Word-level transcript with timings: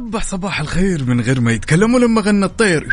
وصبح 0.00 0.24
صباح 0.24 0.60
الخير 0.60 1.04
من 1.04 1.20
غير 1.20 1.40
ما 1.40 1.52
يتكلم 1.52 1.94
ولما 1.94 2.20
غنى 2.20 2.44
الطير. 2.44 2.86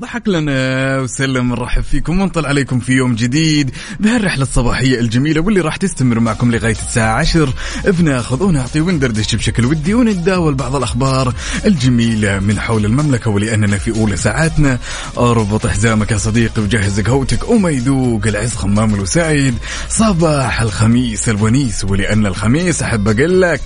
ضحك 0.00 0.28
لنا 0.28 0.98
وسلم 1.00 1.50
نرحب 1.50 1.82
فيكم 1.82 2.20
ونطل 2.20 2.46
عليكم 2.46 2.80
في 2.80 2.92
يوم 2.92 3.14
جديد 3.14 3.70
بهالرحلة 4.00 4.42
الصباحية 4.42 5.00
الجميلة 5.00 5.40
واللي 5.40 5.60
راح 5.60 5.76
تستمر 5.76 6.20
معكم 6.20 6.52
لغاية 6.52 6.76
الساعة 6.88 7.14
عشر. 7.14 7.52
بناخذ 7.84 8.42
ونعطي 8.42 8.80
وندردش 8.80 9.34
بشكل 9.34 9.64
ودي 9.64 9.94
ونتداول 9.94 10.54
بعض 10.54 10.76
الأخبار 10.76 11.34
الجميلة 11.64 12.38
من 12.38 12.60
حول 12.60 12.84
المملكة 12.84 13.30
ولأننا 13.30 13.78
في 13.78 14.00
أولى 14.00 14.16
ساعاتنا. 14.16 14.78
أربط 15.18 15.66
حزامك 15.66 16.10
يا 16.10 16.18
صديقي 16.18 16.62
وجهز 16.62 17.00
قهوتك 17.00 17.48
وما 17.48 17.70
يذوق 17.70 18.26
العز 18.26 18.54
خمام 18.54 18.94
الوسعيد 18.94 19.54
صباح 19.88 20.60
الخميس 20.60 21.28
الونيس 21.28 21.84
ولأن 21.84 22.26
الخميس 22.26 22.82
أحب 22.82 23.08
أقول 23.08 23.42
لك 23.42 23.60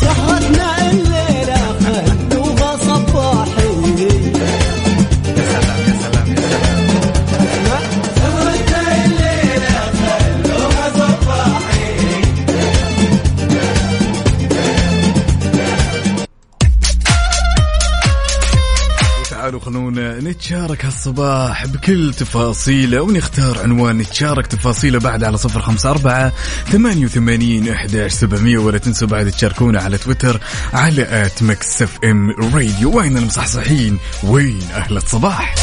سهرتنا 0.00 0.90
الليلة 0.90 1.57
خلونا 19.68 20.20
نتشارك 20.20 20.84
هالصباح 20.84 21.66
بكل 21.66 22.14
تفاصيله 22.14 23.02
ونختار 23.02 23.58
عنوان 23.58 23.98
نتشارك 23.98 24.46
تفاصيله 24.46 24.98
بعد 24.98 25.24
على 25.24 25.36
صفر 25.36 25.60
خمسة 25.60 25.90
أربعة 25.90 26.32
ثمانية 26.72 27.04
وثمانين 27.04 27.68
إحداش 27.68 28.12
سبعمية 28.12 28.58
ولا 28.58 28.78
تنسوا 28.78 29.08
بعد 29.08 29.30
تشاركونا 29.30 29.82
على 29.82 29.98
تويتر 29.98 30.40
على 30.72 31.02
at 31.26 31.42
Mix 31.42 31.82
FM 31.82 32.30
Radio. 32.30 32.98
وين 32.98 33.16
المصحصحين؟ 33.16 33.98
وين؟ 34.24 34.62
أهل 34.74 34.96
الصباح. 34.96 35.54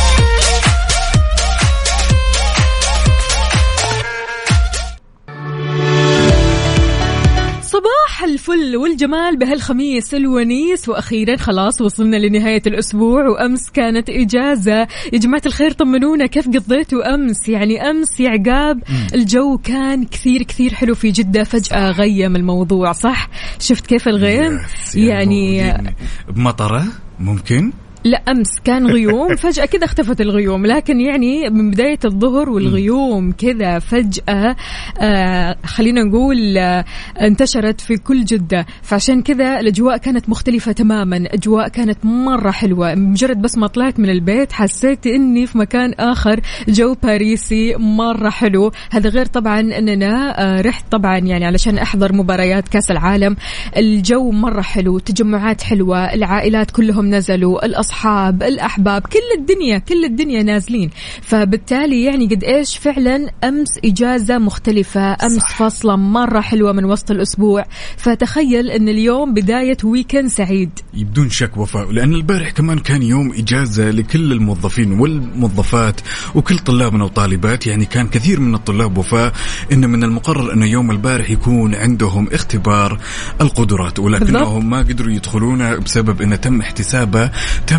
الفل 8.25 8.75
والجمال 8.75 9.37
بهالخميس 9.37 10.13
الونيس. 10.13 10.89
وأخيرا 10.89 11.37
خلاص 11.37 11.81
وصلنا 11.81 12.17
لنهاية 12.17 12.61
الأسبوع 12.67 13.27
وأمس 13.27 13.69
كانت 13.69 14.09
إجازة. 14.09 14.87
يا 15.13 15.19
جماعة 15.19 15.41
الخير 15.45 15.71
طمنونا 15.71 16.25
كيف 16.25 16.47
قضيتوا 16.47 17.15
امس 17.15 17.49
يعني 17.49 17.89
أمس 17.89 18.19
يا 18.19 18.29
عقاب 18.29 18.83
الجو 19.13 19.57
كان 19.57 20.05
كثير 20.05 20.43
كثير 20.43 20.73
حلو 20.73 20.95
في 20.95 21.11
جدة. 21.11 21.43
فجأة 21.43 21.91
غيم 21.91 22.35
الموضوع 22.35 22.91
صح؟ 22.91 23.29
شفت 23.59 23.87
كيف 23.87 24.07
الغيم؟ 24.07 24.59
يعني 24.95 25.61
موجودين 25.61 25.93
بمطرة 26.29 26.85
ممكن؟ 27.19 27.71
لا 28.05 28.17
أمس 28.17 28.59
كان 28.63 28.87
غيوم 28.87 29.35
فجأة 29.43 29.65
كذا 29.65 29.85
اختفت 29.85 30.21
الغيوم. 30.21 30.65
لكن 30.65 30.99
يعني 30.99 31.49
من 31.49 31.71
بداية 31.71 31.99
الظهر 32.05 32.49
والغيوم 32.49 33.31
كذا 33.31 33.79
فجأة 33.79 34.55
آه 34.99 35.55
خلينا 35.65 36.03
نقول 36.03 36.57
آه 36.57 36.85
انتشرت 37.21 37.81
في 37.81 37.97
كل 37.97 38.25
جدة. 38.25 38.65
فعشان 38.81 39.21
كذا 39.21 39.59
الأجواء 39.59 39.97
كانت 39.97 40.29
مختلفة 40.29 40.71
تماما. 40.71 41.23
أجواء 41.33 41.67
كانت 41.67 42.05
مرة 42.05 42.51
حلوة. 42.51 42.95
مجرد 42.95 43.41
بس 43.41 43.57
ما 43.57 43.67
طلعت 43.67 43.99
من 43.99 44.09
البيت 44.09 44.51
حسيت 44.51 45.07
إني 45.07 45.45
في 45.45 45.57
مكان 45.57 45.93
آخر. 45.93 46.39
جو 46.67 46.95
باريسي 47.03 47.75
مرة 47.75 48.29
حلو. 48.29 48.71
هذا 48.91 49.09
غير 49.09 49.25
طبعا 49.25 49.59
إننا 49.59 50.41
آه 50.41 50.61
رحت 50.61 50.91
طبعا 50.91 51.17
يعني 51.17 51.45
علشان 51.45 51.77
أحضر 51.77 52.13
مباريات 52.13 52.67
كأس 52.67 52.91
العالم. 52.91 53.35
الجو 53.77 54.31
مرة 54.31 54.61
حلو 54.61 54.99
تجمعات 54.99 55.61
حلوة 55.61 56.13
العائلات 56.13 56.71
كلهم 56.71 57.05
نزلوا 57.05 57.65
الأصحاب 57.65 57.94
الأحباب 58.43 59.01
كل 59.01 59.39
الدنيا 59.39 59.77
كل 59.77 60.05
الدنيا 60.05 60.43
نازلين. 60.43 60.89
فبالتالي 61.21 62.03
يعني 62.03 62.25
قد 62.25 62.43
إيش 62.43 62.77
فعلا 62.77 63.29
أمس 63.43 63.79
إجازة 63.85 64.37
مختلفة 64.37 65.13
أمس 65.13 65.41
صح. 65.41 65.57
فصلة 65.57 65.95
مرة 65.95 66.39
حلوة 66.41 66.71
من 66.71 66.85
وسط 66.85 67.11
الأسبوع. 67.11 67.65
فتخيل 67.97 68.69
إن 68.69 68.89
اليوم 68.89 69.33
بداية 69.33 69.77
ويكند 69.83 70.29
سعيد. 70.29 70.69
بدون 70.93 71.29
شك 71.29 71.57
وفاء 71.57 71.91
لأن 71.91 72.13
البارح 72.13 72.49
كمان 72.49 72.79
كان 72.79 73.03
يوم 73.03 73.33
إجازة 73.33 73.91
لكل 73.91 74.31
الموظفين 74.31 74.99
والموظفات 74.99 76.01
وكل 76.35 76.59
طلابنا 76.59 77.03
وطالبات. 77.03 77.67
يعني 77.67 77.85
كان 77.85 78.07
كثير 78.07 78.39
من 78.39 78.55
الطلاب 78.55 78.97
وفاء 78.97 79.33
إن 79.71 79.89
من 79.89 80.03
المقرر 80.03 80.53
أن 80.53 80.63
يوم 80.63 80.91
البارح 80.91 81.29
يكون 81.29 81.75
عندهم 81.75 82.27
اختبار 82.31 82.99
القدرات. 83.41 83.99
ولكنهم 83.99 84.69
ما 84.69 84.79
قدروا 84.79 85.11
يدخلون 85.11 85.79
بسبب 85.79 86.21
أن 86.21 86.41
تم 86.41 86.61
احتسابه. 86.61 87.31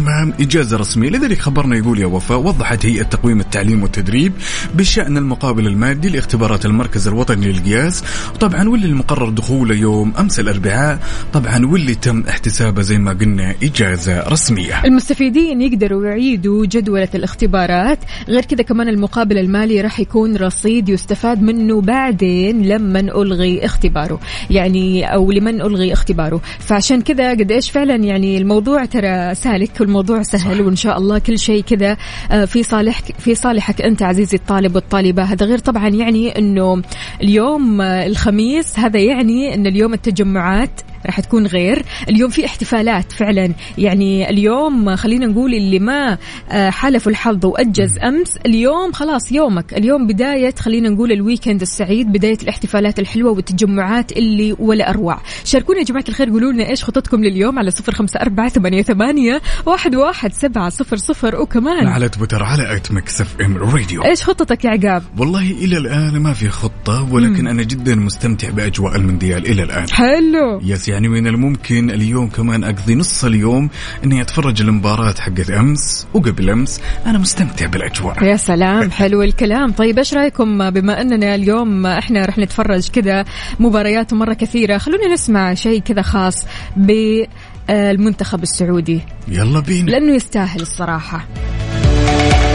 تمام 0.07 0.33
إجازة 0.41 0.77
رسمية. 0.77 1.11
لذلك 1.11 1.39
خبرنا 1.39 1.77
يقول 1.77 1.99
يا 1.99 2.07
وفاء 2.07 2.39
وضحت 2.39 2.87
هيئة 2.87 3.03
تقويم 3.03 3.41
التعليم 3.41 3.83
والتدريب 3.83 4.33
بشأن 4.75 5.17
المقابل 5.17 5.67
المادي 5.67 6.09
لاختبارات 6.09 6.67
المركز 6.67 7.09
الوطني 7.09 7.53
للقياس. 7.53 8.05
طبعا 8.41 8.69
واللي 8.69 8.87
المقرر 8.87 9.29
دخوله 9.29 9.75
يوم 9.75 10.13
أمس 10.19 10.41
الأربعاء 10.41 10.99
طبعا 11.33 11.67
واللي 11.67 11.95
تم 11.95 12.25
احتسابه 12.29 12.83
زي 12.83 12.99
ما 12.99 13.13
قلنا 13.13 13.55
إجازة 13.63 14.29
رسمية. 14.29 14.85
المستفيدين 14.85 15.61
يقدروا 15.61 16.07
يعيدوا 16.07 16.67
جدولة 16.67 17.09
الاختبارات. 17.15 17.99
غير 18.29 18.45
كذا 18.45 18.63
كمان 18.63 18.89
المقابل 18.89 19.39
المالي 19.39 19.81
راح 19.81 20.01
يكون 20.01 20.37
رصيد 20.37 20.89
يستفاد 20.89 21.43
منه 21.43 21.81
بعدين 21.81 22.63
لما 22.63 23.01
ألغي 23.01 23.65
اختباره 23.65 24.21
يعني 24.51 25.15
أو 25.15 25.33
لمن 25.33 25.61
ألغي 25.61 25.93
اختباره. 25.93 26.41
فعشان 26.59 27.03
كذا 27.03 27.31
قد 27.31 27.53
إيش 27.53 27.71
فعلا 27.71 27.97
يعني 27.97 28.39
الموضوع 28.39 28.85
ترى 28.85 29.35
سالك 29.35 29.71
والموضوع 29.97 30.23
سهل 30.23 30.61
وإن 30.61 30.77
شاء 30.77 30.99
الله 30.99 31.19
كل 31.19 31.39
شيء 31.39 31.63
كذا 31.63 31.97
آه، 32.31 32.45
في 32.45 32.63
صالحك 32.63 33.05
في 33.19 33.35
صالحك 33.35 33.83
أنت 33.83 34.03
عزيزي 34.03 34.37
الطالب 34.37 34.75
والطالبة. 34.75 35.23
هذا 35.23 35.47
غير 35.47 35.59
طبعا 35.59 35.89
يعني 35.89 36.39
أنه 36.39 36.83
اليوم 37.23 37.81
آه، 37.81 38.07
الخميس 38.07 38.79
هذا 38.79 39.01
يعني 39.01 39.55
أن 39.55 39.67
اليوم 39.67 39.95
التجمعات 39.95 40.81
راح 41.07 41.21
تكون 41.21 41.47
غير. 41.47 41.83
اليوم 42.09 42.31
في 42.31 42.47
احتفالات 42.47 43.13
فعلا. 43.13 43.53
يعني 43.79 44.31
اليوم 44.31 44.97
خلينا 44.97 45.27
نقول 45.27 45.55
اللي 45.55 45.79
ما 45.79 46.19
آه، 46.51 46.71
حالف 46.71 47.09
الحظ 47.09 47.47
وأجز 47.47 47.99
أمس 47.99 48.37
اليوم 48.47 48.93
خلاص 48.93 49.33
يومك. 49.33 49.75
اليوم 49.75 50.07
بداية 50.07 50.55
خلينا 50.59 50.89
نقول 50.89 51.13
ال 51.13 51.19
weekend 51.19 51.61
السعيد 51.61 52.13
بداية 52.13 52.39
الاحتفالات 52.43 52.99
الحلوة 52.99 53.33
والتجمعات 53.33 54.13
اللي 54.13 54.57
ولا 54.59 54.91
أروع. 54.91 55.21
شاركونا 55.45 55.79
يا 55.79 55.85
جماعة 55.85 56.05
الخير 56.09 56.31
قولوا 56.31 56.53
لنا 56.53 56.69
إيش 56.69 56.85
خططكم 56.85 57.25
لليوم 57.25 57.59
على 57.59 57.71
صفر 57.71 57.93
خمسة 57.93 58.21
أربعة 58.21 58.49
ثمانية, 58.49 58.83
ثمانية 58.83 59.43
واحد, 59.67 59.95
واحد 59.95 60.33
سبعة 60.33 60.69
صفر 60.69 60.97
صفر. 60.97 61.41
وكمان 61.41 61.87
على 61.87 62.09
تويتر 62.09 62.43
على 62.43 62.77
at 62.77 62.93
Mix 62.93 63.21
FM 63.21 63.57
Radio. 63.57 64.05
إيش 64.05 64.23
خطتك 64.23 64.65
يا 64.65 64.71
عقاب؟ 64.71 65.03
والله 65.19 65.51
إلى 65.51 65.77
الآن 65.77 66.21
ما 66.21 66.33
في 66.33 66.49
خطة 66.49 67.13
ولكن 67.13 67.47
أنا 67.47 67.63
جدا 67.63 67.95
مستمتع 67.95 68.51
بأجواء 68.51 68.97
المونديال 68.97 69.47
إلى 69.47 69.63
الآن. 69.63 69.91
حلو. 69.91 70.61
يس 70.63 70.89
يعني 70.97 71.09
من 71.09 71.27
الممكن 71.27 71.91
اليوم 71.91 72.29
كمان 72.29 72.65
أقضي 72.65 72.95
نص 72.95 73.25
اليوم 73.25 73.71
إني 74.05 74.23
أتفرج 74.23 74.63
المباراه 74.63 75.15
حقت 75.19 75.51
أمس 75.51 76.07
وقبل 76.15 76.51
أمس. 76.51 76.81
أنا 77.07 77.19
مستمتع 77.19 77.67
بالأجواء. 77.67 78.25
يا 78.25 78.37
سلام 78.37 78.91
حلو 79.01 79.23
الكلام. 79.23 79.73
طيب 79.73 79.99
إيش 79.99 80.15
رأيكم؟ 80.15 80.71
بما 80.71 81.01
أننا 81.01 81.35
اليوم 81.35 81.87
إحنا 81.87 82.27
رح 82.27 82.39
نتفرج 82.39 82.89
كذا 82.89 83.25
مباريات 83.61 84.15
مرة 84.15 84.35
كثيرة 84.35 84.79
خلونا 84.79 85.13
نسمع 85.13 85.55
شيء 85.55 85.81
كذا 85.81 86.03
خاص 86.03 86.47
بالمنتخب 86.77 88.43
السعودي. 88.43 89.01
يلا 89.29 89.61
بينا. 89.61 89.91
لأنه 89.91 90.15
يستاهل 90.15 90.61
الصراحة. 90.61 91.27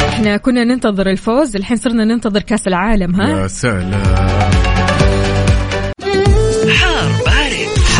إحنا 0.09 0.37
كنا 0.37 0.63
ننتظر 0.63 1.09
الفوز 1.09 1.55
الحين 1.55 1.77
صرنا 1.77 2.05
ننتظر 2.05 2.41
كأس 2.41 2.67
العالم 2.67 3.15
ها؟ 3.15 3.41
يا 3.41 3.47
سلام. 3.47 4.51
حار. 6.69 7.20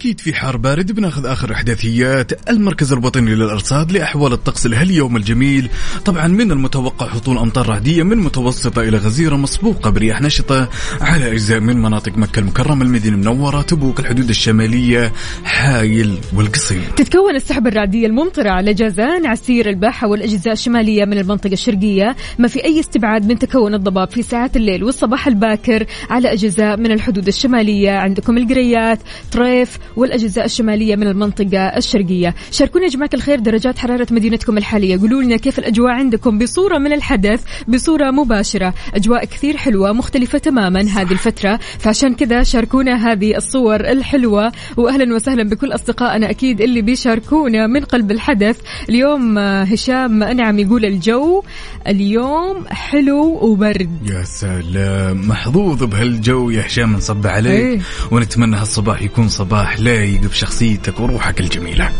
واكيد 0.00 0.20
في 0.20 0.34
حار 0.34 0.56
بارد 0.56 0.92
بناخذ 0.92 1.26
آخر 1.26 1.52
أحداثيات. 1.52 2.48
المركز 2.50 2.92
الوطني 2.92 3.34
للأرصاد 3.34 3.92
لأحوال 3.92 4.32
الطقس 4.32 4.66
لهاليوم 4.66 5.16
الجميل. 5.16 5.70
طبعا 6.04 6.26
من 6.26 6.52
المتوقع 6.52 7.06
هطول 7.06 7.38
أمطار 7.38 7.68
رعدية 7.68 8.02
من 8.02 8.18
متوسطة 8.18 8.82
إلى 8.82 8.96
غزيرة 8.96 9.36
مسبوقة 9.36 9.90
برياح 9.90 10.22
نشطه 10.22 10.68
على 11.00 11.32
أجزاء 11.32 11.60
من 11.60 11.76
مناطق 11.76 12.18
مكة 12.18 12.40
المكرمة 12.40 12.84
المدينة 12.84 13.14
المنورة 13.14 13.62
تبوك 13.62 14.00
الحدود 14.00 14.28
الشمالية 14.28 15.12
حايل 15.44 16.18
والقصيم 16.36 16.84
تتكون 16.96 17.36
السحب 17.36 17.66
الرعدية 17.66 18.06
الممطرة 18.06 18.50
على 18.50 18.74
جازان 18.74 19.26
عسير 19.26 19.68
الباحة 19.68 20.08
والأجزاء 20.08 20.52
الشمالية 20.52 21.04
من 21.04 21.18
المنطقة 21.18 21.52
الشرقية. 21.52 22.16
ما 22.38 22.48
في 22.48 22.64
أي 22.64 22.80
استبعاد 22.80 23.26
من 23.26 23.38
تكون 23.38 23.74
الضباب 23.74 24.10
في 24.10 24.22
ساعات 24.22 24.56
الليل 24.56 24.84
والصباح 24.84 25.26
الباكر 25.26 25.86
على 26.10 26.32
أجزاء 26.32 26.76
من 26.76 26.92
الحدود 26.92 27.28
الشمالية. 27.28 27.90
عندكم 27.90 28.38
القريات 28.38 28.98
طريف 29.32 29.78
والأجزاء 29.96 30.44
الشمالية 30.44 30.96
من 30.96 31.06
المنطقة 31.06 31.58
الشرقية. 31.58 32.34
شاركونا 32.50 32.84
يا 32.84 32.90
جماعة 32.90 33.10
الخير 33.14 33.38
درجات 33.38 33.78
حرارة 33.78 34.06
مدينتكم 34.10 34.58
الحالية. 34.58 35.00
قولوا 35.00 35.22
لنا 35.22 35.36
كيف 35.36 35.58
الأجواء 35.58 35.90
عندكم 35.90 36.38
بصورة 36.38 36.78
من 36.78 36.92
الحدث 36.92 37.44
بصورة 37.68 38.10
مباشرة. 38.10 38.74
أجواء 38.94 39.24
كثير 39.24 39.56
حلوة 39.56 39.92
مختلفة 39.92 40.38
تماما 40.38 40.80
هذه 40.80 41.12
الفترة. 41.12 41.60
فعشان 41.78 42.14
كذا 42.14 42.42
شاركونا 42.42 43.12
هذه 43.12 43.36
الصور 43.36 43.80
الحلوة. 43.80 44.52
وأهلا 44.76 45.14
وسهلا 45.14 45.42
بكل 45.42 45.74
أصدقائنا 45.74 46.30
أكيد 46.30 46.60
اللي 46.60 46.82
بيشاركونا 46.82 47.66
من 47.66 47.80
قلب 47.84 48.10
الحدث. 48.10 48.60
اليوم 48.88 49.38
آه، 49.38 49.62
هشام 49.62 50.22
أنعم 50.22 50.58
يقول 50.58 50.84
الجو 50.84 51.42
اليوم 51.86 52.64
حلو 52.68 53.38
وبرد. 53.42 54.10
يا 54.10 54.24
سلام 54.24 55.28
محظوظ 55.28 55.84
بهالجو 55.84 56.50
يا 56.50 56.66
هشام 56.66 56.92
نصب 56.92 57.26
عليك. 57.26 57.52
إيه. 57.52 57.80
ونتمنى 58.10 58.56
هالصباح 58.56 59.02
يكون 59.02 59.28
صباح 59.28 59.79
لايق 59.80 60.20
بشخصيتك 60.20 61.00
وروحك 61.00 61.40
الجميلة. 61.40 61.92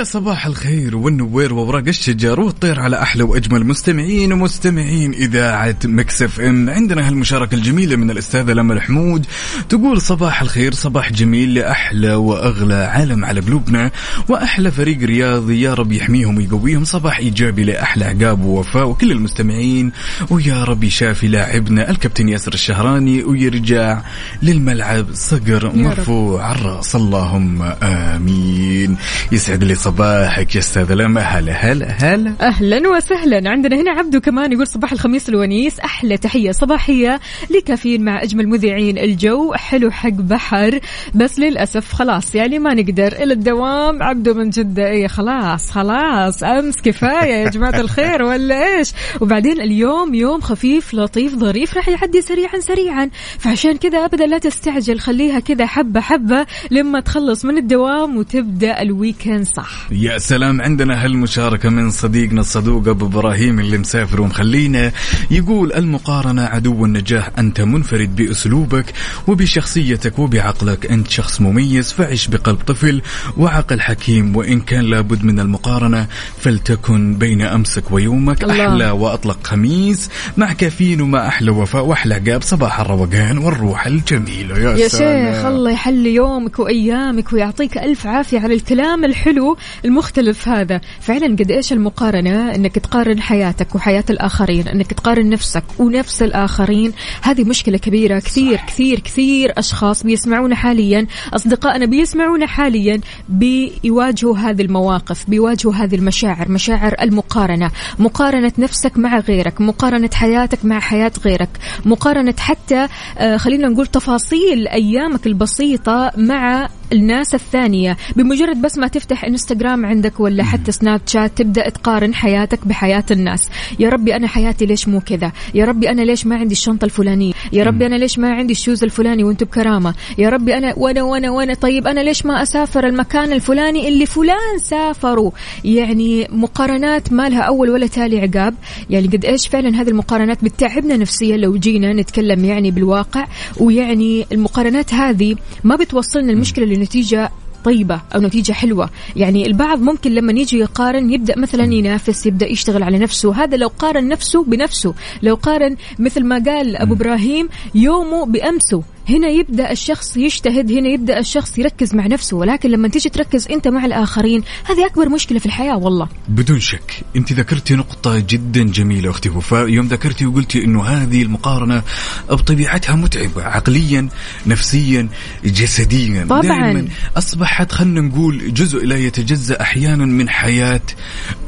ويا 0.00 0.08
صباح 0.08 0.46
الخير 0.46 0.96
والنوير 0.96 1.54
وورق 1.54 1.88
الشجر 1.88 2.40
والطير 2.40 2.80
على 2.80 3.02
أحلى 3.02 3.22
وأجمل 3.22 3.66
مستمعين 3.66 4.32
ومستمعين 4.32 5.12
إذاعة 5.14 5.76
مكسف 5.84 6.40
إم. 6.40 6.70
عندنا 6.70 7.08
هالمشاركة 7.08 7.54
الجميلة 7.54 7.96
من 7.96 8.10
الأستاذة 8.10 8.52
لما 8.52 8.74
الحمود. 8.74 9.26
تقول 9.68 10.00
صباح 10.00 10.42
الخير 10.42 10.74
صباح 10.74 11.12
جميل 11.12 11.54
لأحلى 11.54 12.14
وأغلى 12.14 12.74
عالم 12.74 13.24
على 13.24 13.40
قلوبنا. 13.40 13.90
وأحلى 14.28 14.70
فريق 14.70 15.02
رياضي 15.02 15.60
يا 15.60 15.74
رب 15.74 15.92
يحميهم 15.92 16.36
ويقويهم. 16.36 16.84
صباح 16.84 17.18
إيجابي 17.18 17.64
لأحلى 17.64 18.04
عقاب 18.04 18.44
ووفاء 18.44 18.88
وكل 18.88 19.12
المستمعين. 19.12 19.92
ويا 20.30 20.64
رب 20.64 20.84
يشافي 20.84 21.28
لاعبنا 21.28 21.90
الكابتن 21.90 22.28
ياسر 22.28 22.54
الشهراني 22.54 23.24
ويرجع 23.24 24.02
للملعب 24.42 25.06
صقر. 25.14 25.76
مرفوع. 25.76 26.44
على 26.44 26.58
الراس 26.58 26.96
اللهم 26.96 27.62
آمين. 27.82 28.96
يسعد 29.32 29.64
لي 29.64 29.74
صباحك 29.90 30.54
يا 30.54 30.60
أستاذ 30.60 30.94
لما 30.94 31.20
هلا 31.20 31.52
هلا 31.52 31.86
هلا 31.86 32.32
أهلا 32.40 32.88
وسهلا. 32.88 33.50
عندنا 33.50 33.80
هنا 33.80 33.90
عبدو 33.90 34.20
كمان 34.20 34.52
يقول 34.52 34.66
صباح 34.66 34.92
الخميس 34.92 35.28
الونيس. 35.28 35.80
أحلى 35.80 36.16
تحية 36.16 36.52
صباحية 36.52 37.20
لكافيين 37.50 38.04
مع 38.04 38.22
أجمل 38.22 38.48
مذيعين 38.48 38.98
الجو. 38.98 39.52
حلو 39.54 39.90
حق 39.90 40.08
بحر. 40.08 40.80
بس 41.14 41.38
للأسف 41.38 41.92
خلاص 41.92 42.34
يعني 42.34 42.58
ما 42.58 42.74
نقدر. 42.74 43.12
إلى 43.12 43.32
الدوام. 43.32 44.02
عبدو 44.02 44.34
من 44.34 44.50
جدة. 44.50 44.90
اي 44.90 45.08
خلاص 45.08 45.70
خلاص. 45.70 46.42
أمس 46.42 46.74
كفاية 46.84 47.34
يا 47.34 47.50
جماعة 47.50 47.80
الخير 47.84 48.22
ولا 48.22 48.76
إيش؟ 48.78 48.92
وبعدين 49.20 49.60
اليوم 49.60 50.14
يوم 50.14 50.40
خفيف 50.40 50.94
لطيف 50.94 51.34
ظريف. 51.34 51.74
راح 51.76 51.88
يعدي 51.88 52.22
سريعا 52.22 52.60
سريعا. 52.60 53.10
فعشان 53.38 53.76
كذا 53.76 54.04
ابدا 54.04 54.26
لا 54.26 54.38
تستعجل. 54.38 55.00
خليها 55.00 55.40
كذا 55.40 55.66
حبة 55.66 56.00
حبة 56.00 56.46
لما 56.70 57.00
تخلص 57.00 57.44
من 57.44 57.56
الدوام 57.56 58.16
وتبدأ 58.16 58.82
الويكند 58.82 59.46
صح. 59.46 59.79
يا 59.90 60.18
سلام. 60.18 60.60
عندنا 60.60 61.04
هالمشاركة 61.04 61.68
من 61.68 61.90
صديقنا 61.90 62.40
الصدوق 62.40 62.88
أبو 62.88 63.06
إبراهيم 63.06 63.60
اللي 63.60 63.78
مسافر 63.78 64.20
ومخلينا 64.20 64.92
يقول 65.30 65.72
المقارنة 65.72 66.42
عدو 66.42 66.84
النجاح 66.84 67.30
أنت 67.38 67.60
منفرد 67.60 68.16
بأسلوبك 68.16 68.84
وبشخصيتك 69.26 70.18
وبعقلك. 70.18 70.86
أنت 70.86 71.10
شخص 71.10 71.40
مميز 71.40 71.92
فعش 71.92 72.28
بقلب 72.28 72.58
طفل 72.66 73.02
وعقل 73.36 73.80
حكيم. 73.80 74.36
وإن 74.36 74.60
كان 74.60 74.84
لابد 74.84 75.24
من 75.24 75.40
المقارنة 75.40 76.06
فلتكن 76.38 77.14
بين 77.14 77.42
أمسك 77.42 77.90
ويومك. 77.90 78.42
الله. 78.44 78.68
أحلى 78.68 78.90
وأطلق 78.90 79.38
خميس 79.44 80.10
مع 80.36 80.52
كافيين 80.52 81.00
وما 81.00 81.28
أحلى 81.28 81.50
وفاء. 81.50 81.84
وأحلى 81.84 82.14
عقاب 82.14 82.42
صباح 82.42 82.80
الروقان 82.80 83.38
والروح 83.38 83.86
الجميلة. 83.86 84.58
يا, 84.58 84.76
يا 84.76 84.88
سلام. 84.88 85.34
شيخ 85.34 85.44
الله 85.44 85.70
يحلي 85.70 86.14
يومك 86.14 86.58
وأيامك 86.58 87.32
ويعطيك 87.32 87.78
ألف 87.78 88.06
عافية 88.06 88.40
على 88.40 88.54
الكلام 88.54 89.04
الحلو. 89.04 89.56
المختلف 89.84 90.48
هذا. 90.48 90.80
فعلا 91.00 91.26
قد 91.26 91.50
إيش 91.50 91.72
المقارنة؟ 91.72 92.54
إنك 92.54 92.78
تقارن 92.78 93.20
حياتك 93.20 93.74
وحياة 93.74 94.04
الآخرين 94.10 94.68
إنك 94.68 94.92
تقارن 94.92 95.28
نفسك 95.28 95.64
ونفس 95.78 96.22
الآخرين. 96.22 96.92
هذه 97.22 97.44
مشكلة 97.44 97.78
كبيرة. 97.78 98.18
كثير 98.18 98.56
صح. 98.56 98.66
كثير 98.66 99.00
كثير 99.00 99.52
أشخاص 99.58 100.02
بيسمعونا 100.02 100.54
حاليا 100.54 101.06
أصدقائنا 101.34 101.86
بيسمعونا 101.86 102.46
حاليا 102.46 103.00
بيواجهوا 103.28 104.38
هذه 104.38 104.62
المواقف 104.62 105.30
بيواجهوا 105.30 105.74
هذه 105.74 105.94
المشاعر 105.94 106.48
مشاعر 106.48 106.94
المقارنة. 107.00 107.70
مقارنة 107.98 108.52
نفسك 108.58 108.98
مع 108.98 109.18
غيرك 109.18 109.60
مقارنة 109.60 110.10
حياتك 110.14 110.64
مع 110.64 110.80
حياة 110.80 111.12
غيرك 111.24 111.48
مقارنة 111.84 112.34
حتى 112.38 112.88
آه، 113.18 113.36
خلينا 113.36 113.68
نقول 113.68 113.86
تفاصيل 113.86 114.68
أيامك 114.68 115.26
البسيطة 115.26 116.12
مع 116.16 116.68
الناس 116.92 117.34
الثانية. 117.34 117.96
بمجرد 118.16 118.62
بس 118.62 118.78
ما 118.78 118.86
تفتح 118.88 119.24
إنستغرام 119.24 119.86
عندك 119.86 120.20
ولا 120.20 120.44
حتى 120.44 120.72
سناب 120.72 121.00
شات 121.06 121.38
تبدأ 121.38 121.68
تقارن 121.68 122.14
حياتك 122.14 122.66
بحياة 122.66 123.04
الناس. 123.10 123.48
يا 123.78 123.88
ربي 123.88 124.16
أنا 124.16 124.28
حياتي 124.28 124.66
ليش 124.66 124.88
مو 124.88 125.00
كذا؟ 125.00 125.32
يا 125.54 125.64
ربي 125.64 125.90
أنا 125.90 126.02
ليش 126.02 126.26
ما 126.26 126.36
عندي 126.36 126.52
الشنطة 126.52 126.84
الفلانية؟ 126.84 127.32
يا 127.52 127.64
ربي 127.64 127.86
أنا 127.86 127.94
ليش 127.94 128.18
ما 128.18 128.32
عندي 128.32 128.52
الشوز 128.52 128.84
الفلاني 128.84 129.24
وأنتم 129.24 129.46
بكرامة؟ 129.46 129.94
يا 130.18 130.28
ربي 130.28 130.58
أنا 130.58 130.74
وأنا 130.76 131.02
وأنا 131.02 131.30
وأنا 131.30 131.54
طيب 131.54 131.86
أنا 131.86 132.00
ليش 132.00 132.26
ما 132.26 132.42
أسافر 132.42 132.86
المكان 132.86 133.32
الفلاني 133.32 133.88
اللي 133.88 134.06
فلان 134.06 134.58
سافروا 134.58 135.30
يعني 135.64 136.28
مقارنات 136.32 137.12
ما 137.12 137.28
لها 137.28 137.40
أول 137.40 137.70
ولا 137.70 137.86
تالي 137.86 138.20
عقاب. 138.20 138.54
يعني 138.90 139.06
قد 139.06 139.24
إيش 139.24 139.48
فعلا 139.48 139.80
هذه 139.80 139.88
المقارنات 139.88 140.44
بتتعبنا 140.44 140.96
نفسيا 140.96 141.36
لو 141.36 141.56
جينا 141.56 141.92
نتكلم 141.92 142.44
يعني 142.44 142.70
بالواقع. 142.70 143.26
ويعني 143.60 144.26
المقارنات 144.32 144.94
هذه 144.94 145.36
ما 145.64 145.76
بتوصلنا 145.76 146.32
المشكلة 146.32 146.64
لنتيجة 146.80 147.30
طيبة 147.64 148.00
أو 148.14 148.20
نتيجة 148.20 148.52
حلوة. 148.52 148.90
يعني 149.16 149.46
البعض 149.46 149.80
ممكن 149.80 150.14
لما 150.14 150.32
يجي 150.32 150.58
يقارن 150.58 151.10
يبدأ 151.10 151.38
مثلا 151.38 151.74
ينافس 151.74 152.26
يبدأ 152.26 152.46
يشتغل 152.46 152.82
على 152.82 152.98
نفسه. 152.98 153.44
هذا 153.44 153.56
لو 153.56 153.68
قارن 153.68 154.08
نفسه 154.08 154.44
بنفسه. 154.44 154.94
لو 155.22 155.34
قارن 155.34 155.76
مثل 155.98 156.24
ما 156.24 156.42
قال 156.46 156.76
أبو 156.76 156.94
إبراهيم 156.94 157.48
يومه 157.74 158.26
بأمسه. 158.26 158.82
هنا 159.10 159.28
يبدأ 159.28 159.72
الشخص 159.72 160.16
يجتهد 160.16 160.72
هنا 160.72 160.88
يبدأ 160.88 161.18
الشخص 161.18 161.58
يركز 161.58 161.94
مع 161.94 162.06
نفسه 162.06 162.36
ولكن 162.36 162.70
لما 162.70 162.88
تيجي 162.88 163.08
تركز 163.08 163.48
أنت 163.48 163.68
مع 163.68 163.84
الآخرين 163.84 164.42
هذه 164.64 164.86
أكبر 164.86 165.08
مشكلة 165.08 165.38
في 165.38 165.46
الحياة 165.46 165.76
والله. 165.76 166.08
بدون 166.28 166.60
شك 166.60 166.92
أنت 167.16 167.32
ذكرتي 167.32 167.74
نقطة 167.74 168.18
جدا 168.18 168.62
جميلة 168.62 169.10
أختي 169.10 169.28
وفاء. 169.28 169.68
يوم 169.68 169.86
ذكرتي 169.86 170.26
وقلتي 170.26 170.64
إنه 170.64 170.84
هذه 170.84 171.22
المقارنة 171.22 171.82
بطبيعتها 172.30 172.96
متعبة 172.96 173.42
عقليا 173.42 174.08
نفسيا 174.46 175.08
جسديا. 175.44 176.24
طبعاً. 176.24 176.42
دائما 176.42 176.88
أصبحت 177.16 177.72
خلينا 177.72 178.00
نقول 178.00 178.54
جزء 178.54 178.86
لا 178.86 178.96
يتجزأ 178.96 179.60
أحيانا 179.60 180.04
من 180.06 180.28
حياة 180.28 180.80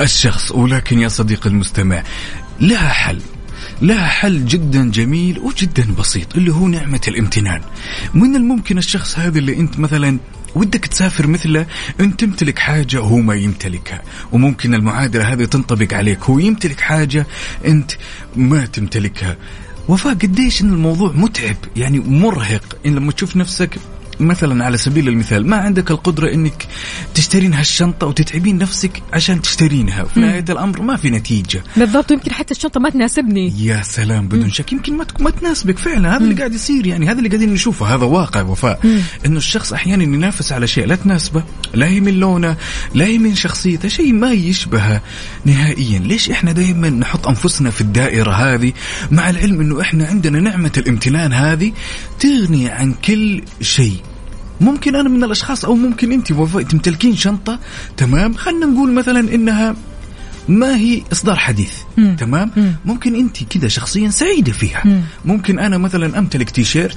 الشخص 0.00 0.52
ولكن 0.52 0.98
يا 0.98 1.08
صديقي 1.08 1.50
المستمع 1.50 2.02
لها 2.60 2.88
حل. 2.88 3.20
لها 3.82 4.06
حل 4.06 4.46
جدا 4.46 4.90
جميل 4.90 5.38
وجدا 5.38 5.94
بسيط 5.98 6.36
اللي 6.36 6.52
هو 6.52 6.68
نعمة 6.68 7.00
الامتنان. 7.08 7.60
من 8.14 8.36
الممكن 8.36 8.78
الشخص 8.78 9.18
هذا 9.18 9.38
اللي 9.38 9.56
أنت 9.60 9.78
مثلا 9.78 10.18
ودك 10.54 10.86
تسافر 10.86 11.26
مثله 11.26 11.66
أنت 12.00 12.20
تمتلك 12.20 12.58
حاجة 12.58 12.98
هو 12.98 13.16
ما 13.16 13.34
يمتلكها. 13.34 14.02
وممكن 14.32 14.74
المعادلة 14.74 15.32
هذه 15.32 15.44
تنطبق 15.44 15.94
عليك 15.94 16.22
هو 16.24 16.38
يمتلك 16.38 16.80
حاجة 16.80 17.26
أنت 17.66 17.92
ما 18.36 18.66
تمتلكها. 18.66 19.36
وفاء 19.88 20.14
قديش 20.14 20.62
إن 20.62 20.72
الموضوع 20.72 21.12
متعب 21.12 21.56
يعني 21.76 21.98
مرهق. 21.98 22.78
إن 22.86 22.94
لما 22.94 23.12
تشوف 23.12 23.36
نفسك 23.36 23.78
مثلا 24.20 24.64
على 24.64 24.78
سبيل 24.78 25.08
المثال 25.08 25.46
ما 25.46 25.56
عندك 25.56 25.90
القدرة 25.90 26.32
إنك 26.32 26.66
تشترين 27.14 27.54
هالشنطة 27.54 28.06
وتتعبين 28.06 28.58
نفسك 28.58 29.02
عشان 29.12 29.42
تشترينها. 29.42 30.04
في 30.04 30.20
نهاية 30.20 30.44
الأمر 30.48 30.82
ما 30.82 30.96
في 30.96 31.10
نتيجة. 31.10 31.64
بالضبط 31.76 32.10
يمكن 32.10 32.32
حتى 32.32 32.54
الشنطة 32.54 32.80
ما 32.80 32.90
تناسبني. 32.90 33.52
يا 33.58 33.82
سلام 33.82 34.28
بدون 34.28 34.50
شك. 34.50 34.72
يمكن 34.72 34.96
ما 34.96 35.06
ما 35.20 35.30
تناسبك 35.30 35.78
فعلا. 35.78 36.16
هذا 36.16 36.24
اللي 36.24 36.34
قاعد 36.34 36.54
يصير 36.54 36.86
يعني 36.86 37.06
هذا 37.06 37.18
اللي 37.18 37.28
قاعدين 37.28 37.52
نشوفه. 37.52 37.94
هذا 37.94 38.04
واقع 38.04 38.42
وفاء. 38.42 39.02
إنه 39.26 39.36
الشخص 39.36 39.72
أحيانا 39.72 40.02
ينافس 40.02 40.52
على 40.52 40.66
شيء 40.66 40.86
لا 40.86 40.96
تناسبه 40.96 41.44
لا 41.74 41.86
هي 41.86 42.00
من 42.00 42.14
لونه 42.14 42.56
لا 42.94 43.04
هي 43.04 43.18
من 43.18 43.34
شخصيته 43.34 43.88
شيء 43.88 44.12
ما 44.12 44.32
يشبهه 44.32 45.00
نهائيا. 45.44 45.98
ليش 45.98 46.30
إحنا 46.30 46.52
دائما 46.52 46.90
نحط 46.90 47.28
أنفسنا 47.28 47.70
في 47.70 47.80
الدائرة 47.80 48.32
هذه؟ 48.32 48.72
مع 49.10 49.30
العلم 49.30 49.60
إنه 49.60 49.80
إحنا 49.80 50.06
عندنا 50.06 50.40
نعمة 50.40 50.72
الامتنان 50.76 51.32
هذه 51.32 51.72
تغني 52.20 52.68
عن 52.68 52.94
كل 53.04 53.42
شيء. 53.60 53.96
ممكن 54.62 54.96
أنا 54.96 55.08
من 55.08 55.24
الأشخاص 55.24 55.64
أو 55.64 55.74
ممكن 55.74 56.12
أنت 56.12 56.32
وفاء 56.32 56.62
تمتلكين 56.62 57.16
شنطة 57.16 57.58
تمام؟ 57.96 58.34
خلينا 58.34 58.66
نقول 58.66 58.92
مثلا 58.92 59.34
إنها 59.34 59.74
ما 60.48 60.76
هي 60.76 61.02
إصدار 61.12 61.36
حديث 61.36 61.72
مم. 61.96 62.16
تمام؟ 62.16 62.50
مم. 62.56 62.74
ممكن 62.84 63.14
أنت 63.14 63.44
كذا 63.44 63.68
شخصيا 63.68 64.10
سعيدة 64.10 64.52
فيها. 64.52 64.82
مم. 64.84 65.00
ممكن 65.24 65.58
أنا 65.58 65.78
مثلا 65.78 66.18
أمتلك 66.18 66.50
تي 66.50 66.64
شيرت 66.64 66.96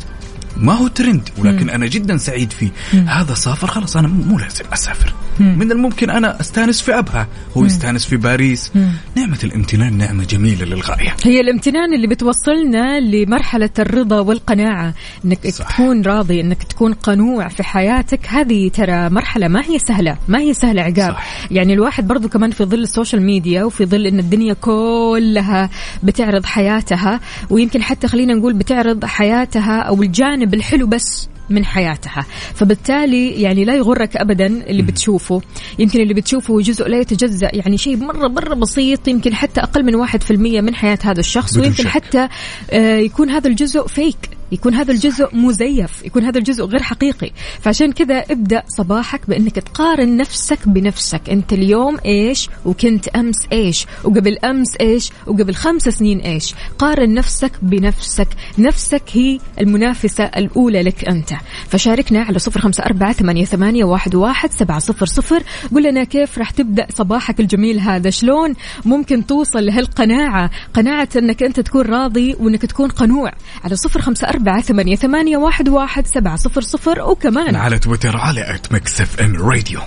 ما 0.58 0.74
هو 0.74 0.88
ترند 0.88 1.30
ولكن 1.38 1.70
أنا 1.70 1.86
جدا 1.88 2.18
سعيد 2.18 2.52
فيه. 2.52 2.70
هذا 2.94 3.34
سافر 3.34 3.68
خلاص 3.68 3.98
أنا 3.98 4.08
مو 4.08 4.40
لازم 4.40 4.66
أسافر. 4.74 5.14
من 5.40 5.72
الممكن 5.72 6.10
أنا 6.10 6.42
أستانس 6.42 6.82
في 6.82 7.00
أبها 7.00 7.28
هو 7.58 7.66
يستانس 7.66 8.06
في 8.06 8.18
باريس. 8.18 8.72
نعمة 9.16 9.40
الامتنان 9.44 9.98
نعمة 9.98 10.24
جميلة 10.24 10.66
للغاية. 10.66 11.16
هي 11.24 11.42
الامتنان 11.42 11.94
اللي 11.94 12.08
بتوصلنا 12.08 13.00
لمرحلة 13.00 13.70
الرضا 13.80 14.20
والقناعة 14.20 14.94
إنك 15.26 15.48
صح. 15.48 15.74
تكون 15.74 16.02
راضي 16.02 16.42
إنك 16.42 16.64
تكون 16.64 16.94
قنوع 16.94 17.48
في 17.48 17.64
حياتك. 17.64 18.20
هذه 18.28 18.70
ترى 18.70 19.10
مرحلة 19.10 19.48
ما 19.48 19.62
هي 19.66 19.80
سهلة 19.80 20.18
ما 20.28 20.40
هي 20.40 20.54
سهلة 20.54 20.82
عقاب. 20.82 21.14
صح. 21.14 21.52
يعني 21.52 21.74
الواحد 21.74 22.08
برضو 22.08 22.30
كمان 22.30 22.52
في 22.52 22.64
ظل 22.64 22.84
ال 22.84 22.89
social 22.89 23.22
media 23.22 23.64
وفي 23.64 23.86
ظل 23.86 24.08
إن 24.08 24.20
الدنيا 24.20 24.54
كلها 24.54 25.70
بتعرض 26.04 26.46
حياتها 26.46 27.20
ويمكن 27.50 27.84
حتى 27.84 28.08
خلينا 28.08 28.34
نقول 28.34 28.54
بتعرض 28.54 29.06
حياتها 29.06 29.80
أو 29.82 30.04
الجانب 30.04 30.54
الحلو 30.54 30.88
بس 30.88 31.30
من 31.50 31.66
حياتها. 31.66 32.26
فبالتالي 32.54 33.42
يعني 33.42 33.66
لا 33.66 33.76
يغرك 33.76 34.18
ابدا 34.18 34.46
اللي 34.46 34.82
بتشوفه. 34.82 35.42
يمكن 35.80 36.02
اللي 36.02 36.14
بتشوفه 36.14 36.62
جزء 36.62 36.88
لا 36.88 37.00
يتجزأ 37.00 37.50
يعني 37.54 37.78
شيء 37.78 37.98
مرة 37.98 38.28
مرة 38.28 38.56
بسيط 38.56 39.08
يمكن 39.08 39.34
حتى 39.36 39.62
أقل 39.62 39.84
من 39.86 39.96
واحد 39.96 40.24
في 40.24 40.32
المية 40.32 40.62
من 40.62 40.76
حياة 40.76 41.00
هذا 41.04 41.20
الشخص 41.20 41.58
ويمكن 41.58 41.84
شك. 41.84 41.88
حتى 41.88 42.28
آه، 42.72 42.98
يكون 42.98 43.30
هذا 43.30 43.48
الجزء 43.48 43.88
فيك 43.88 44.35
يكون 44.52 44.74
هذا 44.74 44.92
الجزء 44.92 45.36
مزيف 45.36 46.06
يكون 46.06 46.24
هذا 46.24 46.38
الجزء 46.38 46.66
غير 46.66 46.84
حقيقي. 46.84 47.32
فعشان 47.62 47.92
كذا 47.92 48.20
ابدأ 48.20 48.64
صباحك 48.68 49.22
بأنك 49.28 49.56
تقارن 49.56 50.18
نفسك 50.18 50.60
بنفسك. 50.66 51.30
أنت 51.30 51.54
اليوم 51.54 51.98
إيش؟ 52.06 52.50
وكنت 52.66 53.08
أمس 53.08 53.48
إيش؟ 53.52 53.86
وقبل 54.04 54.38
أمس 54.38 54.76
إيش؟ 54.82 55.12
وقبل 55.28 55.56
خمس 55.56 55.82
سنين 55.82 56.20
إيش؟ 56.20 56.56
قارن 56.80 57.14
نفسك 57.14 57.52
بنفسك. 57.62 58.28
نفسك 58.58 59.04
هي 59.12 59.40
المنافسة 59.62 60.24
الأولى 60.24 60.84
لك 60.84 61.06
أنت. 61.06 61.30
فشاركنا 61.70 62.22
على 62.22 62.40
صفر 62.40 62.60
خمسة 62.60 62.84
أربعة 62.84 63.14
ثمانية, 63.14 63.46
ثمانية 63.46 63.84
واحد, 63.84 64.16
واحد 64.16 64.52
سبعة 64.52 64.80
صفر 64.80 65.06
صفر. 65.06 65.44
قل 65.76 65.84
لنا 65.84 66.04
كيف 66.04 66.38
راح 66.38 66.50
تبدأ 66.50 66.88
صباحك 66.96 67.40
الجميل 67.40 67.80
هذا؟ 67.80 68.10
شلون 68.10 68.54
ممكن 68.86 69.26
توصل 69.26 69.66
لهالقناعة؟ 69.66 70.52
قناعة 70.74 71.10
أنك 71.16 71.44
أنت 71.44 71.60
تكون 71.60 71.86
راضي 71.86 72.36
وأنك 72.40 72.66
تكون 72.66 72.90
قنوع. 72.90 73.32
على 73.64 73.76
صفر 73.76 74.02
خمسة 74.02 74.35
أربعة 74.36 74.62
ثمانية, 74.62 74.96
ثمانية 74.96 75.38
واحد, 75.38 75.70
واحد 75.70 76.08
سبعة 76.08 76.36
صفر 76.36 76.62
صفر 76.62 77.02
وكمان 77.02 77.56
على 77.56 77.80
تويتر 77.80 78.18
على 78.18 78.56
at 78.56 78.72
Mix 78.72 79.02
FM 79.02 79.36
Radio. 79.36 79.80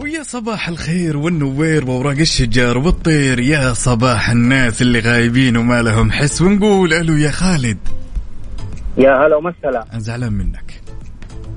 ويا 0.00 0.22
صباح 0.22 0.68
الخير 0.68 1.16
والنوير 1.16 1.90
وأوراق 1.90 2.18
الشجر 2.18 2.78
والطير. 2.78 3.40
يا 3.40 3.72
صباح 3.72 4.30
الناس 4.30 4.82
اللي 4.82 5.00
غايبين 5.00 5.56
وما 5.56 5.82
لهم 5.82 6.12
حس. 6.12 6.42
ونقول 6.42 6.92
ألو 6.92 7.16
يا 7.16 7.30
خالد. 7.30 7.78
يا 8.98 9.26
هلا 9.26 9.36
ومسهلا. 9.36 9.86
أنا 9.92 10.00
زعلان 10.00 10.32
منك. 10.32 10.87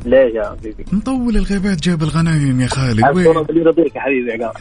ليش 0.06 0.34
يا 0.34 0.56
حبيبي؟ 0.60 0.86
مطول 0.92 1.38
الغيبات 1.38 1.82
جاب 1.82 2.04
الغنايم 2.04 2.62
يا 2.62 2.68
خالد. 2.68 3.04
وين؟ 3.16 3.28
اللي 3.50 3.62
يرضيك 3.62 3.96
يا 3.96 4.02
حبيبي 4.02 4.32
عقاب 4.32 4.54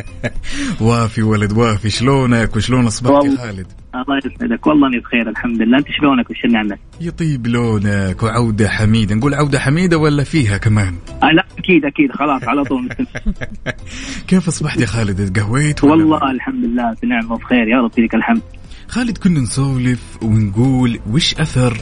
وافي 0.88 1.22
ولد 1.22 1.52
وافي 1.52 1.90
شلونك؟ 1.90 2.56
وشلون 2.56 2.86
أصبحت 2.86 3.24
يا. 3.24 3.36
خالد؟ 3.36 3.66
الله 3.94 4.18
يسعدك. 4.26 4.66
والله 4.66 4.88
اني 4.88 4.98
بخير 4.98 5.28
الحمد 5.28 5.62
لله 5.62 5.78
أنت 5.78 5.86
شلونك؟ 5.90 6.30
وش 6.30 6.44
النعمه؟ 6.44 6.78
يطيب 7.00 7.46
لونك 7.46 8.22
وعودة 8.22 8.68
حميدة. 8.68 9.14
نقول 9.14 9.34
عودة 9.34 9.58
حميدة 9.58 9.98
ولا 9.98 10.24
فيها 10.24 10.56
كمان؟ 10.58 10.94
آه 11.22 11.30
لا 11.30 11.44
أكيد 11.58 11.84
أكيد. 11.84 12.12
خلاص 12.12 12.44
على 12.44 12.64
طول. 12.64 12.88
كيف 14.28 14.48
أصبحت 14.48 14.80
يا 14.80 14.86
خالد؟ 14.86 15.32
تقهويت 15.32 15.84
والله 15.84 16.30
الحمد 16.30 16.64
لله 16.64 16.96
بنعمة 17.02 17.32
وبخير. 17.32 17.68
يا 17.68 17.76
رب 17.76 17.90
لك 17.98 18.14
الحمد. 18.14 18.42
خالد 18.88 19.18
كنا 19.18 19.40
نسولف 19.40 20.18
ونقول 20.22 20.98
وش 21.12 21.34
أثر 21.34 21.76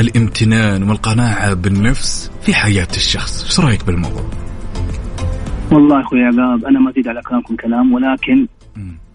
الامتنان 0.00 0.82
والقناعة 0.82 1.54
بالنفس 1.54 2.30
في 2.42 2.54
حياة 2.54 2.88
الشخص؟ 2.96 3.44
إيش 3.44 3.60
رأيك 3.60 3.86
بالموضوع؟ 3.86 4.30
والله 5.72 5.96
يا 5.96 6.02
أخوي 6.02 6.24
عقاب 6.24 6.64
أنا 6.64 6.80
ما 6.80 6.90
أزيد 6.90 7.08
على 7.08 7.20
كلامكم 7.22 7.56
كلام 7.56 7.92
ولكن. 7.92 8.46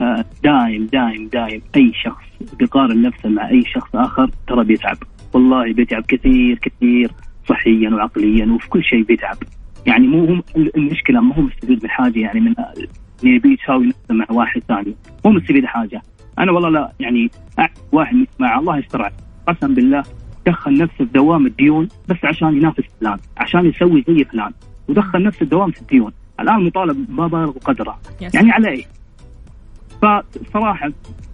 آه، 0.02 0.26
دايم 0.44 0.86
دايم 0.86 1.28
دايم 1.34 1.62
أي 1.76 1.92
شخص 2.04 2.54
بيقارن 2.60 3.02
نفسه 3.02 3.30
مع 3.30 3.50
أي 3.50 3.64
شخص 3.74 3.90
آخر 3.96 4.32
ترى 4.48 4.64
بيتعب. 4.64 4.98
والله 5.34 5.74
بيتعب 5.74 6.04
كثير 6.08 6.60
كثير 6.62 7.12
صحيا 7.50 7.90
وعقليا 7.90 8.46
وفي 8.46 8.70
كل 8.70 8.84
شيء 8.84 9.04
بيتعب. 9.04 9.38
يعني 9.86 10.08
مو 10.08 10.26
هو 10.26 10.42
المشكلة 10.58 11.22
ما 11.22 11.36
هو 11.36 11.42
مستفيد 11.42 11.84
من 11.84 11.90
حاجة 11.90 12.20
يعني 12.20 12.40
من 12.40 12.54
إنه 13.24 13.36
يبي 13.36 13.58
يساوي 13.64 13.88
نفسه 13.88 14.14
مع 14.14 14.26
واحد 14.30 14.62
ثاني. 14.68 14.96
مو 15.26 15.32
مستفيد 15.32 15.66
حاجة. 15.66 16.02
أنا 16.40 16.52
والله 16.52 16.70
لا 16.70 16.92
يعني 17.00 17.32
واحد 17.92 18.28
مع 18.40 18.60
الله 18.60 18.78
يستر. 18.78 19.12
قسم 19.48 19.74
بالله 19.74 20.04
دخل 20.46 20.78
نفسه 20.78 20.98
في 20.98 21.06
دوام 21.06 21.46
الديون 21.46 21.88
بس 22.08 22.18
عشان 22.24 22.58
ينافس 22.58 22.84
فلان 23.02 23.18
عشان 23.38 23.66
يسوي 23.66 24.04
زي 24.08 24.24
فلان 24.24 24.52
ودخل 24.88 25.24
نفسه 25.24 25.44
الدوام 25.44 25.72
في 25.72 25.82
الديون. 25.82 26.12
الآن 26.40 26.64
مطالب 26.66 27.06
ما 27.10 27.28
بالغ 27.28 27.52
قدره. 27.52 28.00
يعني 28.22 28.52
على 28.52 28.70
إيه؟ 28.70 28.86
فصراحة 30.02 30.92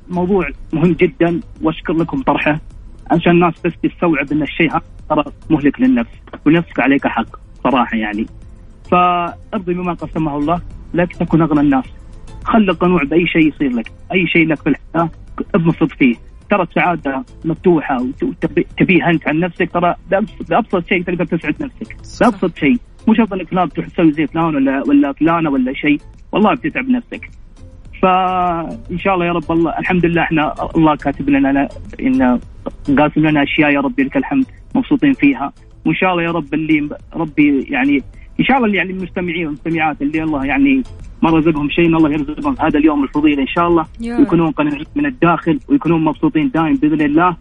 موضوع 0.09 0.49
مهم 0.73 0.91
جدا 0.91 1.39
وأشكر 1.61 1.93
لكم 1.93 2.21
طرحه. 2.21 2.59
عشان 3.11 3.31
الناس 3.31 3.53
بس 3.65 3.73
تستوعب 3.83 4.31
إن 4.31 4.41
الشيء 4.41 4.71
هذا 4.71 4.81
ترى 5.09 5.23
مهلك 5.49 5.81
للنفس 5.81 6.11
ونفسك 6.45 6.79
عليك 6.79 7.07
حق 7.07 7.27
صراحة 7.63 7.97
يعني. 7.97 8.25
فأرضي 8.91 9.73
بما 9.73 9.93
قسمه 9.93 10.37
الله 10.37 10.61
لك 10.93 11.15
تكن 11.15 11.41
أغنى 11.41 11.59
الناس. 11.59 11.85
خلي 12.43 12.71
قنوع 12.71 13.03
بأي 13.03 13.27
شيء 13.27 13.47
يصير 13.47 13.71
لك 13.71 13.91
أي 14.13 14.27
شيء 14.27 14.47
لك 14.47 14.57
في 14.61 14.69
الحياة 14.69 15.09
ابسط 15.55 15.91
فيه. 15.91 16.15
ترى 16.49 16.63
السعادة 16.63 17.23
مفتوحة 17.45 17.97
وتبيها 18.23 19.09
انت 19.09 19.27
عن 19.27 19.39
نفسك 19.39 19.71
ترى 19.71 19.95
بأبسط 20.49 20.89
شيء 20.89 21.03
تقدر 21.03 21.25
تسعد 21.25 21.55
نفسك. 21.63 21.95
بأبسط 22.21 22.57
شيء. 22.57 22.77
مو 23.07 23.13
شرط 23.13 23.33
إنك 23.33 23.47
فلان 23.47 23.69
تروح 23.69 23.87
تسوي 23.87 24.11
زي 24.11 24.27
فلان 24.27 24.55
ولا 24.55 24.83
ولا 24.87 25.11
فلانة 25.13 25.49
ولا 25.49 25.73
شيء. 25.73 25.97
والله 26.31 26.53
بتتعب 26.55 26.89
نفسك. 26.89 27.29
فان 28.01 28.97
شاء 28.97 29.13
الله 29.13 29.25
يا 29.25 29.31
رب 29.31 29.51
الله 29.51 29.79
الحمد 29.79 30.05
لله 30.05 30.21
إحنا 30.21 30.53
الله 30.75 30.95
كاتب 30.95 31.29
لنا 31.29 31.67
إن 31.99 32.39
قاسم 32.97 33.27
لنا 33.27 33.43
أشياء 33.43 33.71
يا 33.71 33.79
رب 33.79 33.99
لك 33.99 34.17
الحمد 34.17 34.45
مبسوطين 34.75 35.13
فيها. 35.13 35.53
وإن 35.85 35.95
شاء 35.95 36.11
الله 36.11 36.23
يا 36.23 36.31
رب 36.31 36.53
اللي 36.53 36.89
ربي 37.13 37.65
يعني 37.69 38.03
إن 38.39 38.45
شاء 38.45 38.57
الله 38.57 38.67
اللي 38.67 38.77
يعني 38.77 38.91
المستمعين 38.91 39.45
والمستمعات 39.45 40.01
اللي 40.01 40.23
الله 40.23 40.45
يعني 40.45 40.83
ما 41.23 41.29
رزقهم 41.29 41.69
شيء 41.69 41.85
إن 41.85 41.95
الله 41.95 42.09
يرزقهم. 42.09 42.55
هذا 42.59 42.79
اليوم 42.79 43.03
الفضيله 43.03 43.41
إن 43.41 43.47
شاء 43.47 43.67
الله. 43.67 43.81
رب. 43.81 44.19
ويكونون 44.19 44.51
قناعين 44.51 44.85
من 44.95 45.05
الداخل 45.05 45.59
ويكونون 45.69 46.03
مبسوطين 46.03 46.49
دائم 46.49 46.75
بإذن 46.75 47.01
الله. 47.01 47.37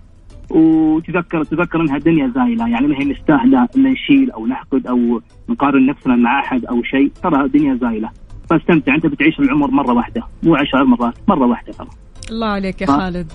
وتذكر 0.51 1.45
تذكر 1.45 1.81
إنها 1.81 1.99
دنيا 1.99 2.33
زايلة. 2.35 2.69
يعني 2.69 2.87
ما 2.87 2.95
هي 3.01 3.05
مستاهلة 3.05 3.69
إن 3.77 3.83
نشيل 3.83 4.31
أو 4.31 4.47
نحقد 4.47 4.87
أو 4.87 5.21
نقارن 5.49 5.87
نفسنا 5.87 6.17
مع 6.17 6.41
أحد 6.41 6.65
أو 6.65 6.83
شيء. 6.83 7.13
ترى 7.23 7.49
دنيا 7.49 7.75
زايلة. 7.75 8.11
فاستمتع. 8.51 8.95
أنت 8.95 9.07
بتعيش 9.07 9.39
العمر 9.41 9.71
مرة 9.71 9.93
واحدة. 9.93 10.23
مو 10.43 10.57
عشر 10.57 10.85
مرات 10.85 11.15
مرة 11.29 11.47
واحدة 11.47 11.73
ترى. 11.73 11.89
الله 12.31 12.47
عليك 12.47 12.83
يا. 12.83 12.87
خالد. 12.87 13.33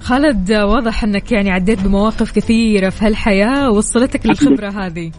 خالد 0.00 0.52
واضح 0.52 1.04
إنك 1.04 1.32
يعني 1.32 1.50
عديت 1.50 1.86
بمواقف 1.86 2.32
كثيرة 2.32 2.88
في 2.88 3.06
هالحياة. 3.06 3.70
وصلتك 3.70 4.26
للخبرة 4.26 4.68
هذه. 4.68 5.12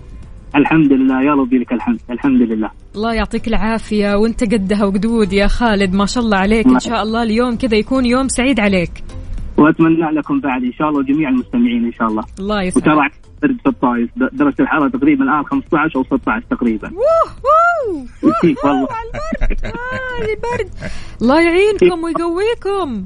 الحمد 0.55 0.93
لله 0.93 1.21
يا 1.21 1.31
ربي 1.33 1.57
لك 1.57 1.73
الحمد 1.73 1.99
الحمد 2.11 2.41
لله. 2.41 2.69
الله 2.95 3.13
يعطيك 3.13 3.47
العافية 3.47 4.15
وانت 4.15 4.43
قدها 4.53 4.85
وقدود 4.85 5.33
يا 5.33 5.47
خالد 5.47 5.93
ما 5.95 6.05
شاء 6.05 6.23
الله 6.23 6.37
عليك 6.37 6.67
إن 6.67 6.79
شاء 6.79 7.03
الله 7.03 7.23
اليوم 7.23 7.55
كذا 7.57 7.75
يكون 7.77 8.05
يوم 8.05 8.27
سعيد 8.27 8.59
عليك. 8.59 8.91
وأتمنى 9.57 10.11
لكم 10.11 10.39
بعد 10.39 10.63
إن 10.63 10.73
شاء 10.73 10.89
الله 10.89 10.99
وجميع 10.99 11.29
المستمعين 11.29 11.85
إن 11.85 11.91
شاء 11.93 12.07
الله. 12.07 12.23
الله 12.39 12.55
وترى 12.55 12.67
يسعدك 12.67 13.11
برد 13.41 13.57
في 13.63 13.69
الطايف 13.69 14.09
د- 14.17 14.29
درجة 14.37 14.55
الحرارة 14.59 14.89
تقريبا 14.89 15.23
الآن 15.23 15.43
15 15.43 15.95
أو 15.95 16.03
16 16.03 16.43
تقريبا. 16.49 16.91
والله. 18.65 18.87
آه 19.65 20.21
البرد. 20.21 20.69
الله 21.21 21.41
يعينكم 21.41 22.03
ويقويكم. 22.03 23.05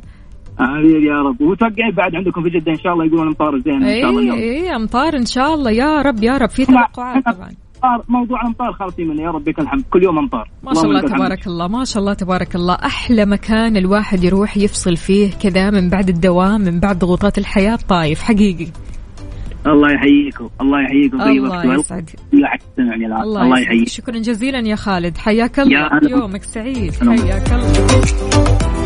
امين 0.62 1.04
يا 1.06 1.22
رب. 1.22 1.42
وتوقعين 1.42 1.92
بعد 1.98 2.16
عندكم 2.16 2.44
في 2.44 2.50
جدة 2.50 2.72
إن 2.72 2.78
شاء 2.78 2.94
الله 2.94 3.06
يقولون 3.06 3.28
أمطار 3.28 3.60
زين 3.60 3.84
إن 3.84 4.02
شاء 4.02 4.10
الله. 4.10 4.22
اليوم 4.22 4.38
اي 4.38 4.76
أمطار 4.76 5.16
إن 5.16 5.26
شاء 5.26 5.54
الله. 5.54 5.72
يا 5.72 6.02
رب 6.02 6.24
يا 6.24 6.38
رب. 6.38 6.50
في 6.50 6.66
توقعات 6.66 7.24
طبعا. 7.26 7.50
موضوع 8.10 8.42
الامطار 8.42 8.74
خالصين 8.74 9.08
منه. 9.08 9.22
يا 9.22 9.30
رب 9.30 9.50
لك 9.50 9.60
الحمد. 9.60 9.84
كل 9.92 10.04
يوم 10.04 10.18
أمطار. 10.18 10.50
ما 10.64 10.74
شاء 10.74 10.86
الله. 10.86 11.02
تبارك 11.02 11.48
الله. 11.48 11.68
ما 11.68 11.84
شاء 11.84 12.02
الله 12.02 12.14
تبارك 12.14 12.56
الله. 12.56 12.74
أحلى 12.74 13.26
مكان 13.26 13.78
الواحد 13.78 14.24
يروح 14.24 14.58
يفصل 14.58 14.96
فيه 14.98 15.32
كذا 15.44 15.70
من 15.70 15.90
بعد 15.90 16.10
الدوام 16.10 16.62
من 16.62 16.80
بعد 16.80 17.00
ضغوطات 17.00 17.38
الحياة. 17.38 17.80
طايف 17.90 18.22
حقيقي. 18.22 18.68
الله 19.68 19.92
يحييكم. 19.92 20.50
الله 20.62 20.82
يحييكم. 20.82 21.20
طيب 21.20 21.44
الله 21.46 21.76
يسعد 21.76 22.10
حد 22.44 22.60
سمعني 22.78 23.06
الان 23.06 23.22
الله, 23.22 23.44
الله 23.44 23.60
يسعدك. 23.60 23.68
يحييك. 23.68 23.88
شكرا 23.88 24.18
جزيلا 24.18 24.60
يا 24.60 24.76
خالد. 24.76 25.18
حياك 25.18 25.60
الله. 25.60 25.90
يومك 26.10 26.44
سعيد. 26.44 26.94
حياك 26.94 27.52
الله. 27.52 28.79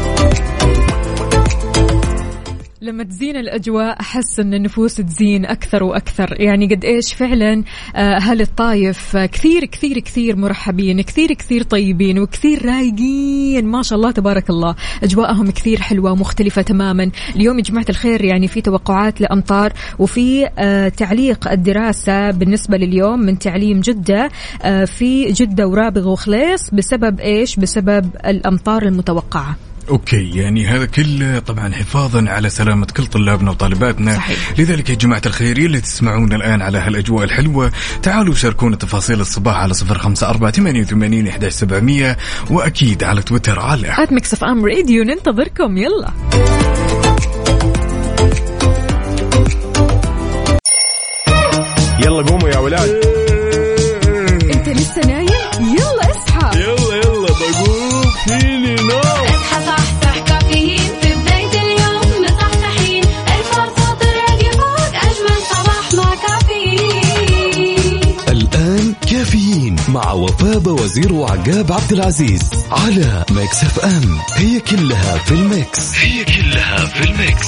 لما 2.83 3.03
تزين 3.03 3.35
الأجواء 3.35 3.99
أحس 3.99 4.39
إن 4.39 4.53
النفوس 4.53 4.95
تزين 4.95 5.45
أكثر 5.45 5.83
وأكثر. 5.83 6.41
يعني 6.41 6.67
قد 6.67 6.85
إيش 6.85 7.13
فعلا 7.13 7.63
آه، 7.95 8.15
أهل 8.17 8.41
الطايف 8.41 9.15
آه، 9.15 9.25
كثير 9.25 9.65
كثير 9.65 9.99
كثير 9.99 10.35
مرحبين 10.35 11.01
كثير 11.01 11.33
كثير 11.33 11.63
طيبين 11.63 12.19
وكثير 12.19 12.65
رايقين. 12.65 13.65
ما 13.65 13.81
شاء 13.81 13.97
الله 13.97 14.11
تبارك 14.11 14.49
الله. 14.49 14.75
أجواءهم 15.03 15.51
كثير 15.51 15.81
حلوة 15.81 16.11
ومختلفة 16.11 16.61
تماما. 16.61 17.11
اليوم 17.35 17.57
يا 17.57 17.63
جماعة 17.63 17.85
الخير 17.89 18.25
يعني 18.25 18.47
في 18.47 18.61
توقعات 18.61 19.21
لأمطار 19.21 19.73
وفي 19.99 20.49
آه، 20.57 20.89
تعليق 20.89 21.51
الدراسة 21.51 22.31
بالنسبة 22.31 22.77
لليوم 22.77 23.19
من 23.19 23.39
تعليم 23.39 23.81
آه، 24.63 24.85
في 24.85 25.25
جدة 25.25 25.67
ورابغ 25.67 26.09
وخليص. 26.09 26.69
بسبب 26.73 27.19
إيش؟ 27.19 27.55
بسبب 27.55 28.09
الأمطار 28.25 28.83
المتوقعة. 28.83 29.55
okay 29.89 30.29
يعني 30.37 30.67
هذا 30.67 30.85
كله 30.85 31.39
طبعا 31.39 31.73
حفاظا 31.73 32.25
على 32.29 32.49
سلامة 32.49 32.87
كل 32.97 33.05
طلابنا 33.05 33.51
وطالباتنا. 33.51 34.15
صحيح. 34.15 34.37
لذلك 34.57 34.89
يا 34.89 34.95
جماعة 34.95 35.21
الخير 35.25 35.57
اللي 35.57 35.81
تسمعونا 35.81 36.35
الآن 36.35 36.61
على 36.61 36.77
هالأجواء 36.77 37.23
الحلوة 37.23 37.71
تعالوا 38.03 38.33
شاركونا 38.33 38.75
تفاصيل 38.75 39.21
الصباح 39.21 39.55
على 39.55 39.73
صفر 39.73 39.97
خمسة 39.97 40.29
أربعة 40.29 40.51
ثمانية 40.51 40.81
وثمانين 40.81 41.27
احداش 41.27 41.51
سبعمئه 41.53 42.17
وأكيد 42.49 43.03
على 43.03 43.21
تويتر 43.21 43.59
على 43.59 44.03
at 44.03 44.11
Mix 44.13 44.33
FM 44.33 44.65
Radio 44.65 45.03
ننتظركم 45.03 45.77
يلا. 45.77 46.11
يلا 51.99 52.23
قوموا 52.23 52.49
يا 52.49 52.57
ولاد. 52.57 52.89
إنت 54.53 54.69
لسه 54.69 55.01
نايم؟ 55.07 55.27
يلا 55.77 56.11
اصحى. 56.11 56.59
يلا 56.59 56.95
يلا 56.95 57.27
بقوم. 57.27 58.03
فيني 58.27 58.62
مع 69.93 70.11
وفاء 70.11 70.59
بوزير 70.59 71.13
وعقاب 71.13 71.71
عبد 71.71 71.93
العزيز 71.93 72.41
على 72.71 73.25
ميكس 73.31 73.63
اف 73.63 73.79
ام. 73.79 74.17
هي 74.35 74.59
كلها 74.59 75.17
في 75.17 75.31
الميكس. 75.31 75.95
هي 75.95 76.23
كلها 76.23 76.85
في 76.85 77.03
الميكس. 77.03 77.47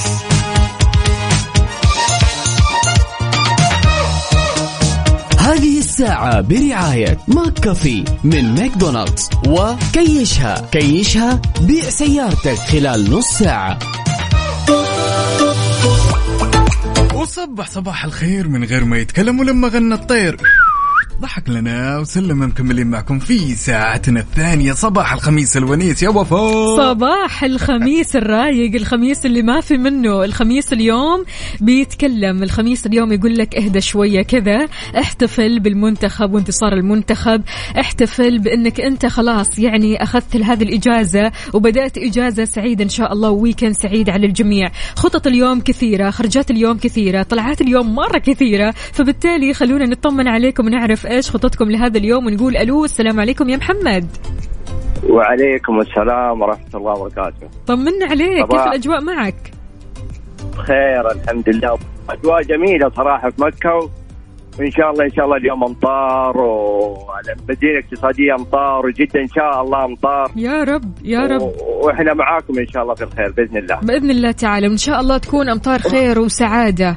هذه 5.38 5.78
الساعة 5.78 6.40
برعاية 6.40 7.18
McCafé 7.28 8.04
من 8.24 8.54
ماكدونالدز 8.54 9.30
وكيشها. 9.48 10.68
كيشها 10.72 11.42
بيع 11.60 11.90
سيارتك 11.90 12.58
خلال 12.58 13.10
نص 13.10 13.26
ساعة. 13.26 13.78
وصبح 17.14 17.68
صباح 17.68 18.04
الخير 18.04 18.48
من 18.48 18.64
غير 18.64 18.84
ما 18.84 18.98
يتكلم 18.98 19.40
ولما 19.40 19.68
غنى 19.68 19.94
الطير. 19.94 20.36
ضحك 21.20 21.48
لنا 21.48 21.98
وسلم 21.98 22.42
مكملين 22.42 22.86
معكم 22.86 23.18
في 23.18 23.54
ساعتنا 23.54 24.20
الثانية. 24.20 24.72
صباح 24.72 25.12
الخميس 25.12 25.56
الونيس 25.56 26.02
يا 26.02 26.08
وفاء. 26.08 26.76
صباح 26.76 27.44
الخميس 27.44 28.16
الرايق 28.16 28.74
الخميس 28.74 29.26
اللي 29.26 29.42
ما 29.42 29.60
في 29.60 29.76
منه. 29.76 30.24
الخميس 30.24 30.72
اليوم 30.72 31.24
بيتكلم. 31.60 32.42
الخميس 32.42 32.86
اليوم 32.86 33.12
يقول 33.12 33.36
لك 33.36 33.56
اهدى 33.56 33.80
شوية 33.80 34.22
كذا. 34.22 34.68
احتفل 34.98 35.60
بالمنتخب 35.60 36.34
وانتصار 36.34 36.72
المنتخب. 36.72 37.42
احتفل 37.80 38.38
بأنك 38.38 38.80
أنت 38.80 39.06
خلاص 39.06 39.58
يعني 39.58 40.02
أخذت 40.02 40.36
هذه 40.36 40.62
الإجازة 40.62 41.32
وبدأت 41.52 41.98
إجازة 41.98 42.44
سعيدة 42.44 42.84
إن 42.84 42.88
شاء 42.88 43.12
الله 43.12 43.30
وويكند 43.30 43.74
سعيد 43.74 44.10
على 44.10 44.26
الجميع. 44.26 44.70
خطط 44.96 45.26
اليوم 45.26 45.60
كثيرة 45.60 46.10
خرجات 46.10 46.50
اليوم 46.50 46.78
كثيرة 46.78 47.22
طلعات 47.22 47.60
اليوم 47.60 47.94
مرة 47.94 48.18
كثيرة. 48.18 48.74
فبالتالي 48.92 49.54
خلونا 49.54 49.86
نطمن 49.86 50.28
عليكم 50.28 50.66
ونعرف 50.66 51.05
إيش 51.06 51.30
خططكم 51.30 51.70
لهذا 51.70 51.98
اليوم 51.98 52.26
ونقول 52.26 52.56
ألو 52.56 52.84
السلام 52.84 53.20
عليكم 53.20 53.48
يا 53.48 53.56
محمد. 53.56 54.06
وعليكم 55.10 55.80
السلام 55.80 56.42
ورحمة 56.42 56.74
الله 56.74 56.92
وبركاته. 56.92 57.48
طمنا 57.66 58.06
عليك 58.10 58.46
كيف. 58.46 58.60
الأجواء 58.60 59.00
معك؟ 59.04 59.52
بخير 60.56 61.10
الحمد 61.12 61.48
لله. 61.48 61.78
أجواء 62.10 62.42
جميلة 62.42 62.90
صراحة 62.96 63.30
في 63.30 63.42
مكة 63.42 63.90
وإن 64.58 64.70
شاء 64.70 64.90
الله 64.90 65.04
إن 65.04 65.10
شاء 65.10 65.24
الله 65.24 65.36
اليوم 65.36 65.64
أمطار 65.64 66.36
والمدينة 66.36 67.72
الاقتصادية 67.78 68.34
أمطار 68.38 68.86
وجدة 68.86 69.20
إن 69.20 69.28
شاء 69.28 69.62
الله 69.62 69.84
أمطار. 69.84 70.30
يا 70.36 70.64
رب 70.64 70.92
يا 71.04 71.20
رب. 71.20 71.42
و- 71.42 71.52
وإحنا 71.86 72.14
معاكم 72.14 72.58
إن 72.58 72.66
شاء 72.66 72.82
الله 72.82 72.94
في 72.94 73.04
الخير 73.04 73.32
بإذن 73.36 73.56
الله. 73.56 73.76
بإذن 73.82 74.10
الله 74.10 74.30
تعالى 74.30 74.68
وإن 74.68 74.76
شاء 74.76 75.00
الله 75.00 75.18
تكون 75.18 75.48
أمطار 75.48 75.78
خير 75.78 76.18
وسعادة. 76.18 76.96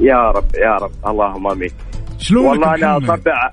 يا 0.00 0.30
رب 0.30 0.44
يا 0.54 0.74
رب. 0.82 0.90
اللهم 1.06 1.46
آمين. 1.46 1.70
شلونك 2.18 2.50
والله؟ 2.66 2.96
أطبع 2.96 3.50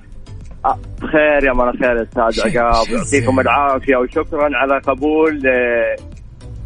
أ- 0.66 0.76
بخير 1.02 1.44
يا 1.44 1.52
من 1.52 1.72
خير 1.72 2.02
أستاذ 2.02 2.30
شيء- 2.30 2.58
عقاب. 2.62 2.86
يعطيكم 2.88 3.32
زين. 3.32 3.40
العافية 3.40 3.96
وشكرا 3.96 4.56
على 4.56 4.78
قبول 4.78 5.46
آه، 5.46 5.96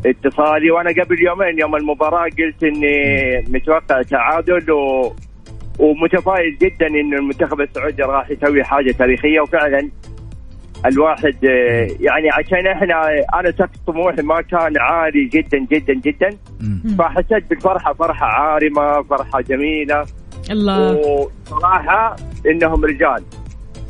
اتصالي. 0.06 0.70
وأنا 0.70 0.90
قبل 0.90 1.22
يومين 1.22 1.58
يوم 1.58 1.76
المباراة 1.76 2.22
قلت 2.24 2.64
إني 2.64 3.44
متوقع 3.48 4.02
تعادل 4.02 4.70
و... 4.72 5.12
ومتفائل 5.78 6.56
جدا 6.60 6.86
إن 6.86 7.14
المنتخب 7.14 7.60
السعودي 7.60 8.02
راح 8.02 8.30
يسوي 8.30 8.64
حاجة 8.64 8.92
تاريخية. 8.92 9.40
وفعلا 9.40 9.88
الواحد 10.86 11.44
آه، 11.44 11.88
يعني 12.00 12.28
عشان 12.30 12.66
إحنا 12.66 12.94
أنا 13.40 13.50
سقف 13.50 13.76
طموحي 13.86 14.22
ما 14.22 14.40
كان 14.40 14.78
عالي 14.80 15.24
جدا 15.24 15.58
جدا 15.72 15.94
جدا. 15.94 16.30
فحسيت 16.98 17.50
بالفرحة 17.50 17.92
فرحة 17.92 18.26
عارمة 18.26 19.02
فرحة 19.02 19.40
جميلة. 19.40 20.04
الله. 20.50 20.92
وصراحة 21.46 22.16
إنهم 22.46 22.84
رجال. 22.84 23.24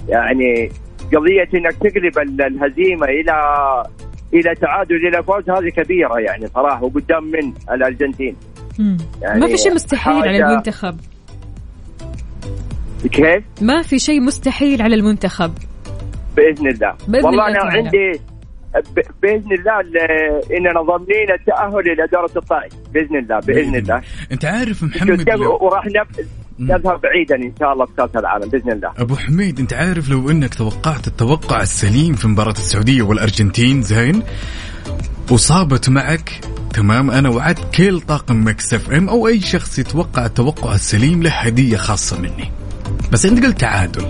يعني 0.08 0.70
قضية 1.14 1.48
إنك 1.54 1.74
تقلب 1.74 2.18
ال- 2.18 2.42
الهزيمة 2.42 3.06
إلى 3.06 3.32
إلى 4.34 4.54
تعادل 4.54 4.96
إلى 5.08 5.22
فوز 5.22 5.50
هذه 5.50 5.68
كبيرة 5.68 6.18
يعني 6.18 6.46
صراحة 6.46 6.84
وقدام 6.84 7.24
من 7.24 7.52
الأرجنتين. 7.70 8.36
يعني 9.22 9.40
ما 9.40 9.46
في 9.46 9.56
شيء 9.56 9.74
مستحيل 9.74 10.14
على 10.28 10.36
المنتخب. 10.36 10.96
كيف؟ 13.12 13.44
ما 13.62 13.82
في 13.82 13.98
شيء 13.98 14.20
مستحيل 14.20 14.82
على 14.82 14.94
المنتخب. 14.94 15.52
بإذن 16.36 16.68
الله. 16.68 16.94
بإذن 17.08 17.24
والله 17.24 17.46
الله 17.46 17.48
أنا 17.48 17.70
تعالى. 17.70 17.78
عندي 17.78 18.20
بإذن 19.22 19.52
الله 19.52 19.80
ال- 19.80 20.52
إننا 20.56 20.82
ضامنين 20.82 21.30
التأهل 21.40 21.80
إلى 21.92 22.06
دورة 22.12 22.30
الطائف 22.36 22.72
بإذن 22.94 23.16
الله 23.16 23.38
بإذن 23.38 23.74
الله. 23.76 24.02
أنت 24.32 24.44
عارف 24.44 24.82
محمد 24.82 25.28
لو... 25.30 25.58
وراح 25.60 25.86
نب- 25.86 26.26
نذهب 26.58 27.00
بعيدا 27.00 27.36
إن 27.36 27.52
شاء 27.58 27.72
الله 27.72 27.86
في 27.86 27.92
كأس 27.96 28.16
العالم 28.16 28.48
بإذن 28.48 28.72
الله. 28.72 28.92
أبو 28.98 29.16
حميد 29.16 29.60
أنت 29.60 29.72
عارف 29.72 30.10
لو 30.10 30.30
إنك 30.30 30.54
توقعت 30.54 31.06
التوقع 31.06 31.62
السليم 31.62 32.14
في 32.14 32.28
مباراة 32.28 32.52
السعودية 32.52 33.02
والأرجنتين 33.02 33.82
زين؟ 33.82 34.22
وصابت 35.30 35.88
معك 35.88 36.40
تمام 36.74 37.10
أنا 37.10 37.28
وعدت 37.28 37.74
كل 37.74 38.00
طاقم 38.00 38.48
Mix 38.48 38.74
FM 38.74 39.08
أو 39.08 39.28
أي 39.28 39.40
شخص 39.40 39.78
يتوقع 39.78 40.26
التوقع 40.26 40.74
السليم 40.74 41.22
له 41.22 41.30
هدية 41.30 41.76
خاصة 41.76 42.20
مني. 42.20 42.50
بس 43.12 43.26
أنت 43.26 43.44
قلت 43.44 43.60
تعادل. 43.60 44.06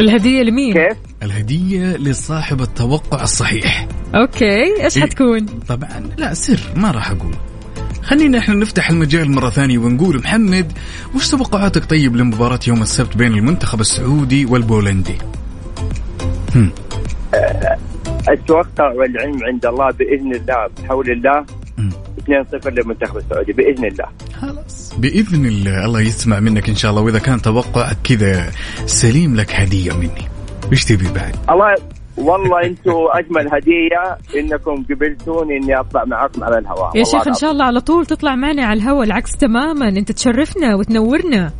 الهدية 0.00 0.42
لمين؟ 0.42 0.72
كيف؟ 0.74 0.96
الهدية 1.22 1.96
لصاحب 1.96 2.60
التوقع 2.60 3.22
الصحيح. 3.22 3.88
okay 4.14 4.84
إيش 4.84 4.96
إيه. 4.96 5.02
حتكون؟ 5.02 5.46
طبعا. 5.46 6.10
لا 6.16 6.34
سر 6.34 6.60
ما 6.76 6.90
راح 6.90 7.10
أقول. 7.10 7.34
خلينا 8.06 8.38
إحنا 8.38 8.54
نفتح 8.54 8.90
المجال 8.90 9.30
مرة 9.30 9.50
ثانية 9.50 9.78
ونقول 9.78 10.18
محمد 10.18 10.72
وش 11.14 11.28
توقعاتك 11.28 11.84
طيب 11.84 12.16
لمباراة 12.16 12.60
يوم 12.66 12.82
السبت 12.82 13.16
بين 13.16 13.32
المنتخب 13.34 13.80
السعودي 13.80 14.44
والبولندي؟ 14.44 15.18
هم. 16.54 16.70
التوقع 18.28 18.92
والعلم 18.92 19.44
عند 19.44 19.66
الله 19.66 19.90
بإذن 19.90 20.34
الله 20.34 20.68
بحول 20.78 21.10
الله 21.10 21.44
مم. 21.78 21.90
2-0 22.20 22.66
للمنتخب 22.66 23.16
السعودي 23.16 23.52
بإذن 23.52 23.84
الله. 23.84 24.06
خلاص. 24.40 24.94
بإذن 24.98 25.46
الله. 25.46 25.84
الله 25.84 26.00
يسمع 26.00 26.40
منك 26.40 26.68
إن 26.68 26.76
شاء 26.76 26.90
الله 26.90 27.02
وإذا 27.02 27.18
كان 27.18 27.42
توقعك 27.42 27.96
كذا 28.04 28.50
سليم 28.86 29.36
لك 29.36 29.54
هدية 29.54 29.92
مني. 29.92 30.28
إيش 30.72 30.84
تبي 30.84 31.08
بعد؟ 31.08 31.36
الله 31.50 31.74
والله 32.18 32.64
أنتم 32.64 32.92
اجمل 33.12 33.48
هدية 33.54 34.18
انكم 34.40 34.84
قبلتوني 34.90 35.56
اني 35.56 35.80
اطلع 35.80 36.04
معاكم 36.04 36.44
على 36.44 36.58
الهواء. 36.58 36.96
يا 36.96 37.04
شيخ 37.04 37.28
إن 37.28 37.34
شاء 37.34 37.50
الله 37.50 37.64
على 37.64 37.80
طول 37.80 38.06
تطلع 38.06 38.34
معنا 38.34 38.64
على 38.64 38.80
الهواء 38.80 39.02
العكس 39.02 39.36
تماما. 39.36 39.88
انت 39.88 40.12
تشرفنا 40.12 40.74
وتنورنا. 40.74 41.52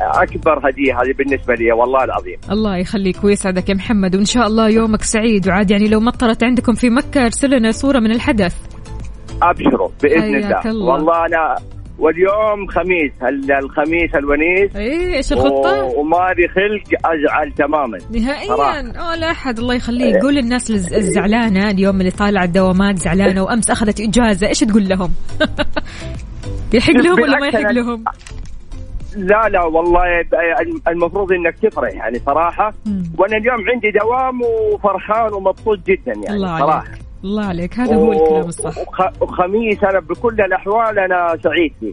اكبر 0.00 0.58
هدية 0.58 0.92
هذه 1.02 1.14
بالنسبة 1.18 1.54
لي 1.54 1.72
والله 1.72 2.04
العظيم. 2.04 2.36
الله 2.50 2.76
يخليك 2.76 3.24
ويسعدك 3.24 3.68
يا 3.68 3.74
محمد 3.74 4.16
وإن 4.16 4.24
شاء 4.24 4.46
الله 4.46 4.68
يومك 4.68 5.02
سعيد. 5.02 5.48
وعاد 5.48 5.70
يعني 5.70 5.88
لو 5.88 6.00
مطرت 6.00 6.44
عندكم 6.44 6.72
في 6.72 6.90
مكة 6.90 7.24
ارسل 7.24 7.50
لنا 7.50 7.70
صورة 7.70 7.98
من 7.98 8.10
الحدث. 8.10 8.56
ابشروا 9.42 9.88
بإذن 10.02 10.36
الله. 10.36 10.60
الله. 10.66 10.92
والله 10.92 11.26
أنا 11.26 11.56
واليوم 11.98 12.66
خميس 12.68 13.12
ال- 13.22 13.52
الخميس 13.52 14.14
الونيس 14.14 14.76
إيه 14.76 15.16
إيش 15.16 15.32
الخطة 15.32 15.84
و- 15.84 16.00
ومالي 16.00 16.48
خلق 16.48 17.00
أزعل 17.04 17.52
تماما 17.52 17.98
نهائيا. 18.10 18.80
آه 19.12 19.16
لا 19.16 19.30
أحد 19.30 19.58
الله 19.58 19.74
يخليك 19.74 20.16
قول 20.22 20.34
للناس 20.34 20.70
الز- 20.70 20.92
الزعلانة 20.94 21.70
اليوم 21.70 22.00
اللي 22.00 22.10
طالعة 22.10 22.44
الدوامات 22.44 22.98
زعلانة 22.98 23.42
وأمس 23.42 23.70
أخذت 23.70 24.00
إجازة 24.00 24.46
إيش 24.48 24.60
تقول 24.60 24.88
لهم؟ 24.88 25.10
يحق 26.74 26.90
لهم 26.92 27.20
ولا 27.22 27.38
ما 27.38 27.46
يحق 27.46 27.70
لهم؟ 27.70 28.04
لا 29.16 29.48
لا 29.48 29.64
والله 29.64 30.02
المفروض 30.88 31.32
إنك 31.32 31.54
تفرح 31.62 31.92
يعني 31.92 32.18
صراحة. 32.18 32.74
وأنا 33.18 33.36
اليوم 33.36 33.56
عندي 33.74 33.90
دوام 33.90 34.40
وفرحان 34.74 35.32
ومبسوط 35.34 35.78
جدا 35.86 36.12
يعني 36.24 36.30
الله 36.36 36.58
صراحة 36.58 36.78
عليك 36.78 37.01
الله 37.24 37.44
عليك 37.44 37.78
هذا 37.80 37.94
هو 37.94 38.12
الكلام 38.12 38.48
الصح 38.48 38.78
وخ- 38.78 39.22
وخميس 39.22 39.84
أنا 39.84 40.00
بكل 40.00 40.40
الأحوال 40.40 40.98
أنا 40.98 41.36
سعيد 41.42 41.72
فيه 41.80 41.92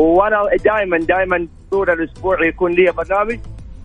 وأنا 0.00 0.36
دائما 0.64 0.98
دائما 0.98 1.46
طول 1.70 1.90
الأسبوع 1.90 2.46
يكون 2.46 2.72
لي 2.72 2.92
برنامج 2.92 3.38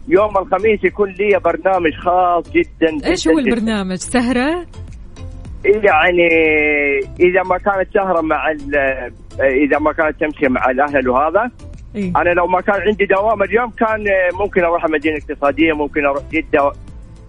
يوم 0.07 0.37
الخميس 0.37 0.83
يكون 0.83 1.09
لي 1.09 1.39
برنامج 1.39 1.91
خاص 1.93 2.51
جدا 2.51 3.07
إيش 3.09 3.27
هو. 3.27 3.39
البرنامج؟ 3.39 3.95
سهرة؟ 3.95 4.65
يعني 5.65 6.27
إذا 7.19 7.43
ما 7.49 7.57
كانت 7.57 7.93
سهرة 7.93 8.21
مع 8.21 8.51
إذا 9.65 9.79
ما 9.79 9.91
كانت 9.93 10.15
تمشي 10.19 10.47
مع 10.49 10.61
الأهل 10.71 11.09
وهذا 11.09 11.51
إيه؟ 11.95 12.13
أنا 12.15 12.29
لو 12.29 12.47
ما 12.47 12.61
كان 12.61 12.75
عندي 12.87 13.05
دوام 13.05 13.43
اليوم 13.43 13.69
كان 13.69 14.03
ممكن 14.39 14.63
أروح 14.63 14.85
المدينة 14.85 15.15
الاقتصاديه 15.17 15.73
ممكن 15.73 16.05
أروح 16.05 16.23
جدة 16.31 16.71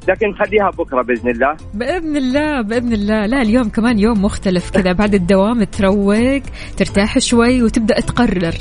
لكن 0.09 0.35
خليها 0.35 0.71
بكرة 0.71 1.03
بإذن 1.03 1.31
الله. 1.31 1.57
بإذن 1.75 2.17
الله 2.17 2.63
بإذن 2.63 2.93
الله. 2.93 3.27
لا 3.27 3.43
اليوم 3.43 3.69
كمان 3.69 3.99
يوم 3.99 4.25
مختلف 4.25 4.71
كذا. 4.71 4.93
بعد 5.03 5.15
الدوام 5.15 5.65
تروق 5.65 6.43
ترتاح 6.77 7.19
شوي 7.19 7.63
وتبدأ 7.63 8.01
تقرر. 8.01 8.55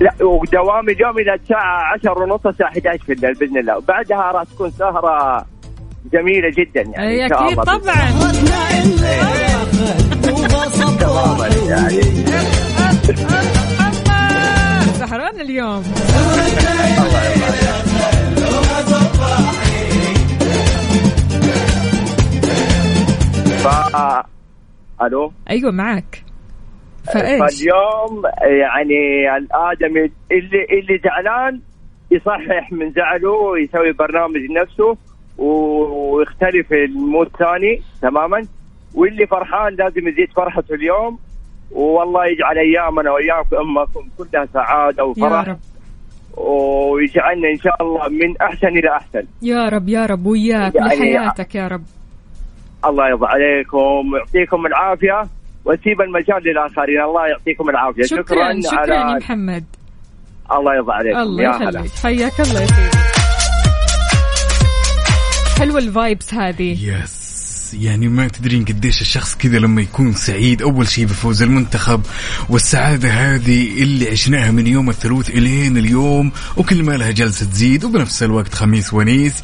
لا 0.00 0.14
ودوامي 0.24 0.92
اليوم 0.92 1.18
إلى 1.18 1.34
الساعة 1.34 1.94
10 1.98 2.22
ونص 2.22 2.46
الساعة 2.46 2.68
11 2.68 3.04
في 3.04 3.12
الليل 3.12 3.34
بإذن 3.34 3.58
الله. 3.58 3.76
وبعدها 3.76 4.32
راح 4.32 4.42
تكون 4.42 4.70
سهرة 4.70 5.46
جميلة 6.12 6.50
جدا 6.58 6.82
يعني 6.82 7.26
أكيد 7.26 7.58
الله. 7.58 7.64
طبعا. 7.64 8.08
سهران 14.98 15.40
اليوم. 15.40 15.82
ف 23.68 24.26
ألو؟ 25.02 25.32
أيوه 25.50 25.70
معك 25.72 26.22
فإيش؟ 27.14 27.38
فاليوم 27.40 28.22
يعني 28.60 29.36
الادمي 29.36 30.10
اللي 30.32 30.64
اللي 30.80 30.98
زعلان 31.04 31.60
يصحح 32.10 32.72
من 32.72 32.90
زعله 32.92 33.30
ويسوي 33.30 33.92
برنامج 33.92 34.36
لنفسه 34.36 34.96
ويختلف 35.38 36.72
المود 36.72 37.28
ثاني 37.38 37.82
تماما. 38.02 38.46
واللي 38.94 39.26
فرحان 39.26 39.74
لازم 39.74 40.08
يزيد 40.08 40.32
فرحته 40.36 40.74
اليوم. 40.74 41.18
والله 41.70 42.26
يجعل 42.26 42.58
أيامنا 42.58 43.10
وايامكم 43.10 43.56
أمكم 43.56 44.08
كلها 44.18 44.46
سعادة 44.54 45.02
يا 45.02 45.08
وفرح. 45.08 45.48
رب. 45.48 45.58
ويجعلنا 46.36 47.48
إن 47.50 47.56
شاء 47.56 47.82
الله 47.82 48.08
من 48.08 48.36
أحسن 48.36 48.68
إلى 48.68 48.88
أحسن. 48.96 49.22
يا 49.42 49.68
رب 49.68 49.88
يا 49.88 50.06
رب 50.06 50.26
وياك 50.26 50.74
يعني- 50.74 50.86
ولحياتك 50.86 51.54
يا 51.54 51.68
رب. 51.68 51.82
الله 52.84 53.08
يرضى 53.08 53.26
عليكم 53.26 54.12
ويعطيكم 54.12 54.66
العافية 54.66 55.28
واسيب 55.64 56.00
المجال 56.00 56.42
للآخرين. 56.44 57.00
الله 57.00 57.26
يعطيكم 57.26 57.70
العافية. 57.70 58.02
شكرا 58.02 58.60
شكرا 58.60 58.78
على 58.78 58.94
يا 58.94 59.18
محمد. 59.18 59.64
الله 60.52 60.74
يرضى 60.74 60.92
عليكم. 60.92 61.18
الله 61.18 61.42
يا 61.42 61.50
هلا. 61.50 61.68
يخليك 61.68 61.92
حياك 62.02 62.40
الله 62.40 62.60
يا 62.60 62.66
سيدي. 62.66 62.98
حلوة 65.58 65.78
ال 65.78 65.87
vibes 65.87 66.34
هذه. 66.34 67.02
yes 67.02 67.17
يعني 67.74 68.08
ما 68.08 68.28
تدرين 68.28 68.64
قديش 68.64 69.00
الشخص 69.00 69.34
كذا 69.34 69.58
لما 69.58 69.82
يكون 69.82 70.12
سعيد 70.12 70.62
أول 70.62 70.88
شيء 70.88 71.04
بفوز 71.04 71.42
المنتخب. 71.42 72.00
والسعادة 72.48 73.08
هذه 73.08 73.82
اللي 73.82 74.10
عشناها 74.10 74.50
من 74.50 74.66
يوم 74.66 74.90
الثلاث 74.90 75.30
إلين 75.30 75.76
اليوم 75.76 76.32
وكل 76.56 76.82
ما 76.82 76.92
لها 76.92 77.10
جلسة 77.10 77.46
تزيد 77.46 77.84
وبنفس 77.84 78.22
الوقت 78.22 78.54
خميس 78.54 78.94
ونيس. 78.94 79.34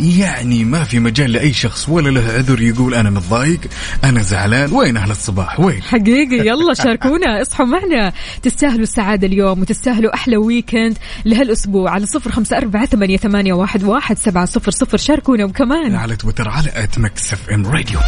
يعني 0.00 0.64
ما 0.64 0.84
في 0.84 0.98
مجال 0.98 1.32
لأي 1.32 1.52
شخص 1.52 1.88
ولا 1.88 2.10
له 2.10 2.32
عذر 2.32 2.62
يقول 2.62 2.94
أنا 2.94 3.10
متضايق 3.10 3.60
أنا 4.04 4.22
زعلان 4.22 4.72
وين 4.72 4.96
أهل 4.96 5.10
الصباح؟ 5.10 5.60
وين؟ 5.60 5.82
حقيقي. 5.82 6.36
يلا 6.48 6.74
شاركونا 6.74 7.42
اصحوا 7.42 7.66
معنا. 7.66 8.12
تستاهلوا 8.42 8.82
السعادة 8.82 9.26
اليوم 9.26 9.60
وتستاهلوا 9.60 10.14
أحلى 10.14 10.36
weekend 10.36 10.98
لهالأسبوع 11.24 11.90
على 11.90 12.06
صفر 12.06 12.30
خمسة 12.32 12.56
أربعة 12.56 12.86
ثمانية, 12.86 13.16
ثمانية 13.16 13.52
واحد, 13.52 13.84
واحد 13.84 14.18
سبعة 14.18 14.44
صفر 14.44 14.70
صفر. 14.70 14.96
شاركونا 14.96 15.44
وكمان. 15.44 15.94
على 15.94 16.16
تويتر 16.16 16.48
على 16.48 16.70
at 16.74 16.98
اف 17.32 17.50
ام 17.50 17.66
راديو 17.74 18.00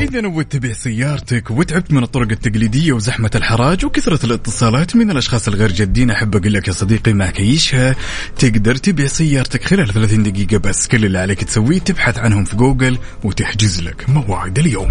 إذا 0.00 0.20
نويت 0.20 0.52
تبيع 0.52 0.72
سيارتك 0.72 1.50
وتعبت 1.50 1.92
من 1.92 2.02
الطرق 2.02 2.30
التقليدية 2.30 2.92
وزحمة 2.92 3.30
الحراج 3.34 3.84
وكثرة 3.84 4.26
الاتصالات 4.26 4.96
من 4.96 5.10
الأشخاص 5.10 5.48
الغير 5.48 5.72
جادين 5.72 6.10
أحب 6.10 6.36
أقول 6.36 6.52
لك 6.52 6.68
يا 6.68 6.72
صديقي 6.72 7.12
مع 7.12 7.30
كيشها. 7.30 7.96
تقدر 8.38 8.76
تبيع 8.76 9.06
سيارتك 9.06 9.64
خلال 9.64 9.92
30 9.92 10.22
دقيقة 10.22 10.56
بس. 10.58 10.88
كل 10.88 11.04
اللي 11.04 11.18
عليك 11.18 11.44
تسويه 11.44 11.78
تبحث 11.78 12.18
عنهم 12.18 12.44
في 12.44 12.56
جوجل 12.56 12.98
وتحجز 13.24 13.80
لك 13.80 14.10
موعد 14.10 14.58
اليوم. 14.58 14.90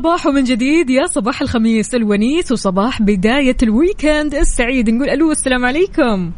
صباح 0.00 0.26
وصباح 0.26 0.34
من 0.34 0.44
جديد. 0.44 0.90
يا 0.90 1.06
صباح 1.06 1.42
الخميس 1.42 1.94
الونيس 1.94 2.52
وصباح 2.52 3.02
بداية 3.02 3.56
ال 3.62 3.70
weekend. 3.70 4.34
السعيد 4.34 4.90
نقول 4.90 5.10
ألو 5.10 5.30
السلام 5.30 5.64
عليكم. 5.64 6.32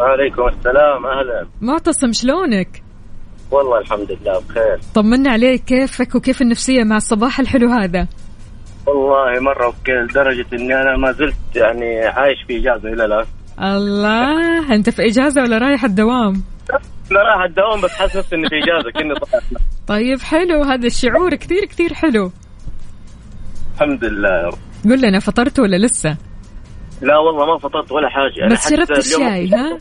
وعليكم 0.00 0.48
السلام 0.48 1.06
أهلا. 1.06 1.46
معتصم 1.60 2.12
شلونك؟ 2.12 2.82
والله 3.50 3.78
الحمد 3.78 4.12
لله 4.12 4.40
بخير. 4.48 4.80
طمنا 4.94 5.30
عليك. 5.30 5.64
كيفك 5.64 6.14
وكيف 6.14 6.42
النفسية 6.42 6.84
مع 6.84 6.96
الصباح 6.96 7.40
الحلو 7.40 7.68
هذا؟ 7.70 8.06
والله 8.86 9.40
مرة 9.40 9.74
بكير 9.82 10.04
لدرجه 10.04 10.46
إني 10.52 10.74
أنا 10.74 10.96
ما 10.96 11.12
زلت 11.12 11.56
يعني 11.56 12.04
عايش 12.04 12.38
في 12.48 12.58
إجازة 12.58 12.88
إلى 12.88 13.04
الآن. 13.04 13.26
الله 13.60 14.74
أنت 14.74 14.90
في 14.90 15.02
إجازة 15.02 15.42
ولا 15.42 15.58
رايح 15.58 15.84
الدوام؟ 15.84 16.42
لا 17.10 17.20
راح 17.22 17.44
الدوام 17.48 17.80
بس 17.80 17.90
حاسس 17.90 18.16
نفسي 18.16 18.36
إني 18.36 18.48
في 18.48 18.54
إجازة 18.54 18.90
كني 18.90 19.14
طيب 19.86 20.20
حلو. 20.20 20.62
هذا 20.62 20.86
الشعور 20.86 21.34
كثير 21.34 21.64
كثير 21.64 21.94
حلو. 21.94 22.30
الحمد 23.76 24.04
لله 24.04 24.28
يا 24.28 24.46
رب. 24.46 24.58
قل 24.84 25.00
لنا 25.00 25.18
فطرت 25.18 25.58
ولا 25.58 25.76
لسه؟ 25.76 26.16
لا 27.02 27.18
والله 27.18 27.46
ما 27.46 27.58
فطرت 27.58 27.92
ولا 27.92 28.08
حاجة. 28.08 28.52
بس 28.52 28.68
شربت 28.68 28.90
الشاي 28.90 29.48
ها؟ 29.48 29.78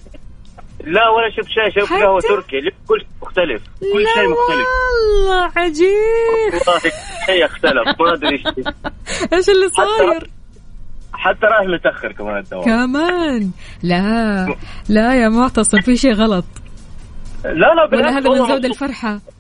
لا 0.84 1.10
ولا 1.10 1.29
شربت 1.36 1.47
شاي 1.47 1.71
شربت؟ 1.71 2.03
قهوة 2.03 2.19
تركي. 2.19 2.62
كل 2.88 2.99
شيء 2.99 3.08
مختلف. 3.21 3.62
كل 3.93 4.03
لا 4.03 4.13
شيء 4.13 4.29
مختلف. 4.29 4.67
والله 5.27 5.51
عجيب. 5.55 6.53
والله 6.53 6.79
شيء 7.25 7.45
اختلف. 7.45 8.01
ما 8.01 8.13
أدري 8.13 8.43
إيش. 9.38 9.49
اللي 9.49 9.69
صاير؟ 9.69 10.29
حتى 11.13 11.45
رايح 11.45 11.69
متأخر 11.69 12.12
كمان 12.12 12.38
الدوام 12.38 12.63
كمان؟ 12.63 13.51
لا 13.84 14.55
لا 14.89 15.15
يا 15.15 15.29
معتصم 15.29 15.81
في 15.81 15.97
شيء 15.97 16.13
غلط. 16.13 16.45
لا 17.43 17.51
لا 17.51 17.71
ولا 17.71 17.89
بالعكس 17.89 18.13
هذا 18.13 18.29
من 18.29 18.47
زود 18.47 18.65
مبسوط. 18.65 19.34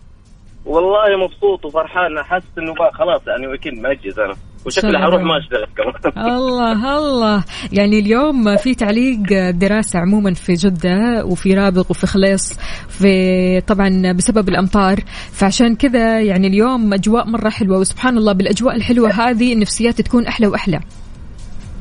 والله 0.65 1.17
مبسوط 1.23 1.65
وفرحان 1.65 2.23
حاسس 2.23 2.57
إنه 2.57 2.73
خلاص 2.93 3.21
يعني 3.27 3.47
ويكند 3.47 3.79
مأجز 3.79 4.19
أنا. 4.19 4.33
وشكلي 4.65 4.99
حروح. 4.99 5.21
ما 5.21 5.37
أشتغل 5.37 5.67
كمان. 5.77 6.27
الله 6.37 6.97
الله. 6.97 7.43
يعني 7.71 7.99
اليوم 7.99 8.57
في 8.57 8.75
تعليق 8.75 9.49
دراسة 9.49 9.99
عموما 9.99 10.33
في 10.33 10.53
جدة 10.53 11.25
وفي 11.25 11.53
رابغ 11.53 11.83
وفي 11.89 12.07
خليص 12.07 12.59
في 12.89 13.61
طبعا 13.61 14.11
بسبب 14.11 14.49
الأمطار. 14.49 14.99
فعشان 15.31 15.75
كذا 15.75 16.21
يعني 16.21 16.47
اليوم 16.47 16.93
أجواء 16.93 17.27
مرة 17.27 17.49
حلوة 17.49 17.79
وسبحان 17.79 18.17
الله 18.17 18.33
بالأجواء 18.33 18.75
الحلوة 18.75 19.09
هذه 19.09 19.53
النفسيات 19.53 20.01
تكون 20.01 20.27
أحلى 20.27 20.47
وأحلى. 20.47 20.79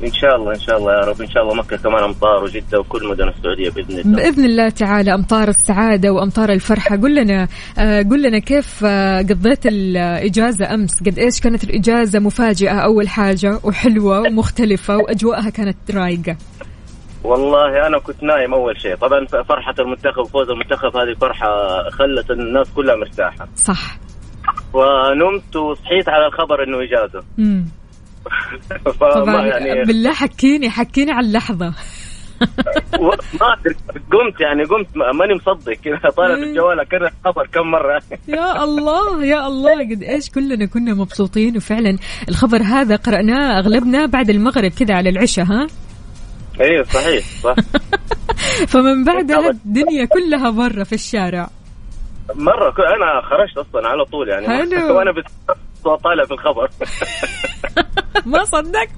إن 0.03 0.13
شاء 0.13 0.35
الله 0.35 0.53
إن 0.53 0.59
شاء 0.59 0.77
الله 0.77 0.91
يا 0.93 1.05
رب. 1.05 1.21
إن 1.21 1.29
شاء 1.29 1.43
الله 1.43 1.55
مكة 1.55 1.77
كمان 1.77 2.03
أمطار 2.03 2.43
وجدة 2.43 2.79
وكل 2.79 3.07
مدن 3.07 3.27
السعودية 3.27 3.69
بإذن 3.69 3.99
الله. 3.99 4.15
بإذن 4.15 4.45
الله 4.45 4.69
تعالى 4.69 5.13
أمطار 5.13 5.47
السعادة 5.47 6.09
وأمطار 6.11 6.49
الفرحة. 6.49 6.95
قل 6.95 7.15
لنا 7.15 7.47
آه، 7.77 8.01
قل 8.01 8.21
لنا 8.21 8.39
كيف 8.39 8.83
آه، 8.85 9.21
قضيت 9.21 9.65
الإجازة 9.65 10.73
أمس؟ 10.73 11.03
قد 11.03 11.19
إيش 11.19 11.41
كانت 11.41 11.63
الإجازة 11.63 12.19
مفاجئة 12.19 12.79
أول 12.79 13.09
حاجة 13.09 13.59
وحلوة 13.63 14.21
ومختلفة 14.21 14.97
وأجواءها 14.97 15.49
كانت 15.49 15.77
رايقة؟ 15.91 16.37
والله 17.23 17.87
أنا 17.87 17.99
كنت 17.99 18.23
نايم 18.23 18.53
أول 18.53 18.81
شيء. 18.81 18.95
طبعا 18.95 19.25
فرحة 19.25 19.75
المنتخب 19.79 20.19
وفوز 20.19 20.49
المنتخب 20.49 20.97
هذه 20.97 21.13
فرحه 21.21 21.49
خلت 21.89 22.31
الناس 22.31 22.71
كلها 22.75 22.95
مرتاحة. 22.95 23.47
صح. 23.55 23.97
ونمت 24.73 25.55
وصحيت 25.55 26.09
على 26.09 26.25
الخبر 26.25 26.63
إنه 26.63 26.77
إجازة. 26.83 27.23
مم. 27.37 27.65
طبعا 28.99 29.45
يعني 29.45 29.83
بالله 29.83 30.13
حكيني 30.13 30.69
حكيني 30.69 31.11
على 31.11 31.27
اللحظة. 31.27 31.73
و- 32.99 33.05
ما 33.41 33.53
أدري 33.59 33.75
قمت 34.11 34.41
يعني 34.41 34.63
قمت 34.63 34.87
ما- 34.97 35.11
ماني 35.11 35.33
مصدق. 35.35 35.73
كذا 35.73 36.11
طالع 36.17 36.35
في 36.35 36.43
الجوال 36.43 36.79
أكرر 36.79 37.11
الخبر 37.25 37.47
كم 37.53 37.61
مرة. 37.71 38.01
يا 38.37 38.63
الله 38.63 39.25
يا 39.25 39.47
الله. 39.47 39.71
قد 39.95 40.03
إيش 40.03 40.29
كلنا 40.29 40.65
كنا 40.65 40.93
مبسوطين 40.93 41.57
وفعلا 41.57 41.97
الخبر 42.29 42.61
هذا 42.61 42.95
قرأناه 42.95 43.59
أغلبنا 43.59 44.05
بعد 44.05 44.29
المغرب 44.29 44.71
كذا 44.71 44.93
على 44.95 45.09
العشاء 45.09 45.45
ها؟ 45.45 45.67
أيوه 46.61 46.83
صحيح 46.83 47.25
صح. 47.25 47.55
فمن 48.71 49.03
بعدها 49.03 49.49
الدنيا 49.49 50.05
كلها 50.05 50.49
برا 50.49 50.83
في 50.83 50.93
الشارع. 50.93 51.49
مرة 52.35 52.73
أنا 52.95 53.21
خرجت 53.29 53.57
أصلا 53.57 53.87
على 53.87 54.05
طول 54.05 54.29
يعني. 54.29 54.47
حلو. 54.47 54.97
وأنا 54.97 55.11
بت- 55.11 55.57
طالع 55.87 56.25
في 56.25 56.31
الخبر 56.33 56.69
ما 58.31 58.43
صدقت 58.45 58.89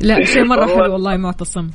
لا 0.00 0.24
شيء 0.32 0.44
مرة 0.44 0.60
والله. 0.60 0.82
حلو 0.82 0.92
والله 0.92 1.16
معتصم. 1.16 1.70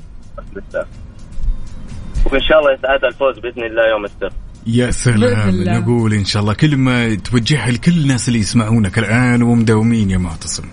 وإن 2.32 2.42
شاء 2.42 2.60
الله 2.60 2.72
يسعدها 2.74 3.10
الفوز 3.10 3.40
بإذن 3.40 3.64
الله 3.64 3.90
يوم 3.90 4.06
السبت 4.06 4.34
يا 4.68 4.92
سلام. 4.92 5.64
نقول 5.64 6.14
إن 6.14 6.26
شاء 6.26 6.42
الله 6.42 6.54
كلمه 6.54 7.16
توجهها 7.16 7.72
لكل 7.72 7.92
الناس 7.92 8.28
اللي 8.28 8.40
يسمعونك 8.40 9.00
الان 9.00 9.44
ومداومين 9.44 10.12
يا 10.12 10.18
معتصم 10.18 10.64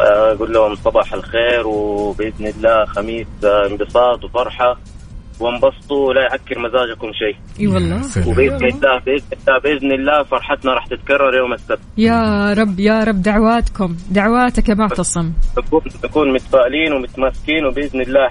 أقول 0.00 0.52
لهم 0.52 0.74
صباح 0.74 1.12
الخير 1.14 1.66
وبإذن 1.66 2.46
الله 2.46 2.84
خميس 2.84 3.26
آه، 3.44 3.66
انبساط 3.66 4.24
وفرحة 4.24 4.78
وانبسطوا 5.40 6.14
لا 6.14 6.20
يعكر 6.20 6.58
مزاجكم 6.58 7.12
شيء. 7.12 7.36
إي 7.60 7.66
والله. 7.66 8.28
وبإذن 8.28 8.64
الله 8.64 8.98
بإذن 9.06 9.32
الله 9.38 9.58
بإذن 9.64 9.92
الله 9.92 10.22
فرحتنا 10.22 10.72
راح 10.72 10.86
تتكرر 10.86 11.34
يوم 11.36 11.52
السبت. 11.52 11.78
يا 11.98 12.52
رب 12.52 12.80
يا 12.80 13.04
رب 13.04 13.22
دعواتكم 13.22 13.96
دعواتك 14.10 14.68
يا 14.68 14.74
معتصم 14.74 15.32
نكون 16.04 16.32
متفائلين 16.32 16.92
ومتماسكين 16.92 17.64
وبإذن 17.66 18.00
الله 18.00 18.28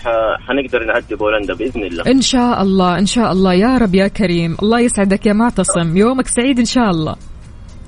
حنقدر 0.47 0.85
نعدي 0.85 1.15
بولندا 1.15 1.53
بإذن 1.53 1.83
الله. 1.83 2.03
إن 2.07 2.21
شاء 2.21 2.61
الله 2.61 2.99
إن 2.99 3.05
شاء 3.05 3.31
الله. 3.31 3.53
يا 3.53 3.77
رب 3.77 3.95
يا 3.95 4.07
كريم. 4.07 4.57
الله 4.63 4.79
يسعدك 4.79 5.25
يا 5.25 5.33
معتصم 5.33 5.97
يومك 5.97 6.27
سعيد 6.27 6.59
إن 6.59 6.65
شاء 6.65 6.89
الله. 6.89 7.15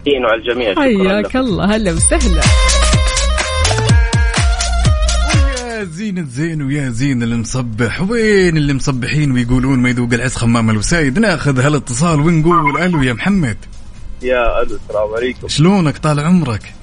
على 0.08 0.42
الجميع. 0.42 0.76
حياك. 0.76 1.36
الله. 1.36 1.76
هلا 1.76 1.92
وسهلا. 1.92 2.42
يا 5.78 5.84
زين 5.84 6.18
الزين 6.18 6.62
ويا 6.62 6.90
زين 6.90 7.24
اللي 7.24 7.38
مصبح 7.38 8.02
وين 8.02 8.58
اللي 8.58 8.74
مصبحين 8.74 9.32
ويقولون 9.32 9.80
ما 9.80 9.90
يذوق 9.90 10.14
العز 10.14 10.36
خمام 10.36 10.70
الوسايد؟ 10.70 11.20
ناخذ 11.20 11.60
هالإتصال 11.60 12.20
ونقول 12.20 12.82
ألو 12.82 13.04
يا 13.04 13.14
محمد. 13.14 13.58
يا 14.22 14.62
ألو 14.62 14.76
السلام 14.76 15.14
عليكم. 15.18 15.48
شلونك؟ 15.48 15.98
طال 15.98 16.20
عمرك. 16.20 16.74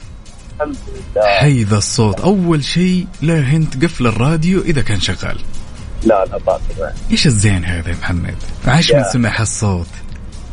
الحمد 0.54 0.76
لله. 1.16 1.26
حي 1.40 1.64
ذا 1.64 1.76
الصوت. 1.76 2.20
أول 2.20 2.64
شيء 2.64 3.06
لا 3.22 3.40
هنت 3.40 3.84
قفل 3.84 4.06
الراديو 4.06 4.60
إذا 4.60 4.82
كان 4.82 5.00
شغال. 5.00 5.38
لا 6.04 6.24
لا 6.24 6.38
باطل. 6.38 6.92
إيش 7.10 7.26
الزين 7.26 7.64
هذا 7.64 7.90
يا 7.90 7.96
محمد؟ 7.96 8.36
عاش 8.66 8.92
من. 8.92 9.04
سمع 9.12 9.40
الصوت. 9.40 9.88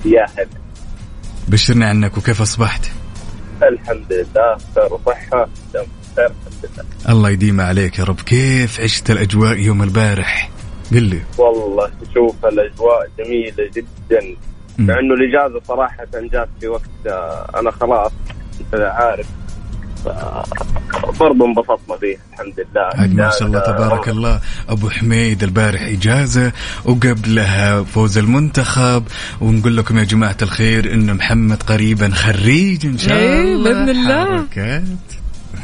يا 0.06 0.26
هلا. 0.38 0.48
بشرنا 1.48 1.90
عنك 1.90 2.18
وكيف 2.18 2.42
أصبحت؟ 2.42 2.86
الحمد 3.64 4.14
لله 4.14 4.58
خير 4.76 4.94
وصحة 4.94 5.50
دم 5.74 5.86
خير 6.16 6.26
الحمد 6.26 6.64
لله. 6.64 7.14
الله 7.14 7.30
يديم 7.30 7.62
عليك 7.62 8.00
يا 8.00 8.04
رب. 8.04 8.22
كيف 8.22 8.80
عشت 8.80 9.12
الأجواء 9.12 9.58
يوم 9.58 9.84
البارح؟ 9.84 10.50
قل 10.92 11.04
لي. 11.04 11.22
والله 11.38 11.92
تشوف 12.02 12.46
الأجواء 12.46 13.10
جميلة 13.18 13.70
جدا. 13.76 14.36
مع 14.78 15.00
انه 15.00 15.14
الإجازة 15.14 15.62
صراحة 15.68 16.08
جات 16.14 16.50
في 16.60 16.68
وقت 16.68 16.90
آه، 17.08 17.60
أنا 17.60 17.72
خلاص 17.72 18.12
عارف. 18.74 19.28
برضه 21.20 21.46
انبسطنا 21.46 21.98
فيه 22.00 22.18
الحمد 22.34 22.54
لله. 22.60 23.08
ما 23.26 23.30
شاء 23.40 23.48
الله 23.48 23.60
تبارك 23.60 24.10
الله. 24.10 24.40
أبو 24.70 24.90
حميد 24.90 25.44
البارح 25.44 25.82
إجازة 25.82 26.52
وقبلها 26.86 27.84
فوز 27.84 28.18
المنتخب. 28.18 29.04
ونقول 29.42 29.78
لكم 29.78 29.98
يا 29.98 30.04
جماعة 30.04 30.38
الخير 30.42 30.94
إن 30.94 31.14
محمد 31.14 31.64
قريبا 31.64 32.10
خريج 32.10 32.86
إن 32.86 32.98
شاء 32.98 33.14
إيه، 33.18 33.42
الله. 33.42 33.74
بإذن 33.74 33.90
الله. 33.90 34.26
حركات. 34.26 34.84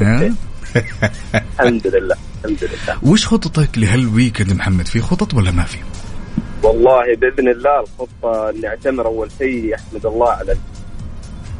ها؟ 0.02 0.32
الحمد 1.60 1.88
لله 1.88 2.16
الحمد 2.46 2.64
لله. 2.64 2.98
وش 3.04 3.28
خططك 3.28 3.78
لهالويكند 3.78 4.54
محمد؟ 4.54 4.88
في 4.88 5.02
خطط 5.02 5.34
ولا 5.34 5.52
ما 5.52 5.64
في؟ 5.64 5.78
والله 6.64 7.16
بإذن 7.16 7.48
الله 7.50 7.80
الخطة 7.80 8.50
إني 8.50 8.68
أعتمر 8.68 9.06
أول 9.06 9.30
شيء 9.38 9.76
احمد 9.76 10.06
الله 10.06 10.30
على 10.30 10.56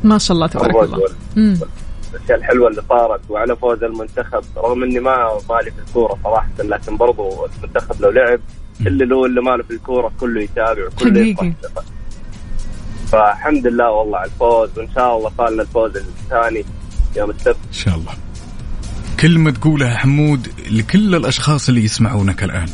ما 0.04 0.18
شاء 0.18 0.36
الله 0.36 0.48
تبارك 0.48 0.76
الله. 0.84 1.58
مم. 2.08 2.14
والاشياء 2.14 2.38
الحلوة 2.38 2.68
اللي 2.70 2.82
صارت 2.90 3.22
وعلى 3.30 3.56
فوز 3.56 3.84
المنتخب 3.84 4.44
رغم 4.58 4.84
إني 4.84 5.00
ما 5.00 5.40
مالي 5.50 5.72
في 5.72 5.80
الكورة 5.88 6.18
صراحة 6.24 6.48
لكن 6.60 6.98
برضو 6.98 7.46
المنتخب 7.46 8.02
لو 8.02 8.10
لعب 8.10 8.40
اللي 8.88 9.06
له 9.06 9.26
اللي 9.26 9.42
ماله 9.42 9.64
في 9.64 9.72
الكورة 9.72 10.12
كله 10.20 10.42
يتابع 10.42 10.86
وكله 10.88 11.22
حقيقي. 11.22 11.48
يفرح. 11.48 11.84
فالحمد 13.12 13.68
لله 13.68 13.92
والله 13.92 14.18
على 14.18 14.26
الفوز 14.32 14.70
وإن 14.78 14.88
شاء 14.96 15.18
الله 15.18 15.32
صار 15.38 15.50
لنا 15.50 15.62
الفوز 15.62 15.98
الثاني 15.98 16.66
يوم 17.18 17.30
السبت 17.30 17.58
إن 17.68 17.74
شاء 17.74 17.96
الله 17.96 18.12
كلمة 19.20 19.52
تقولها 19.52 19.98
حمود 19.98 20.48
لكل 20.72 21.16
الأشخاص 21.16 21.70
اللي 21.70 21.84
يسمعونك 21.84 22.44
الآن 22.44 22.70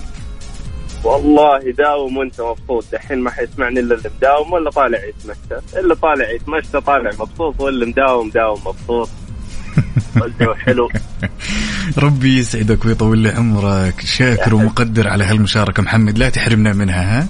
والله 1.04 1.60
داوم 1.72 2.18
وأنت 2.18 2.42
مبسوط 2.42 2.86
دحين 2.92 3.20
ما 3.20 3.32
حيسمعني 3.32 3.80
إلا 3.80 3.96
اللي 3.96 4.10
مداوم 4.18 4.54
ولا 4.54 4.70
طالع 4.70 5.00
يتمشى 5.06 5.80
اللي 5.80 5.96
طالع 5.96 6.30
يتمشى 6.32 6.82
طالع 6.86 7.12
مبسوط 7.20 7.62
واللي 7.62 7.86
مداوم 7.86 8.30
داوم 8.30 8.60
مبسوط 8.66 9.10
والجو 10.22 10.54
حلو 10.54 10.90
ربي 11.98 12.38
يسعدك 12.38 12.86
ويطول 12.86 13.18
لي 13.18 13.30
عمرك 13.30 14.02
شاكر 14.02 14.56
ومقدر 14.56 15.08
على 15.08 15.24
هالمشاركة 15.24 15.84
محمد 15.84 16.18
لا 16.18 16.30
تحرمنا 16.30 16.74
منها 16.74 17.20
ها؟ 17.20 17.28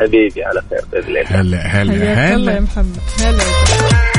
حبيبي 0.00 0.44
على 0.44 0.62
خير 0.70 0.80
بإذن 0.92 1.08
الله. 1.08 1.40
هلا 1.40 1.66
هلا 1.66 1.82
الله 1.82 2.04
يا 2.04 2.34
هلا 2.34 2.60
محمد. 2.60 2.98
هلا. 3.20 4.15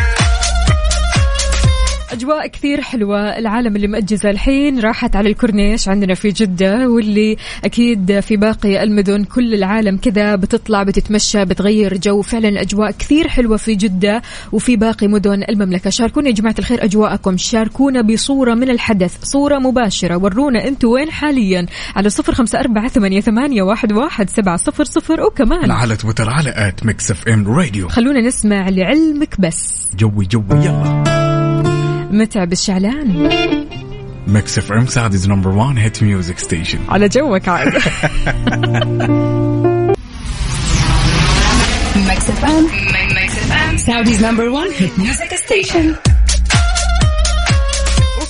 أجواء 2.12 2.48
كثير 2.48 2.82
حلوة. 2.82 3.38
العالم 3.38 3.76
اللي 3.76 3.88
مأجزة 3.88 4.30
الحين 4.30 4.80
راحت 4.80 5.16
على 5.16 5.30
الكورنيش 5.30 5.90
عندنا 5.90 6.14
في 6.14 6.30
جدة 6.30 6.90
واللي 6.90 7.38
أكيد 7.66 8.20
في 8.20 8.38
باقي 8.38 8.84
المدن 8.84 9.24
كل 9.24 9.54
العالم 9.54 9.98
كذا 9.98 10.36
بتطلع 10.36 10.84
بتتمشى 10.84 11.46
بتغير 11.46 11.98
جو. 11.98 12.22
فعلا 12.22 12.50
الأجواء 12.50 12.92
كثير 12.92 13.28
حلوة 13.28 13.58
في 13.58 13.76
جدة 13.76 14.22
وفي 14.52 14.76
باقي 14.76 15.08
مدن 15.08 15.44
المملكة. 15.50 15.90
شاركونا 15.90 16.28
يا 16.28 16.34
جماعة 16.34 16.56
الخير 16.60 16.84
أجواءكم. 16.84 17.38
شاركونا 17.38 18.02
بصورة 18.02 18.54
من 18.54 18.70
الحدث 18.70 19.24
صورة 19.24 19.58
مباشرة. 19.58 20.18
ورونا 20.18 20.68
أنتوا 20.68 20.94
وين 20.94 21.12
حاليا؟ 21.12 21.66
على 21.96 22.10
صفر 22.10 22.34
خمسة 22.34 22.60
أربعة 22.60 22.88
ثمانية, 22.88 23.22
ثمانية 23.22 23.62
واحد, 23.62 23.94
واحد 23.94 24.30
سبعة 24.30 24.58
صفر 24.58 24.84
صفر. 24.84 25.22
وكمان 25.22 25.72
على 25.72 25.96
تويتر 25.96 26.30
على 26.30 26.54
at 26.56 26.86
ميكس 26.86 27.12
اف 27.12 27.28
ام 27.28 27.48
راديو 27.48 27.88
خلونا 27.88 28.22
نسمع 28.22 28.70
لعلمك 28.70 29.42
بس. 29.42 29.90
جوي 29.98 30.26
جوي 30.26 30.66
يلا. 30.66 31.27
متعب 32.12 32.52
الشعلان 32.52 33.30
ميكس 34.28 34.58
اف 34.58 34.72
ام 34.72 34.86
Saudi's 34.86 35.28
number 35.30 35.50
1 35.50 35.78
hit 35.78 36.04
music 36.04 36.40
station 36.40 36.80
على 36.90 37.08
جوك 37.08 37.48
عاد 37.50 37.74
Mix 42.10 42.22
FM. 42.40 42.64
Mix 43.18 43.30
FM. 43.50 43.74
Saudi's 43.88 44.22
number 44.22 44.48
one 44.52 44.72
hit 44.80 44.94
music 44.98 45.32
station. 45.46 45.98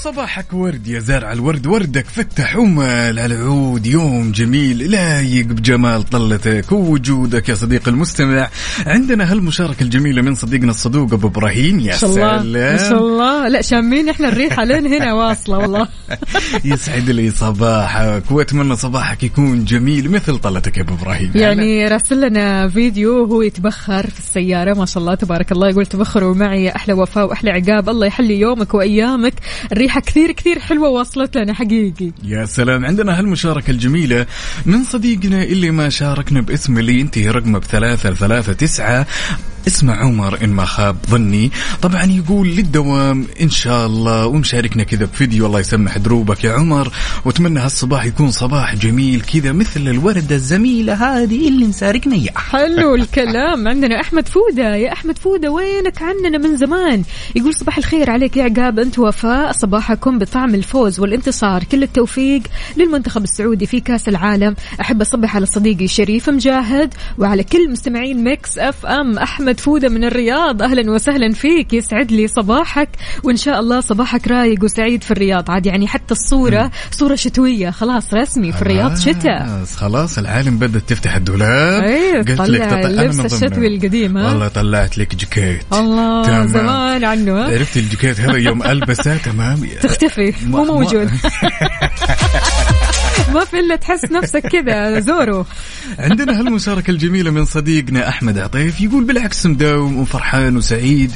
صباحك 0.07 0.53
ورد 0.53 0.87
يا 0.87 0.99
زارع 0.99 1.31
الورد 1.31 1.67
وردك 1.67 2.05
فتح 2.05 2.57
ومال 2.57 3.19
على 3.19 3.35
العود. 3.35 3.87
يوم 3.87 4.31
جميل 4.31 4.91
لايق 4.91 5.45
بجمال 5.45 6.03
طلتك 6.03 6.71
ووجودك 6.71 7.49
يا 7.49 7.55
صديقي 7.55 7.91
المستمع. 7.91 8.49
عندنا 8.85 9.31
هالمشاركة 9.31 9.83
الجميلة 9.83 10.21
من 10.21 10.35
صديقنا 10.35 10.71
الصدوق 10.71 11.13
أبو 11.13 11.27
إبراهيم. 11.27 11.79
يا 11.79 11.95
الله 12.03 12.43
ما 12.43 12.77
شاء 12.77 12.89
سلام 12.89 12.97
الله. 12.97 13.47
لا 13.47 13.61
شامين 13.61 14.09
إحنا 14.09 14.27
الريحه 14.27 14.63
لين 14.63 14.87
هنا 14.87 15.13
واصلة 15.13 15.57
والله. 15.57 15.87
يسعد 16.71 17.09
لي 17.09 17.31
صباحك 17.31 18.31
وأتمنى 18.31 18.75
صباحك 18.75 19.23
يكون 19.23 19.65
جميل 19.65 20.11
مثل 20.11 20.37
طلتك 20.37 20.77
يا 20.77 20.83
أبو 20.83 20.93
إبراهيم. 20.93 21.31
يعني 21.35 21.87
راسل 21.87 22.21
لنا 22.21 22.67
فيديو 22.67 23.23
وهو 23.23 23.41
يتبخر 23.41 24.07
في 24.09 24.19
السيارة 24.19 24.73
ما 24.73 24.85
شاء 24.85 25.01
الله 25.01 25.15
تبارك 25.15 25.51
الله. 25.51 25.69
يقول 25.69 25.85
تبخروا 25.85 26.35
معي 26.35 26.75
أحلى 26.75 26.93
وفاء 26.93 27.25
وأحلى 27.25 27.51
عقاب. 27.51 27.89
الله 27.89 28.07
يحلي 28.07 28.39
يومك 28.39 28.73
وأيامك. 28.73 29.33
كثير 29.99 30.31
كثير 30.31 30.59
حلوة 30.59 30.89
وصلت 30.89 31.37
لنا 31.37 31.53
حقيقي. 31.53 32.11
يا 32.23 32.45
سلام. 32.45 32.85
عندنا 32.85 33.19
هالمشاركة 33.19 33.71
الجميلة 33.71 34.25
من 34.65 34.83
صديقنا 34.83 35.43
اللي 35.43 35.71
ما 35.71 35.89
شاركنا 35.89 36.41
باسم 36.41 36.77
اللي 36.77 36.99
ينتهي 36.99 37.29
رقمه 37.29 37.59
بثلاثة 37.59 38.13
ثلاثة 38.13 38.53
تسعة 38.53 39.07
اسمه 39.67 39.93
عمر 39.93 40.43
إن 40.43 40.49
ما 40.49 40.65
خاب 40.65 40.97
ظني. 41.09 41.51
طبعا 41.81 42.03
يقول 42.03 42.47
للدوام 42.47 43.25
إن 43.41 43.49
شاء 43.49 43.85
الله 43.87 44.25
ومشاركنا 44.27 44.83
كذا 44.83 45.05
بفيديو 45.05 45.45
الله 45.45 45.59
يسمح 45.59 45.97
دروبك 45.97 46.43
يا 46.43 46.53
عمر. 46.53 46.91
وأتمنى 47.25 47.59
هالصباح 47.59 48.05
يكون 48.05 48.31
صباح 48.31 48.75
جميل 48.75 49.21
كذا 49.21 49.51
مثل 49.51 49.81
الوردة 49.81 50.35
الزميلة 50.35 50.93
هذه 50.93 51.47
اللي 51.47 51.65
مشاركنا 51.67 52.15
إياها. 52.15 52.39
حلو 52.39 52.95
الكلام. 53.01 53.67
عندنا 53.67 54.01
أحمد 54.01 54.27
فودة. 54.27 54.75
يا 54.75 54.93
أحمد 54.93 55.17
فودة 55.17 55.51
وينك 55.51 56.01
عننا 56.01 56.37
من 56.37 56.57
زمان؟ 56.57 57.03
يقول 57.35 57.55
صباح 57.55 57.77
الخير 57.77 58.09
عليك 58.09 58.37
يا 58.37 58.43
عقاب 58.43 58.79
أنت 58.79 58.99
وفاء. 58.99 59.51
صباحكم 59.51 60.19
بطعم 60.19 60.55
الفوز 60.55 60.99
والانتصار. 60.99 61.63
كل 61.63 61.83
التوفيق 61.83 62.41
للمنتخب 62.77 63.23
السعودي 63.23 63.65
في 63.65 63.79
كأس 63.79 64.07
العالم. 64.09 64.55
أحب 64.81 65.01
أصبح 65.01 65.35
على 65.35 65.45
صديقي 65.45 65.87
شريف 65.87 66.29
مجاهد 66.29 66.93
وعلى 67.17 67.43
كل 67.43 67.71
مستمعين 67.71 68.23
ميكس 68.23 68.57
أف 68.57 68.85
أم 68.85 69.19
احمد 69.57 69.65
فوده 69.65 69.89
من 69.89 70.03
الرياض. 70.03 70.61
أهلا 70.61 70.91
وسهلا 70.91 71.33
فيك. 71.33 71.73
يسعد 71.73 72.11
لي 72.11 72.27
صباحك. 72.27 72.89
وإن 73.23 73.37
شاء 73.37 73.59
الله 73.59 73.79
صباحك 73.79 74.27
رايق 74.27 74.63
وسعيد 74.63 75.03
في 75.03 75.11
الرياض. 75.11 75.51
عاد 75.51 75.65
يعني 75.65 75.87
حتى 75.87 76.11
الصورة 76.11 76.71
صورة 76.91 77.15
شتوية. 77.15 77.69
خلاص 77.69 78.13
رسمي 78.13 78.51
في 78.51 78.61
الرياض 78.61 78.97
شتاء. 78.97 79.45
خلاص 79.47 79.75
خلاص 79.75 80.17
العالم 80.17 80.57
بدأت 80.57 80.89
تفتح 80.89 81.15
الدولاب. 81.15 81.83
إيه 81.83 82.17
قلت 82.17 82.41
لك 82.41 82.73
اللبس 82.85 83.19
الشتوي. 83.19 83.67
القديم 83.67 84.17
ها؟ 84.17 84.27
والله 84.27 84.47
طلعت 84.47 84.97
لك 84.97 85.15
جاكيت. 85.15 85.61
الله 85.73 86.23
تمام. 86.23 86.47
زمان 86.47 87.03
عنه؟ 87.03 87.43
عرفت 87.43 87.77
الجاكيت 87.77 88.19
هذا 88.19 88.37
يوم 88.37 88.63
ألبسه 88.63 89.17
تمام. 89.17 89.67
تختفي 89.81 90.33
مو 90.45 90.63
موجود. 90.63 91.09
ما 93.33 93.45
في 93.45 93.59
إلا 93.59 93.75
تحس 93.75 94.05
نفسك 94.11 94.47
كذا 94.47 94.99
زورو. 94.99 95.45
عندنا 95.99 96.39
هالمشاركة 96.39 96.91
الجميلة 96.91 97.31
من 97.31 97.45
صديقنا 97.45 98.09
أحمد 98.09 98.37
عطيف 98.37 98.81
يقول 98.81 99.03
بالعكس 99.03 99.45
مداوم 99.45 99.99
وفرحان 99.99 100.57
وسعيد 100.57 101.11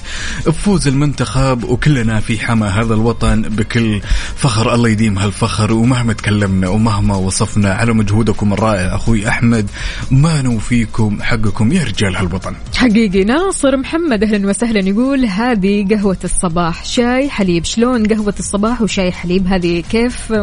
بفوز 0.46 0.88
المنتخب 0.88 1.64
وكلنا 1.64 2.20
في 2.20 2.40
حمى 2.40 2.68
هذا 2.68 2.94
الوطن 2.94 3.42
بكل 3.42 4.02
فخر 4.36 4.76
الله 4.76 4.90
يديم 4.90 5.18
هالفخر 5.18 5.74
ومهما 5.74 6.14
تكلمنا 6.14 6.70
ومهما 6.70 7.16
وصفنا 7.16 7.74
على 7.74 7.94
مجهودكم 7.94 8.54
الرائع 8.54 8.96
أخوي 8.96 9.28
أحمد 9.28 9.70
ما 10.12 10.42
نوفيكم 10.42 11.22
حقكم 11.22 11.72
يا 11.72 11.84
رجال 11.84 12.16
هالوطن. 12.16 12.56
حقيقي 12.76 13.24
ناصر 13.24 13.78
محمد 13.78 14.24
أهلا 14.24 14.50
وسهلا 14.50 14.80
يقول 14.90 15.26
هذه 15.26 15.88
قهوة 15.90 16.18
الصباح. 16.24 16.86
شاي 16.86 17.30
حليب 17.30 17.66
شلون 17.66 18.08
قهوة 18.08 18.36
الصباح 18.40 18.82
وشاي 18.82 19.12
حليب؟ 19.12 19.48
هذه 19.48 19.84
كيف؟ 19.92 20.34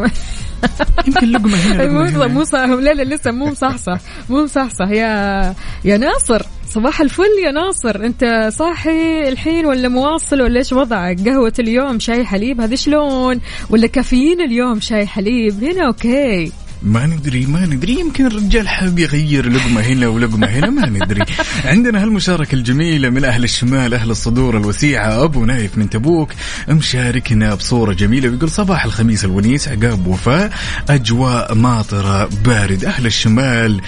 يمكن 1.07 1.31
لقمة 1.31 1.58
مو. 1.67 2.29
مو 2.29 2.79
لا 2.79 2.95
لا 2.95 3.15
لسه 3.15 3.31
مو 3.31 3.47
مصحصح. 3.47 3.99
مو 4.31 4.45
مصحصح. 4.45 4.89
يا 4.89 5.55
يا 5.85 5.97
ناصر 5.97 6.43
صباح 6.69 7.01
الفل 7.01 7.39
يا 7.47 7.51
ناصر. 7.51 8.05
أنت 8.05 8.49
صاحي 8.53 9.29
الحين 9.29 9.67
ولا 9.67 9.89
مواصل 9.89 10.43
ولا 10.43 10.59
إيش 10.59 10.73
وضعك؟ 10.73 11.29
قهوة 11.29 11.53
اليوم 11.59 11.99
شاي 11.99 12.25
حليب 12.25 12.61
هذا 12.61 12.75
شلون؟ 12.75 13.41
ولا 13.71 13.87
كافيين 13.87 14.41
اليوم 14.41 14.81
شاي 14.81 15.07
حليب؟ 15.07 15.65
هنا 15.65 15.87
أوكي. 15.87 16.53
ما 16.83 17.07
ندري 17.07 17.47
ما 17.47 17.67
ندري 17.67 18.01
يمكن 18.01 18.27
الرجال 18.27 18.69
حاب 18.69 18.99
يغير 18.99 19.49
لقمة 19.49 19.81
هنا 19.81 20.09
ولقمة 20.09 20.47
هنا 20.47 20.71
ما 20.71 20.89
ندري. 20.89 21.25
عندنا 21.65 22.03
هالمشاركة 22.03 22.55
الجميلة 22.55 23.11
من 23.11 23.25
أهل 23.25 23.45
الشمال 23.45 23.95
أهل 23.95 24.11
الصدور 24.11 24.57
الوسيعة 24.57 25.25
أبو 25.25 25.45
نايف 25.45 25.79
من 25.79 25.91
تبوك 25.91 26.33
مشاركنا 26.69 27.55
بصورة 27.55 27.93
جميلة 27.93 28.29
ويقول 28.29 28.51
صباح 28.51 28.85
الخميس 28.85 29.25
الونيس 29.25 29.69
عقاب 29.69 30.07
وفاء 30.07 30.53
أجواء 30.89 31.55
ماطرة 31.55 32.29
بارد 32.45 32.85
أهل 32.85 33.07
الشمال 33.07 33.81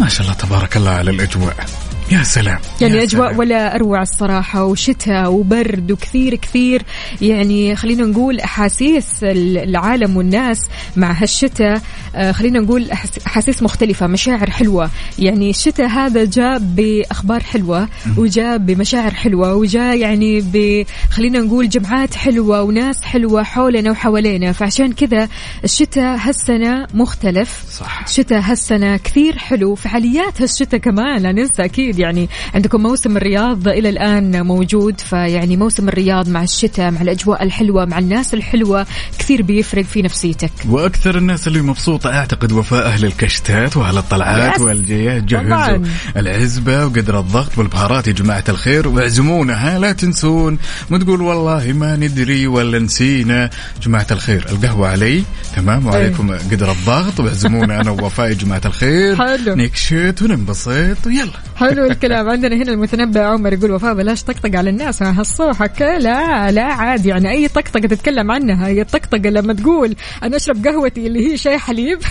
ما 0.00 0.08
شاء 0.08 0.22
الله 0.22 0.34
تبارك 0.34 0.76
الله 0.76 0.90
على 0.90 1.10
الأجواء. 1.10 1.89
يا 2.10 2.22
سلام. 2.22 2.58
يعني 2.80 2.96
يا 2.96 3.02
أجواء 3.02 3.26
سلام. 3.28 3.38
ولا 3.38 3.74
أروع 3.74 4.02
الصراحة 4.02 4.64
وشتاء 4.64 5.32
وبرد 5.32 5.92
وكثير 5.92 6.34
كثير. 6.34 6.82
يعني 7.20 7.76
خلينا 7.76 8.04
نقول 8.06 8.40
أحاسيس 8.40 9.06
العالم 9.22 10.16
والناس 10.16 10.60
مع 10.96 11.12
هالشتاء. 11.12 11.80
آه، 12.14 12.32
خلينا 12.32 12.60
نقول 12.60 12.90
أحاسيس 13.26 13.62
مختلفة 13.62 14.06
مشاعر 14.06 14.50
حلوة. 14.50 14.90
يعني 15.18 15.50
الشتاء 15.50 15.86
هذا 15.86 16.24
جاء 16.24 16.58
بأخبار 16.58 17.40
حلوة 17.40 17.88
وجاء 18.16 18.58
بمشاعر 18.58 19.14
حلوة 19.14 19.54
وجاء 19.54 19.96
يعني 19.96 20.40
ب 20.40 20.86
خلينا 21.10 21.38
نقول 21.38 21.68
جمعات 21.68 22.14
حلوة 22.14 22.62
وناس 22.62 23.02
حلوة 23.02 23.42
حولنا 23.42 23.90
وحوالينا. 23.90 24.52
فعشان 24.52 24.92
كذا 24.92 25.28
الشتاء 25.64 26.18
هالسنة 26.20 26.86
مختلف. 26.94 27.64
صح. 27.70 28.02
الشتاء 28.06 28.40
هالسنة 28.40 28.96
كثير 28.96 29.38
حلو. 29.38 29.74
فعاليات 29.74 30.42
هالشتاء 30.42 30.80
كمان 30.80 31.22
لا 31.22 31.32
ننسى 31.32 31.64
أكيد. 31.64 31.99
يعني 32.00 32.28
عندكم 32.54 32.82
موسم 32.82 33.16
الرياض 33.16 33.68
إلى 33.68 33.88
الآن 33.88 34.46
موجود 34.46 35.00
فيعني 35.00 35.56
موسم 35.56 35.88
الرياض 35.88 36.28
مع 36.28 36.42
الشتاء 36.42 36.90
مع 36.90 37.00
الأجواء 37.02 37.42
الحلوة 37.42 37.84
مع 37.84 37.98
الناس 37.98 38.34
الحلوة 38.34 38.86
كثير 39.18 39.42
بيفرق 39.42 39.84
في 39.84 40.02
نفسيتك. 40.02 40.50
وأكثر 40.68 41.18
الناس 41.18 41.48
اللي 41.48 41.62
مبسوطة 41.62 42.10
أعتقد 42.12 42.52
وفاء 42.52 42.86
أهل 42.86 43.04
الكشتات 43.04 43.76
وأهل 43.76 43.98
الطلعات. 43.98 44.60
والجيات 44.60 45.22
جهزوا 45.22 45.48
طبعاً. 45.48 45.82
العزبة 46.16 46.86
وقدر 46.86 47.20
الضغط 47.20 47.58
والبهارات 47.58 48.08
يا 48.08 48.12
جماعة 48.12 48.44
الخير 48.48 48.88
واعزمونا 48.88 49.54
ها 49.54 49.78
لا 49.78 49.92
تنسون. 49.92 50.58
ما 50.90 50.98
تقول 50.98 51.20
والله 51.20 51.72
ما 51.72 51.96
ندري 51.96 52.46
ولا 52.46 52.78
نسينا. 52.78 53.50
جماعة 53.82 54.06
الخير 54.10 54.46
القهوة 54.50 54.88
علي 54.88 55.22
تمام؟ 55.56 55.86
وعليكم 55.86 56.32
قدر 56.32 56.72
الضغط 56.72 57.20
واعزمونا 57.20 57.80
أنا 57.80 57.90
ووفاء 57.90 58.28
يا 58.28 58.34
جماعة 58.34 58.62
الخير. 58.64 59.16
حلو. 59.16 59.54
نكشت 59.54 60.22
وننبسط 60.22 61.06
ويلا. 61.06 61.30
حلو. 61.56 61.89
الكلام 61.90 62.28
عندنا 62.28 62.56
هنا 62.56 62.72
المتنبع 62.72 63.20
عمر 63.20 63.52
يقول 63.52 63.70
وفاء 63.70 63.94
بلاش 63.94 64.22
طقطق 64.22 64.56
على 64.56 64.70
الناس 64.70 65.02
ها 65.02 65.20
هالصوحك 65.20 65.82
لا 65.82 66.50
لا 66.50 66.64
عادي 66.64 67.08
يعني 67.08 67.30
أي 67.30 67.48
طقطقة 67.48 67.88
تتكلم 67.88 68.30
عنها 68.30 68.68
هي 68.68 68.80
الطقطقة 68.80 69.30
لما 69.30 69.52
تقول 69.52 69.96
أنا 70.22 70.36
أشرب 70.36 70.66
قهوتي 70.66 71.06
اللي 71.06 71.32
هي 71.32 71.36
شاي 71.36 71.58
حليب. 71.58 71.98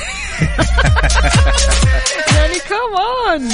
يعني 2.36 2.60
كمان 2.70 3.50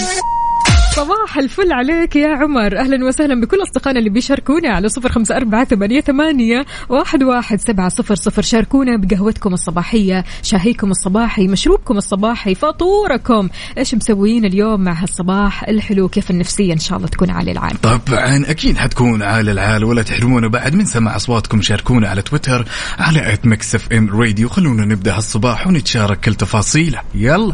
صباح 0.95 1.38
الفل 1.38 1.73
عليك 1.73 2.15
يا 2.15 2.27
عمر. 2.27 2.79
أهلا 2.79 3.05
وسهلا 3.05 3.41
بكل 3.41 3.63
أصدقائنا 3.63 3.99
اللي 3.99 4.10
بيشاركونا 4.10 4.69
على 4.69 4.89
صفر 4.89 5.12
خمسة 5.12 5.38
أربعة 5.38 5.65
ثمانية, 5.65 6.01
ثمانية 6.01 6.65
واحد, 6.89 7.23
واحد 7.23 7.62
سبعة 7.62 7.89
صفر 7.89 8.15
صفر. 8.15 8.41
شاركونا 8.41 8.97
بقهوتكم 8.97 9.53
الصباحية 9.53 10.25
شاهيكم 10.43 10.91
الصباحي 10.91 11.47
مشروبكم 11.47 11.97
الصباحي 11.97 12.55
فطوركم. 12.55 13.49
إيش 13.77 13.95
مسويين 13.95 14.45
اليوم 14.45 14.81
مع 14.81 14.93
هالصباح 15.03 15.63
الحلو؟ 15.63 16.10
كيف 16.10 16.31
النفسية 16.31 16.73
إن 16.73 16.79
شاء 16.79 16.97
الله 16.97 17.10
تكون 17.10 17.29
عالي 17.29 17.51
العال 17.51 17.81
طبعا 17.81 18.43
أكيد 18.47 18.77
حتكون 18.77 19.23
عال 19.23 19.49
العال 19.49 19.84
ولا 19.84 20.01
تحرمونا 20.01 20.47
بعد. 20.47 20.75
من 20.75 20.86
سماع 20.86 21.15
أصواتكم 21.15 21.62
شاركونا 21.62 22.10
على 22.10 22.21
تويتر 22.21 22.65
على 22.99 23.34
at 23.34 23.45
ميكس 23.45 23.75
اف 23.75 23.93
ام 23.93 24.21
راديو 24.21 24.49
خلونا 24.49 24.86
نبدأ 24.86 25.17
هالصباح 25.17 25.67
ونتشارك 25.67 26.19
كل 26.19 26.36
تفاصيله. 26.36 27.01
يلا. 27.15 27.53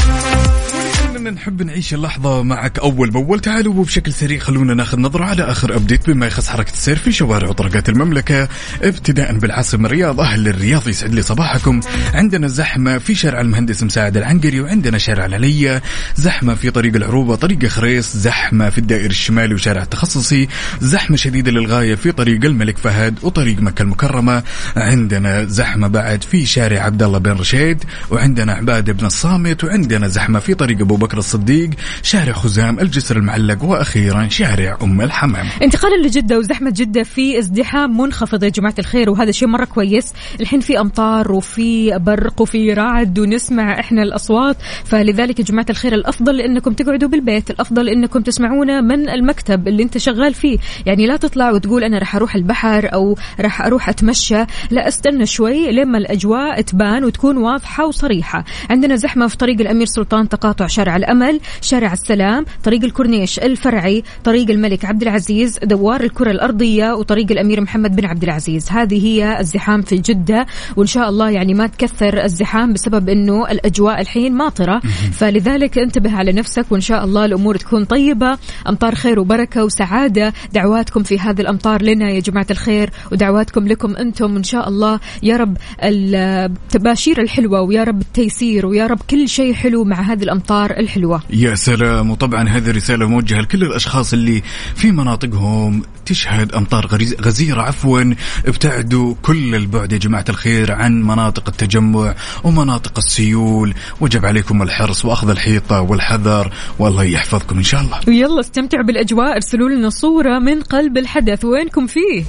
اننا 1.21 1.31
نحب 1.31 1.61
نعيش 1.61 1.93
اللحظة 1.93 2.43
معك 2.43 2.79
أول 2.79 3.09
بأول. 3.09 3.39
تعالوا 3.39 3.73
وبشكل 3.73 4.13
سريع 4.13 4.39
خلونا 4.39 4.73
ناخذ 4.73 4.99
نظرة 4.99 5.25
على 5.25 5.43
آخر 5.43 5.75
update. 5.75 6.09
بما 6.09 6.27
يخص 6.27 6.49
حركة 6.49 6.71
السير 6.71 6.95
في 6.95 7.11
شوارع 7.11 7.49
وطرقات 7.49 7.89
المملكة 7.89 8.47
ابتداء 8.81 9.37
بالعاصمة 9.37 9.85
الرياض 9.85 10.19
أهل 10.19 10.47
الرياض 10.47 10.87
يسعد 10.87 11.13
لي 11.13 11.21
صباحكم. 11.21 11.79
عندنا 12.13 12.47
زحمة 12.47 12.97
في 12.97 13.15
شارع 13.15 13.41
المهندس 13.41 13.83
مساعد 13.83 14.17
العنقري 14.17 14.61
وعندنا 14.61 14.97
شارع 14.97 15.25
العلية 15.25 15.81
زحمة 16.15 16.55
في 16.55 16.71
طريق 16.71 16.95
العروبة 16.95 17.35
طريق 17.35 17.65
خريص. 17.65 18.17
زحمة 18.17 18.69
في 18.69 18.77
الدائري 18.77 19.05
الشمالي 19.05 19.53
وشارع 19.53 19.83
التخصصي. 19.83 20.47
زحمة 20.81 21.17
شديدة 21.17 21.51
للغاية 21.51 21.95
في 21.95 22.11
طريق 22.11 22.45
الملك 22.45 22.77
فهد 22.77 23.19
وطريق 23.21 23.59
مكة 23.59 23.81
المكرمة. 23.81 24.43
عندنا 24.75 25.45
زحمة 25.45 25.87
بعد 25.87 26.23
في 26.23 26.45
شارع 26.45 26.81
عبد 26.81 27.03
الله 27.03 27.19
بن 27.19 27.31
رشيد 27.31 27.83
وعندنا 28.11 28.53
عبادة 28.53 28.93
بن 28.93 29.05
الصامت 29.05 29.63
وعندنا 29.63 30.07
زحمة 30.07 30.39
في 30.39 30.53
طريق 30.53 30.81
أبو 30.81 30.95
بكر 30.95 31.10
بكر 31.11 31.17
الصديق 31.17 31.69
شارع 32.03 32.33
خزام 32.33 32.79
الجسر 32.79 33.17
المعلق 33.17 33.63
وأخيرا 33.63 34.27
شارع 34.27 34.77
أم 34.81 35.01
الحمام. 35.01 35.47
انتقالا 35.61 36.07
لجدة 36.07 36.37
وزحمة 36.37 36.73
جدة 36.75 37.03
في 37.03 37.39
ازدحام 37.39 37.97
منخفض 37.97 38.43
يا 38.43 38.49
جماعة 38.49 38.75
الخير 38.79 39.09
وهذا 39.09 39.31
شيء 39.31 39.47
مرة 39.47 39.65
كويس. 39.65 40.13
الحين 40.39 40.59
في 40.59 40.79
أمطار 40.79 41.31
وفي 41.31 41.99
برق 41.99 42.41
وفي 42.41 42.73
رعد 42.73 43.19
ونسمع 43.19 43.79
إحنا 43.79 44.03
الأصوات. 44.03 44.57
فلذلك 44.85 45.39
يا 45.39 45.45
جماعة 45.45 45.65
الخير 45.69 45.93
الأفضل 45.93 46.41
إنكم 46.41 46.73
تقعدوا 46.73 47.09
بالبيت. 47.09 47.49
الأفضل 47.49 47.89
إنكم 47.89 48.21
تسمعونا 48.21 48.81
من 48.81 49.09
المكتب 49.09 49.67
اللي 49.67 49.83
أنت 49.83 49.97
شغال 49.97 50.33
فيه. 50.33 50.57
يعني 50.85 51.07
لا 51.07 51.17
تطلع 51.17 51.51
وتقول 51.51 51.83
أنا 51.83 51.99
راح 51.99 52.15
أروح 52.15 52.35
البحر 52.35 52.93
أو 52.93 53.17
راح 53.39 53.61
أروح 53.61 53.89
أتمشى. 53.89 54.45
لا 54.71 54.87
استنى 54.87 55.25
شوي 55.25 55.71
لما 55.71 55.97
الأجواء 55.97 56.61
تبان 56.61 57.03
وتكون 57.03 57.37
واضحة 57.37 57.85
وصريحة. 57.85 58.45
عندنا 58.69 58.95
زحمة 58.95 59.27
في 59.27 59.37
طريق 59.37 59.61
الأمير 59.61 59.85
سلطان 59.85 60.29
تقاطع 60.29 60.67
شارع 60.67 61.00
الأمل 61.01 61.39
شارع 61.61 61.93
السلام 61.93 62.45
طريق 62.63 62.83
الكورنيش 62.83 63.39
الفرعي 63.39 64.03
طريق 64.23 64.49
الملك 64.49 64.85
عبد 64.85 65.01
العزيز 65.01 65.59
دوار 65.63 66.01
الكرة 66.01 66.31
الأرضية 66.31 66.93
وطريق 66.93 67.31
الأمير 67.31 67.61
محمد 67.61 67.95
بن 67.95 68.05
عبد 68.05 68.23
العزيز. 68.23 68.69
هذه 68.69 69.05
هي 69.05 69.39
الزحام 69.39 69.81
في 69.81 69.97
جدة 69.97 70.45
وإن 70.75 70.87
شاء 70.87 71.09
الله 71.09 71.29
يعني 71.29 71.53
ما 71.53 71.67
تكثر 71.67 72.23
الزحام 72.23 72.73
بسبب 72.73 73.09
أنه 73.09 73.51
الأجواء 73.51 74.01
الحين 74.01 74.33
ماطرة. 74.33 74.81
فلذلك 75.13 75.77
انتبه 75.77 76.15
على 76.15 76.31
نفسك 76.31 76.65
وإن 76.69 76.81
شاء 76.81 77.03
الله 77.05 77.25
الأمور 77.25 77.55
تكون 77.55 77.85
طيبة. 77.85 78.37
أمطار 78.69 78.95
خير 78.95 79.19
وبركة 79.19 79.65
وسعادة. 79.65 80.33
دعواتكم 80.53 81.03
في 81.03 81.19
هذه 81.19 81.41
الأمطار 81.41 81.81
لنا 81.81 82.09
يا 82.09 82.19
جماعة 82.19 82.47
الخير 82.51 82.89
ودعواتكم 83.11 83.67
لكم 83.67 83.95
أنتم. 83.95 84.35
إن 84.35 84.43
شاء 84.43 84.69
الله 84.69 84.99
يا 85.23 85.37
رب 85.37 85.57
التباشير 85.83 87.21
الحلوة 87.21 87.61
ويا 87.61 87.83
رب 87.83 88.01
التيسير 88.01 88.65
ويا 88.65 88.87
رب 88.87 88.99
كل 89.09 89.29
شيء 89.29 89.53
حلو 89.53 89.83
مع 89.83 90.01
هذه 90.01 90.23
الأمطار 90.23 90.71
الحلوة. 90.71 90.90
يا 91.29 91.55
سلام. 91.55 92.11
وطبعا 92.11 92.49
هذه 92.49 92.71
رسالة 92.71 93.05
موجهة 93.05 93.41
لكل 93.41 93.63
الأشخاص 93.63 94.13
اللي 94.13 94.43
في 94.75 94.91
مناطقهم 94.91 95.81
تشهد 96.05 96.51
أمطار 96.51 96.85
غزيرة. 97.21 97.61
عفوا 97.61 98.13
ابتعدوا 98.45 99.15
كل 99.21 99.55
البعد 99.55 99.91
يا 99.91 99.97
جماعة 99.97 100.25
الخير 100.29 100.71
عن 100.71 101.01
مناطق 101.01 101.49
التجمع 101.49 102.15
ومناطق 102.43 102.97
السيول. 102.97 103.73
وجب 104.01 104.25
عليكم 104.25 104.61
الحرص 104.61 105.05
وأخذ 105.05 105.29
الحيطة 105.29 105.81
والحذر. 105.81 106.51
والله 106.79 107.03
يحفظكم 107.03 107.57
إن 107.57 107.63
شاء 107.63 107.81
الله. 107.81 107.99
ويلا 108.07 108.39
استمتعوا 108.39 108.83
بالأجواء 108.83 109.35
ارسلوا 109.35 109.69
لنا 109.69 109.89
صورة 109.89 110.39
من 110.39 110.61
قلب 110.61 110.97
الحدث. 110.97 111.45
وينكم 111.45 111.87
فيه؟ 111.87 112.23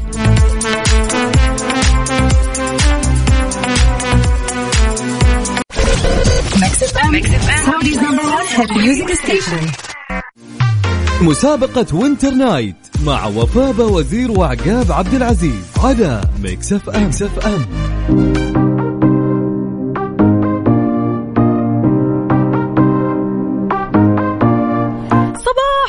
مسابقة 11.23 11.87
winter 11.97 12.31
night 12.31 12.77
مع 13.07 13.27
وفاء 13.27 13.83
وزير 13.93 14.31
وعقاب 14.31 14.93
عبد 14.93 15.15
العزيز 15.15 15.65
على 15.85 16.21
ميكس 16.43 16.73
اف 16.73 16.91
ام, 16.91 17.03
ميكس 17.03 17.23
أف 17.23 17.47
أم. 17.47 18.52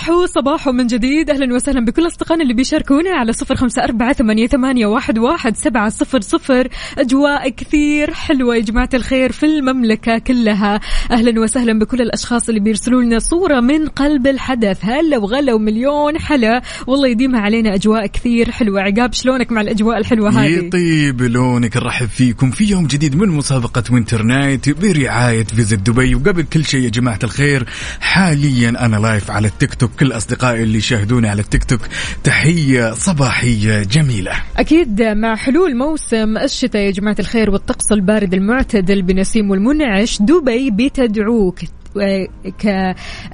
صباح 0.04 0.26
صباح 0.26 0.68
من 0.68 0.88
جديد. 0.88 1.30
أهلا 1.30 1.56
وسهلا 1.56 1.86
بكل 1.86 2.08
أصدقائنا 2.08 2.44
اللي 2.44 2.54
بيشاركونا 2.54 3.10
على 3.10 3.34
صفر 3.34 3.56
خمسة 3.56 3.84
أربعة 3.84 4.14
ثمانية, 4.14 4.48
ثمانية 4.48 4.86
واحد, 4.86 5.20
واحد 5.20 5.58
سبعة 5.58 5.90
صفر 5.90 6.22
صفر. 6.22 6.68
أجواء 6.98 7.50
كثير 7.50 8.14
حلوة 8.14 8.56
يا 8.56 8.62
جماعة 8.62 8.90
الخير 8.94 9.32
في 9.32 9.46
المملكة 9.46 10.18
كلها. 10.18 10.80
أهلا 11.12 11.42
وسهلا 11.42 11.80
بكل 11.80 12.02
الأشخاص 12.02 12.50
اللي 12.50 12.60
بيرسلوا 12.60 13.02
لنا 13.02 13.20
صورة 13.20 13.60
من 13.60 13.88
قلب 13.88 14.28
الحدث. 14.28 14.86
هلا 14.86 15.18
وغلا 15.18 15.54
ومليون 15.54 16.20
حلا. 16.20 16.62
والله 16.88 17.08
يديمها 17.08 17.42
علينا 17.42 17.76
أجواء 17.76 18.06
كثير 18.06 18.52
حلوة. 18.52 18.82
عقاب 18.82 19.14
شلونك 19.14 19.52
مع 19.52 19.62
الأجواء 19.62 19.98
الحلوة 19.98 20.30
هذه؟ 20.30 20.66
يطيب 20.66 21.22
لونك 21.22 21.78
نرحب 21.78 22.08
فيكم. 22.08 22.52
في 22.52 22.64
يوم 22.64 22.88
جديد 22.88 23.16
من 23.16 23.30
مسابقة 23.30 23.84
winter 23.92 24.24
night 24.24 24.70
برعاية 24.70 25.44
Visit 25.44 25.80
Dubai. 25.80 26.16
وقبل 26.16 26.44
كل 26.44 26.66
شيء 26.66 26.84
يا 26.84 26.90
جماعة 26.90 27.20
الخير 27.24 27.66
حاليا 28.00 28.70
أنا 28.70 28.96
لايف 28.96 29.32
على 29.32 29.48
التيك 29.48 29.74
توك 29.74 29.93
كل 29.94 30.12
أصدقائي 30.12 30.64
اللي 30.64 30.78
يشاهدوني 30.78 31.30
على 31.30 31.42
التيك 31.42 31.64
توك 31.64 31.82
تحية 32.24 32.94
صباحية 32.94 33.84
جميلة. 33.84 34.32
أكيد 34.58 35.02
مع 35.02 35.36
حلول 35.36 35.78
موسم 35.78 36.38
الشتاء 36.38 36.82
يا 36.82 36.92
جماعة 36.92 37.16
الخير 37.20 37.50
والطقس 37.50 37.92
البارد 37.92 38.34
المعتدل 38.34 39.02
بنسيم 39.02 39.52
والمنعش 39.52 40.22
دبي 40.22 40.72
بتدعوك. 40.72 41.60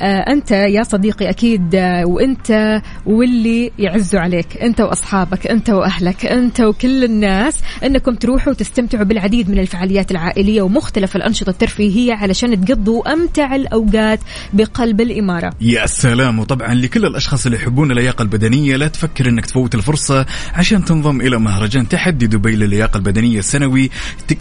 أنت 0.01 0.51
يا 0.51 0.83
صديقي 0.83 1.29
أكيد 1.29 1.75
آه، 1.75 2.05
وأنت 2.05 2.81
واللي 3.05 3.71
يعزوا 3.79 4.19
عليك 4.19 4.57
أنت 4.57 4.81
وأصحابك 4.81 5.47
أنت 5.47 5.69
وأهلك 5.69 6.25
أنت 6.25 6.61
وكل 6.61 7.03
الناس 7.03 7.57
أنكم 7.83 8.15
تروحوا 8.15 8.53
وتستمتعوا 8.53 9.03
بالعديد 9.03 9.49
من 9.49 9.59
الفعاليات 9.59 10.11
العائلية 10.11 10.61
ومختلف 10.61 11.15
الأنشطة 11.15 11.49
الترفيهية 11.49 12.13
علشان 12.13 12.65
تقضوا 12.65 13.13
أمتع 13.13 13.55
الأوقات 13.55 14.19
بقلب 14.53 15.01
الإمارة. 15.01 15.53
يا 15.61 15.85
سلام. 15.85 16.39
وطبعا 16.39 16.73
لكل 16.73 17.05
الأشخاص 17.05 17.45
اللي 17.45 17.57
يحبون 17.57 17.91
اللياقة 17.91 18.21
البدنية 18.21 18.75
لا 18.75 18.87
تفكر 18.87 19.29
إنك 19.29 19.45
تفوت 19.45 19.75
الفرصة 19.75 20.25
عشان 20.53 20.85
تنضم 20.85 21.21
إلى 21.21 21.39
مهرجان 21.39 21.87
تحدي 21.87 22.27
دبي 22.27 22.55
للياقه 22.55 22.97
البدنية 22.97 23.39
السنوي. 23.39 23.89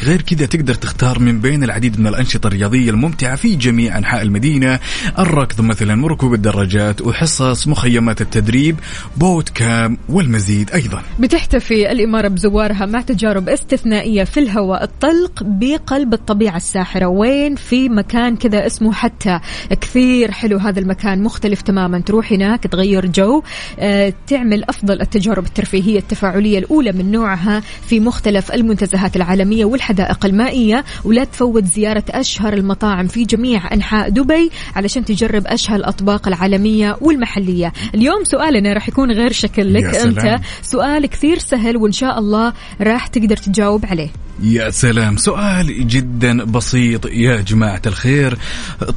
غير 0.05 0.23
كذا 0.23 0.47
تقدر 0.47 0.75
تختار 0.75 1.19
من 1.19 1.41
بين 1.41 1.65
العديد 1.65 2.01
من 2.01 2.07
الأنشطة 2.07 2.47
الرياضية 2.47 2.91
الممتعة 2.91 3.37
في 3.37 3.57
جميع 3.57 3.99
أنحاء 3.99 4.08
المدينة 4.15 4.81
الركض 5.19 5.61
مثلا 5.61 6.05
وركوب 6.05 6.35
الدراجات 6.35 7.01
وحصص 7.01 7.69
مخيمات 7.69 8.21
التدريب 8.21 8.77
بوت 9.17 9.49
كام 9.49 9.99
والمزيد 10.09 10.71
أيضا. 10.71 11.03
بتحتفي 11.19 11.93
الإمارة 11.93 12.29
بزوارها 12.29 12.87
مع 12.87 13.01
تجارب 13.01 13.49
استثنائية 13.49 14.25
في 14.25 14.41
الهواء 14.41 14.85
الطلق 14.85 15.43
بقلب 15.43 16.15
الطبيعة 16.15 16.57
الساحرة. 16.57 17.07
وين؟ 17.07 17.55
في 17.55 17.89
مكان 17.89 18.37
كذا 18.37 18.67
اسمه 18.67 18.93
حتى. 18.93 19.41
كثير 19.81 20.31
حلو 20.31 20.59
هذا 20.59 20.81
المكان 20.81 21.23
مختلف 21.23 21.63
تماما. 21.63 22.01
تروح 22.01 22.33
هناك 22.33 22.63
تغير 22.63 23.07
جو. 23.07 23.43
آه، 23.79 24.13
تعمل 24.27 24.65
أفضل 24.65 25.01
التجارب 25.01 25.47
الترفيهية 25.47 25.99
التفاعلية 25.99 26.59
الأولى 26.59 26.93
من 26.93 27.11
نوعها 27.11 27.63
في 27.89 28.01
مختلف 28.01 28.53
المنتزهات 28.53 29.17
العالمية 29.17 29.65
والحدائق 29.65 30.27
المائية. 30.27 30.85
ولا 31.05 31.25
تفوت 31.25 31.65
زيارة 31.65 32.05
أشهر 32.11 32.53
المطاعم 32.53 33.07
في 33.07 33.25
جميع 33.25 33.75
أنحاء 33.75 33.98
دبي 34.09 34.51
علشان 34.77 35.05
تجرب 35.05 35.47
أشهى 35.47 35.77
الأطباق 35.77 36.29
العالمية 36.29 36.97
والمحلية. 37.01 37.73
اليوم 37.95 38.25
سؤالنا 38.25 38.73
راح 38.73 38.89
يكون 38.89 39.13
غير 39.13 39.33
شكل 39.33 39.75
لك. 39.75 39.85
أنت. 39.85 40.41
سؤال 40.63 41.07
كثير 41.07 41.39
سهل 41.39 41.77
وإن 41.77 41.93
شاء 41.93 42.19
الله 42.19 42.53
راح 42.81 43.07
تقدر 43.07 43.37
تجاوب 43.37 43.87
عليه. 43.87 44.09
يا 44.43 44.71
سلام. 44.71 45.17
سؤال 45.17 45.89
جدا 45.89 46.45
بسيط. 46.45 47.07
يا 47.07 47.41
جماعة 47.41 47.83
الخير. 47.87 48.39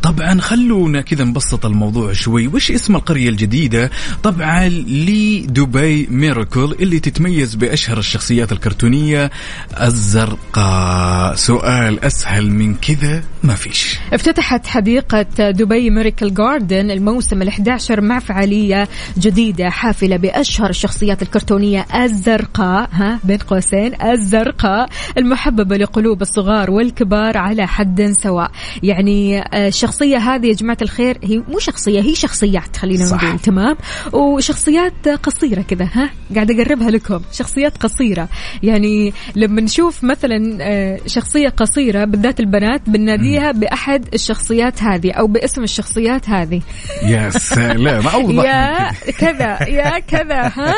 طبعا 0.01 0.41
خلونا 0.41 1.01
كذا 1.01 1.23
نبسط 1.23 1.65
الموضوع 1.65 2.13
شوي. 2.13 2.47
وش 2.47 2.71
اسم 2.71 2.95
القرية 2.95 3.29
الجديدة؟ 3.29 3.91
طبعا 4.23 4.69
لدبي 4.69 6.07
ميراكل 6.11 6.75
اللي 6.79 6.99
تتميز 6.99 7.55
بأشهر 7.55 7.97
الشخصيات 7.97 8.51
الكرتونية 8.51 9.31
الزرقاء. 9.81 11.35
سؤال 11.35 12.03
أسهل 12.05 12.51
من 12.51 12.75
كذا؟ 12.75 13.23
ما 13.43 13.55
فيش. 13.55 13.95
افتتحت 14.13 14.67
حديقة 14.91 15.51
دبي 15.51 15.89
ميريكل 15.89 16.33
جاردن 16.33 16.91
الموسم 16.91 17.43
ال11 17.49 17.99
مع 17.99 18.19
فعالية 18.19 18.87
جديدة 19.17 19.69
حافلة 19.69 20.17
بأشهر 20.17 20.69
الشخصيات 20.69 21.21
الكرتونية 21.21 21.85
الزرقاء 21.95 22.89
ها 22.91 23.19
بين 23.23 23.37
قوسين 23.37 24.01
الزرقاء 24.01 24.89
المحببة 25.17 25.77
لقلوب 25.77 26.21
الصغار 26.21 26.71
والكبار 26.71 27.37
على 27.37 27.67
حد 27.67 28.13
سواء. 28.23 28.51
يعني 28.83 29.39
آه، 29.39 29.67
الشخصية 29.67 30.17
هذه 30.17 30.47
يا 30.47 30.53
جماعة 30.53 30.77
الخير 30.81 31.17
هي 31.23 31.37
مو 31.37 31.59
شخصية 31.59 32.01
هي 32.01 32.15
شخصيات 32.15 32.77
خلينا. 32.77 33.05
نقول 33.05 33.39
تمام؟ 33.39 33.75
وشخصيات 34.13 35.07
قصيرة 35.07 35.61
كذا 35.61 35.89
ها 35.93 36.09
قاعد 36.35 36.51
أقربها 36.51 36.91
لكم. 36.91 37.21
شخصيات 37.31 37.77
قصيرة. 37.77 38.29
يعني 38.63 39.13
لما 39.35 39.61
نشوف 39.61 40.03
مثلا 40.03 40.57
آه، 40.61 40.99
شخصية 41.07 41.49
قصيرة 41.49 42.05
بالذات 42.05 42.39
البنات 42.39 42.89
بناديها 42.89 43.51
بأحد 43.51 44.05
الشخصيات 44.13 44.80
هذه 44.83 45.11
أو 45.11 45.27
باسم 45.27 45.63
الشخصيات 45.63 46.29
هذه. 46.29 46.61
يا 47.03 47.29
سلام. 47.29 48.07
أوضح 48.07 48.43
يا 48.43 48.91
كذا. 49.11 49.63
يا 49.69 49.99
كذا 49.99 50.41
ها؟ 50.55 50.75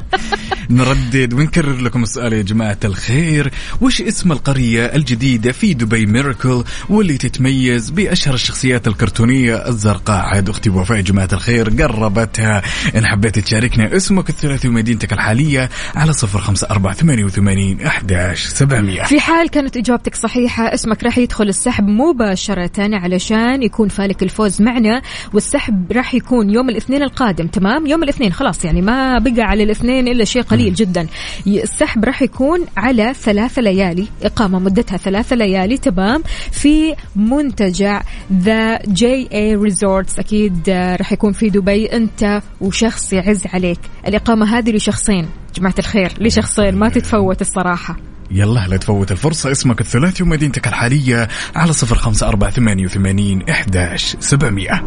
نردد 0.70 1.34
ونكرر 1.34 1.76
لكم 1.80 2.02
السؤال 2.02 2.32
يا 2.32 2.42
جماعة 2.42 2.78
الخير. 2.84 3.52
وش 3.80 4.02
اسم 4.02 4.32
القرية 4.32 4.84
الجديدة 4.84 5.52
في 5.52 5.74
دبي 5.74 6.06
ميراكل 6.06 6.64
واللي 6.88 7.16
تتميز 7.18 7.90
بأشهر 7.90 8.34
الشخصيات 8.34 8.88
الكرتونية 8.88 9.68
الزرقاء؟ 9.68 10.20
عاد 10.24 10.48
أختي 10.48 10.70
وفاء 10.70 10.96
يا 10.96 11.02
جماعة 11.02 11.28
الخير 11.32 11.68
قربتها. 11.82 12.62
إن 12.96 13.06
حبيت 13.06 13.38
تشاركنا 13.38 13.96
اسمك 13.96 14.28
الثلاثي 14.28 14.68
ومدينتك 14.68 15.12
الحالية 15.12 15.68
على 15.94 16.12
صفر 16.12 16.38
خمسة 16.38 16.66
أربعة 16.70 16.94
ثمانية 16.94 17.24
وثمانين 17.24 17.86
أحداش 17.86 18.44
سبعمية. 18.46 19.02
في 19.02 19.20
حال 19.20 19.48
كانت 19.48 19.76
إجابتك 19.76 20.14
صحيحة 20.14 20.74
اسمك 20.74 21.04
راح 21.04 21.18
يدخل 21.18 21.48
السحب 21.48 21.84
مباشرة 21.88 22.70
على 22.78 23.07
علشان 23.12 23.62
يكون 23.62 23.88
فالك 23.88 24.22
الفوز 24.22 24.62
معنا 24.62 25.02
والسحب 25.34 25.92
راح 25.92 26.14
يكون 26.14 26.50
يوم 26.50 26.68
الاثنين 26.68 27.02
القادم 27.02 27.46
تمام؟ 27.46 27.86
يوم 27.86 28.02
الاثنين 28.02 28.32
خلاص 28.32 28.64
يعني 28.64 28.82
ما 28.82 29.18
بقى 29.18 29.42
على 29.42 29.62
الاثنين 29.62 30.08
إلا 30.08 30.24
شيء 30.24 30.42
قليل 30.42 30.74
جدا. 30.74 31.06
السحب 31.46 32.04
راح 32.04 32.22
يكون 32.22 32.66
على 32.76 33.14
ثلاثة 33.14 33.62
ليالي 33.62 34.06
إقامة 34.22 34.58
مدتها 34.58 34.96
ثلاثة 34.96 35.36
ليالي 35.36 35.76
تمام؟ 35.76 36.22
في 36.52 36.94
منتجع 37.16 38.02
The 38.32 38.78
JA 38.78 39.28
Resorts 39.32 40.18
أكيد 40.18 40.68
آه، 40.68 40.96
راح 40.96 41.12
يكون 41.12 41.32
في 41.32 41.50
دبي 41.50 41.86
أنت 41.86 42.42
وشخص 42.60 43.12
يعز 43.12 43.42
عليك. 43.46 43.80
الإقامة 44.06 44.58
هذه 44.58 44.70
لشخصين 44.70 45.28
جماعة 45.54 45.74
الخير 45.78 46.12
لشخصين 46.20 46.74
ما 46.74 46.88
تتفوت 46.88 47.40
الصراحة. 47.40 47.96
يلا 48.30 48.66
لا 48.68 48.76
تفوت 48.76 49.12
الفرصة. 49.12 49.50
اسمك 49.50 49.80
الثلاثي 49.80 50.22
ومدينتك 50.22 50.68
الحالية 50.68 51.28
على 51.56 51.72
صفر 51.72 51.96
خمسة 51.96 52.28
أربعة 52.28 52.50
ثمانية 52.50 52.84
وثمانين 52.84 53.42
إحداش 53.50 54.16
سبعمية 54.20 54.84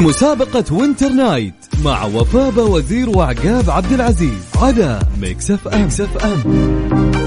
مسابقة 0.00 0.64
winter 0.74 1.08
night 1.08 1.54
مع 1.84 2.04
وفاء 2.04 2.60
وزير 2.70 3.08
وعقاب 3.08 3.70
عبد 3.70 3.92
العزيز 3.92 4.44
على 4.56 5.00
ميكس 5.20 5.50
اف 5.50 5.68
ام, 5.68 5.80
ميكس 5.82 6.00
أف 6.00 6.24
أم. 6.24 7.25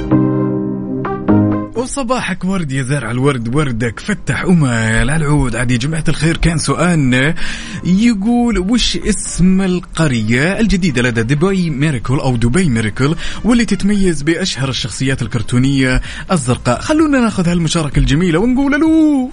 وصباحك 1.79 2.45
ورد 2.45 2.71
يا 2.71 2.83
زارع 2.83 3.11
الورد 3.11 3.55
وردك 3.55 3.99
فتح 3.99 4.41
أمل 4.41 5.09
العود 5.09 5.55
عاد 5.55 5.71
يا 5.71 5.77
جماعة 5.77 6.03
الخير. 6.09 6.37
كان 6.37 6.57
سؤالنا 6.57 7.35
يقول 7.83 8.59
وش 8.59 8.97
اسم 8.97 9.61
القرية 9.61 10.59
الجديدة 10.59 11.01
لدى 11.01 11.23
دبي 11.23 11.69
ميراكل 11.69 12.19
أو 12.19 12.35
دبي 12.35 12.69
ميراكل 12.69 13.15
واللي 13.43 13.65
تتميز 13.65 14.21
بأشهر 14.21 14.69
الشخصيات 14.69 15.21
الكرتونية 15.21 16.01
الزرقاء؟ 16.31 16.81
خلونا 16.81 17.19
ناخذ 17.19 17.49
هالمشاركة 17.49 17.99
الجميلة 17.99 18.39
ونقول 18.39 18.81
له 18.81 19.29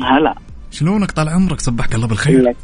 هلا. 0.00 0.34
شلونك 0.70 1.10
طال 1.10 1.28
عمرك؟ 1.28 1.60
صبحك 1.60 1.94
الله 1.94 2.06
بالخير. 2.06 2.54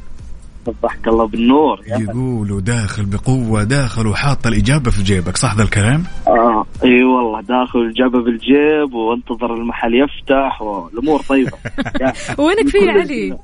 صبحك 0.67 1.09
الله 1.09 1.27
بالنور 1.27 1.81
يا 1.87 1.99
يقولوا 1.99 2.61
داخل 2.61 3.05
بقوة 3.07 3.65
داخل 3.65 4.07
وحاط 4.07 4.47
الإجابة 4.47 4.91
في 4.91 5.03
جيبك 5.03 5.37
صح 5.37 5.57
ذا 5.57 5.63
الكلام؟ 5.63 6.05
آه 6.29 6.65
إي 6.85 7.05
والله 7.05 7.41
داخل 7.41 7.93
جابه 7.93 8.23
بالجيب 8.25 8.95
وانتظر 8.95 9.55
المحل 9.55 9.95
يفتح 9.95 10.63
والأمور 10.63 11.21
طيبة. 11.21 11.53
يا 12.01 12.13
وينك 12.39 12.69
في 12.69 12.79
كل 12.79 12.89
علي. 12.91 13.39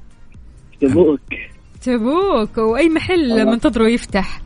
تبوك. 0.80 1.20
تبوك 1.82 2.58
وأي 2.58 2.88
محل 2.88 3.46
منتظره 3.46 3.88
يفتح؟ 3.88 4.40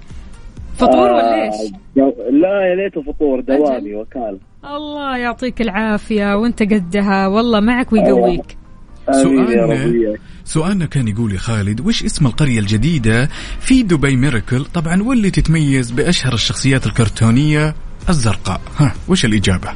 فطور 0.76 1.10
ولا 1.12 1.42
إيش؟ 1.44 1.72
آه، 1.98 2.12
لا 2.30 2.62
يا 2.70 2.74
ليته 2.74 3.02
فطور 3.02 3.40
دوامي 3.40 3.94
وكالة. 3.94 4.38
الله 4.64 5.16
يعطيك 5.16 5.60
العافية 5.60 6.34
وأنت 6.36 6.62
قدها 6.62 7.26
والله 7.26 7.60
معك 7.60 7.92
ويقويك. 7.92 8.38
يا 8.38 8.42
رب 8.42 8.69
سؤالنا. 9.06 10.16
سؤالنا 10.44 10.86
كان 10.86 11.08
يقول 11.08 11.32
يا 11.32 11.38
خالد 11.38 11.80
وش 11.80 12.04
اسم 12.04 12.26
القرية 12.26 12.58
الجديدة 12.60 13.28
في 13.60 13.82
دبي 13.82 14.16
ميريكل 14.16 14.64
طبعا 14.64 15.02
واللي 15.02 15.30
تتميز 15.30 15.90
بأشهر 15.90 16.34
الشخصيات 16.34 16.86
الكرتونية 16.86 17.74
الزرقاء 18.08 18.60
ها 18.76 18.94
وش 19.08 19.24
الإجابة 19.24 19.68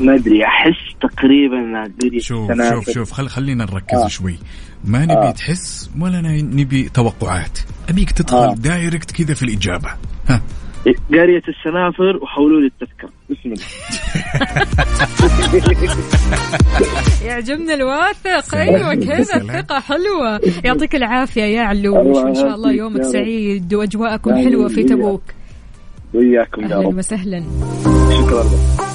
ما 0.00 0.14
أدري 0.14 0.44
أحس 0.44 0.96
تقريبا 1.00 1.90
شوف. 2.18 2.52
شوف 2.52 2.90
شوف 2.90 3.12
خل 3.12 3.28
خلينا 3.28 3.64
نركز 3.64 3.98
آه. 3.98 4.08
شوي 4.08 4.38
ما 4.84 5.04
نبي 5.04 5.14
آه. 5.14 5.30
تحس 5.30 5.90
ولا 6.00 6.20
نبي 6.42 6.88
توقعات 6.88 7.58
أبيك 7.88 8.10
تدخل 8.10 8.36
آه. 8.36 8.54
دايركت 8.54 9.10
كذا 9.10 9.34
في 9.34 9.42
الإجابة 9.42 9.90
ها 10.28 10.42
قرية 11.12 11.42
السنافر 11.48 12.16
وحولوا 12.22 12.60
لي 12.60 12.66
التذكرة 12.66 13.10
بسم 13.30 13.52
الله 13.52 13.64
يعجبنا 17.26 17.74
الواثق. 17.74 18.54
أيوه 18.54 18.94
كذا 19.04 19.22
سلام. 19.22 19.50
الثقة 19.50 19.80
حلوة 19.80 20.40
يعطيك 20.64 20.94
العافية 20.96 21.42
يا 21.42 21.60
علوش 21.62 22.16
وان 22.16 22.34
شاء 22.34 22.54
الله 22.54 22.72
يومك. 22.72 23.02
سعيد 23.02 23.74
وأجواءكم. 23.74 24.34
حلوة 24.34 24.68
في. 24.68 24.84
تبوك 24.84 25.22
وياكم 26.14 26.62
يا 26.62 26.66
أهلا 26.66 26.88
رب 26.88 26.96
وسهلا 26.98 27.42
شكرا 28.10 28.42
لك 28.44 28.86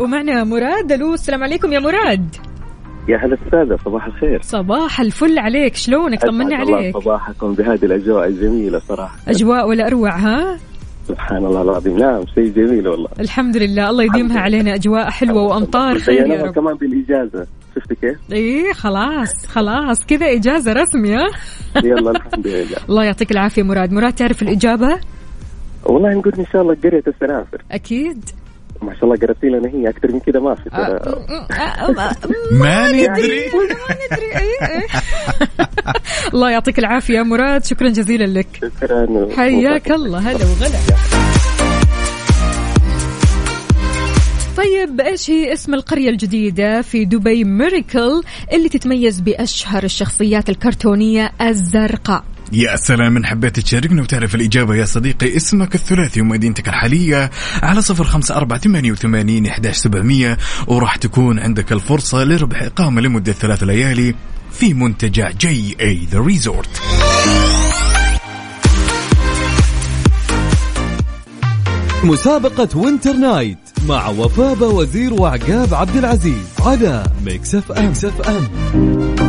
ومعنا 0.00 0.44
مراد 0.44 0.92
ألو 0.92 1.14
السلام 1.14 1.42
عليكم 1.42 1.72
يا 1.72 1.78
مراد 1.78 2.36
يا 3.08 3.16
هلا 3.16 3.36
السادة 3.46 3.76
صباح 3.84 4.06
الخير. 4.06 4.42
صباح 4.42 5.00
الفل 5.00 5.38
عليك 5.38 5.74
شلونك؟ 5.74 6.24
الله 6.24 6.56
عليك. 6.56 6.98
صباحكم 6.98 7.54
بهذه 7.54 7.84
الأجواء 7.84 8.28
الجميلة 8.28 8.78
صراحة. 8.78 9.16
أجواء 9.28 9.68
ولا 9.68 9.86
أروع 9.86 10.16
ها؟ 10.16 10.58
سبحان 11.08 11.44
الله 11.46 11.62
العظيم. 11.62 11.98
نعم 11.98 12.22
شيء 12.34 12.52
جميل 12.52 12.88
والله. 12.88 13.08
الحمد 13.20 13.56
لله 13.56 13.90
الله 13.90 14.04
يديمها 14.04 14.40
علينا 14.40 14.74
أجواء 14.74 15.10
حلوة 15.10 15.42
وأمطار 15.42 15.98
خير 15.98 16.26
يا 16.26 16.42
رب. 16.42 16.54
كمان 16.54 16.74
بالإجازة. 16.74 17.46
شفت 17.76 17.92
كيف؟ 17.92 18.16
إيه 18.32 18.72
خلاص 18.72 19.46
خلاص 19.46 20.06
كذا 20.06 20.26
إجازة 20.26 20.72
رسميه 20.72 21.24
يلا 21.84 22.10
الحمد 22.10 22.46
لله. 22.46 22.76
الله 22.88 23.04
يعطيك 23.04 23.30
العافية 23.30 23.62
مراد. 23.62 23.92
مراد 23.92 24.12
تعرف 24.12 24.42
الإجابة؟ 24.42 25.00
والله 25.84 26.14
نقول 26.14 26.32
إن 26.38 26.46
شاء 26.52 26.62
الله 26.62 26.76
قرية 26.84 27.02
السنافر. 27.06 27.62
أكيد. 27.72 28.24
ما 28.82 28.94
شاء 28.94 29.04
الله 29.04 29.16
قرأتي 29.16 29.46
لنا 29.46 29.68
هي 29.68 29.88
أكثر 29.88 30.12
من 30.12 30.20
كذا 30.20 30.40
ما 30.40 30.54
في 30.54 30.70
ترى. 30.70 31.00
ما 32.52 32.88
ندري. 32.92 33.06
ما 33.08 33.96
ندري. 34.06 34.26
إيه، 34.36 34.68
إيه. 34.68 34.86
الله 36.34 36.50
يعطيك 36.50 36.78
العافية 36.78 37.14
يا 37.14 37.22
مراد. 37.22 37.64
شكرا 37.64 37.88
جزيلا 37.88 38.24
لك. 38.24 38.46
شكرا. 38.56 39.28
حياك 39.36 39.90
الله. 39.90 40.18
هلا 40.18 40.44
وغلا. 40.44 40.78
طيب 44.56 45.00
إيش 45.00 45.30
هي 45.30 45.52
اسم 45.52 45.74
القرية 45.74 46.10
الجديدة 46.10 46.82
في 46.82 47.04
دبي 47.04 47.44
ميريكل 47.44 48.22
اللي 48.52 48.68
تتميز 48.68 49.20
بأشهر 49.20 49.84
الشخصيات 49.84 50.48
الكرتونية 50.48 51.32
الزرقاء؟ 51.40 52.24
يا 52.52 52.76
سلام 52.76 53.16
إن 53.16 53.26
حبيت 53.26 53.60
تشاركنا 53.60 54.02
وتعرف 54.02 54.34
الإجابة 54.34 54.74
يا 54.74 54.84
صديقي. 54.84 55.36
اسمك 55.36 55.74
الثلاثي 55.74 56.20
ومدينتك 56.20 56.68
الحالية 56.68 57.30
على 57.62 57.82
صفر 57.82 58.04
خمسة 58.04 58.36
أربعة 58.36 58.58
ثمانية 58.58 58.92
وثمانين 58.92 59.46
إحداش 59.46 59.76
سبعمية. 59.76 60.38
وراح 60.66 60.96
تكون 60.96 61.38
عندك 61.38 61.72
الفرصة 61.72 62.24
لربح 62.24 62.62
إقامة 62.62 63.00
لمدة 63.00 63.32
ثلاث 63.32 63.62
ليالي 63.62 64.14
في 64.52 64.74
منتجع 64.74 65.30
JA 65.30 65.76
The 65.80 66.20
Resort 66.20 66.82
مسابقة 72.04 72.78
Winter 72.78 73.12
Night 73.12 73.58
مع 73.88 74.08
وفاء 74.08 74.74
بوزير 74.74 75.14
وعقاب 75.14 75.74
عبد 75.74 75.96
العزيز 75.96 76.46
على 76.60 77.04
Mix 77.24 77.54
FM, 77.54 77.86
Mix 77.86 78.04
FM. 78.04 79.25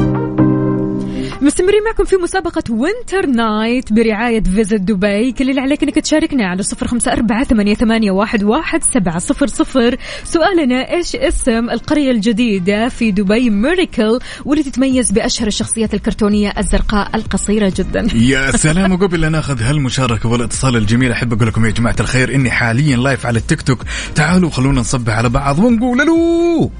مستمرين 1.41 1.83
معكم 1.83 2.03
في 2.05 2.15
مسابقة 2.15 2.63
Winter 2.69 3.25
Night 3.25 3.93
برعاية 3.93 4.43
Visit 4.43 4.81
Dubai 4.81 5.31
كل 5.31 5.49
اللي 5.49 5.61
عليك 5.61 5.83
إنك 5.83 5.95
تشاركنا 5.95 6.47
على 6.47 6.63
صفر 6.63 6.87
خمسة 6.87 7.11
أربعة 7.11 7.43
ثمانية, 7.43 7.73
ثمانية 7.73 8.11
واحد, 8.11 8.43
واحد 8.43 8.83
سبعة 8.83 9.19
صفر 9.19 9.47
صفر. 9.47 9.97
سؤالنا 10.23 10.93
إيش 10.93 11.15
اسم 11.15 11.69
القرية 11.69 12.11
الجديدة 12.11 12.89
في 12.89 13.11
دبي 13.11 13.49
ميريكل 13.49 14.19
واللي 14.45 14.63
تتميز 14.63 15.11
بأشهر 15.11 15.47
الشخصيات 15.47 15.93
الكرتونية 15.93 16.53
الزرقاء 16.57 17.15
القصيرة 17.15 17.73
جدا؟ 17.75 18.07
يا 18.15 18.51
سلام 18.51 18.91
وقبل 18.91 19.21
لا 19.21 19.29
ناخذ 19.29 19.61
هالمشاركة 19.61 20.29
والاتصال 20.29 20.75
الجميل. 20.75 21.11
أحب 21.11 21.33
أقول 21.33 21.47
لكم 21.47 21.65
يا 21.65 21.71
جماعة 21.71 21.95
الخير 21.99 22.35
إني 22.35 22.51
حاليا 22.51 22.97
لايف 22.97 23.25
على 23.25 23.39
التيك 23.39 23.61
توك 23.61 23.83
تعالوا 24.15 24.49
خلونا 24.49 24.79
نصبح 24.79 25.13
على 25.13 25.29
بعض 25.29 25.59
ونقول 25.59 26.01
ألو. 26.01 26.71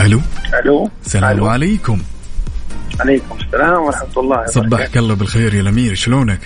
ألو. 0.00 0.20
ألو. 0.64 0.90
السلام 1.06 1.30
ألو. 1.30 1.46
عليكم. 1.46 1.98
عليكم 3.02 3.36
السلام 3.40 3.82
ورحمة 3.82 4.08
الله 4.16 4.36
وبركاته. 4.36 4.52
صبحك 4.52 4.96
الله 4.96 5.14
بالخير 5.14 5.54
يا 5.54 5.60
الأمير 5.60 5.94
شلونك؟ 5.94 6.40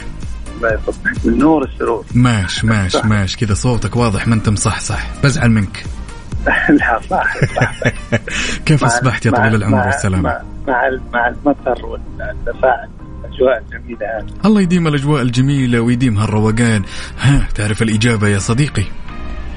الله 0.57 0.73
يصبحك 0.73 1.25
بالنور 1.25 1.65
السرور 1.65 2.05
ماش 2.15 2.65
ماش 2.65 2.97
ماش 2.97 3.37
كذا 3.37 3.55
صوتك 3.55 3.97
واضح 3.97 4.29
ما 4.29 4.35
انت 4.35 4.49
مصحصح 4.49 5.07
بزعل 5.25 5.51
منك. 5.51 5.85
لا 6.69 7.01
صح 7.11 7.37
صح. 7.57 7.75
كيف 8.67 8.85
أصبحت 8.85 9.27
يا 9.27 9.31
طويل 9.31 9.55
العمر 9.55 9.87
والسلامة؟ 9.87 10.41
مع 10.67 10.91
مع 11.13 11.29
المطر 11.29 11.87
والتفاعل 11.87 12.89
الأجواء 13.25 13.63
الجميلة 13.63 14.07
هذه. 14.19 14.27
الله 14.45 14.61
يديم 14.61 14.87
الأجواء 14.87 15.23
الجميلة 15.23 15.81
ويديم 15.81 16.19
هالروقان. 16.19 16.83
ها 17.21 17.49
تعرف 17.55 17.83
الإجابة 17.83 18.29
يا 18.29 18.39
صديقي؟ 18.39 18.85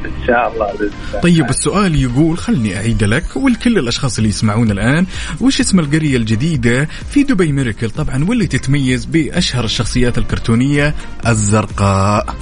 إن 0.06 0.28
شاء 0.28 0.54
الله 0.54 0.92
طيب 1.22 1.50
السؤال 1.50 1.96
يقول 1.96 2.38
خلني 2.38 2.78
أعيد 2.78 3.04
لك 3.04 3.36
ولكل 3.36 3.78
الأشخاص 3.78 4.18
اللي 4.18 4.30
يسمعون 4.30 4.72
الآن 4.72 5.06
وش 5.42 5.60
اسم 5.60 5.80
القرية 5.80 6.18
الجديدة 6.18 6.88
في 7.10 7.24
دبي 7.24 7.52
ميريكل؟ 7.52 7.90
طبعا 7.90 8.26
واللي 8.30 8.48
تتميز 8.48 9.06
بأشهر 9.06 9.64
الشخصيات 9.64 10.18
الكرتونية 10.18 10.96
الزرقاء. 11.28 12.36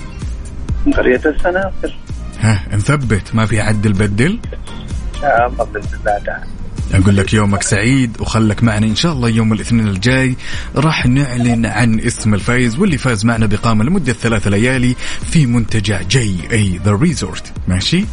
قرية 0.98 1.22
السنافر 1.26 1.98
ها 2.40 2.64
نثبت 2.74 3.36
ما 3.36 3.46
في 3.46 3.62
عدل 3.62 3.94
بدل 3.94 4.32
إن 4.32 5.22
شاء 5.22 5.48
الله 5.48 5.64
بإذن 5.64 6.00
الله 6.00 6.20
تعالى. 6.26 6.57
أقول 6.94 7.18
لك 7.18 7.34
يومك 7.34 7.64
سعيد 7.64 8.22
وخلك 8.22 8.64
معنا. 8.64 8.88
إن 8.88 8.96
شاء 8.96 9.12
الله 9.14 9.30
يوم 9.30 9.54
الاثنين 9.54 9.88
الجاي 9.88 10.36
راح 10.76 11.06
نعلن 11.06 11.66
عن 11.66 12.00
اسم 12.00 12.34
الفايز 12.34 12.80
واللي 12.80 12.98
فاز 12.98 13.26
معنا 13.26 13.46
بإقامة 13.46 13.84
لمدة 13.84 14.14
ثلاث 14.14 14.48
ليالي 14.48 14.96
في 15.32 15.46
منتجع 15.46 16.02
JA 16.02 16.36
The 16.52 16.92
Resort 16.92 17.54
ماشي؟ 17.68 18.06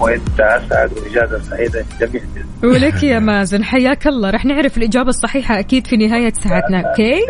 وإنت 0.00 0.40
أسعد 0.40 0.92
وإجازة 0.92 1.42
سعيدة 1.42 1.84
جميع 2.00 2.22
ولك 2.64 3.02
يا 3.02 3.18
مازن 3.18 3.64
حياك 3.64 4.06
الله. 4.06 4.30
رح 4.30 4.44
نعرف 4.44 4.78
الإجابة 4.78 5.08
الصحيحة 5.08 5.58
أكيد 5.58 5.86
في 5.86 5.96
نهاية 5.96 6.32
ساعتنا 6.32 6.90
أوكي؟ 6.90 7.20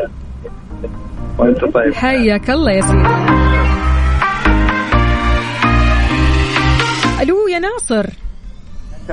وإنت 1.38 1.60
طيب. 1.74 1.94
حياك 1.94 2.50
الله 2.50 2.72
يا 2.72 2.80
سيدي. 2.80 3.08
ألو 7.22 7.48
يا 7.48 7.58
ناصر. 7.58 8.10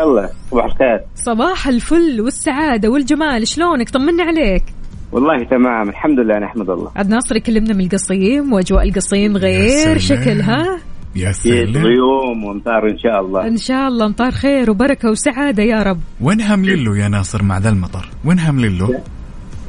الله 0.03 0.29
صباح 0.51 0.65
الخير. 0.65 0.99
صباح 1.15 1.67
الفل 1.67 2.21
والسعادة 2.21 2.89
والجمال 2.89 3.47
شلونك؟ 3.47 3.89
طمنا 3.89 4.23
عليك. 4.23 4.63
والله 5.11 5.43
تمام 5.43 5.89
الحمد 5.89 6.19
لله 6.19 6.39
نحمد 6.39 6.69
الله. 6.69 6.91
عاد 6.95 7.09
ناصر 7.09 7.35
يكلمنا 7.35 7.73
من 7.73 7.85
القصيم 7.85 8.53
وأجواء 8.53 8.89
القصيم 8.89 9.37
غير 9.37 9.97
سلام. 9.97 9.97
شكلها 9.97 10.79
يا 11.15 11.31
في 11.31 11.65
سلام. 11.65 11.85
غيوم 11.85 12.43
وامطار 12.43 12.89
إن 12.89 12.97
شاء 12.97 13.21
الله. 13.21 13.47
إن 13.47 13.57
شاء 13.57 13.87
الله 13.87 14.05
امطار 14.05 14.31
خير 14.31 14.71
وبركة 14.71 15.09
وسعادة 15.09 15.63
يا 15.63 15.83
رب. 15.83 15.99
وين 16.21 16.41
هاملين 16.41 16.83
له 16.83 16.97
يا 16.97 17.07
ناصر 17.07 17.43
مع 17.43 17.57
ذا 17.57 17.69
المطر؟ 17.69 18.09
وين 18.25 18.39
هاملين 18.39 18.77
له 18.77 18.99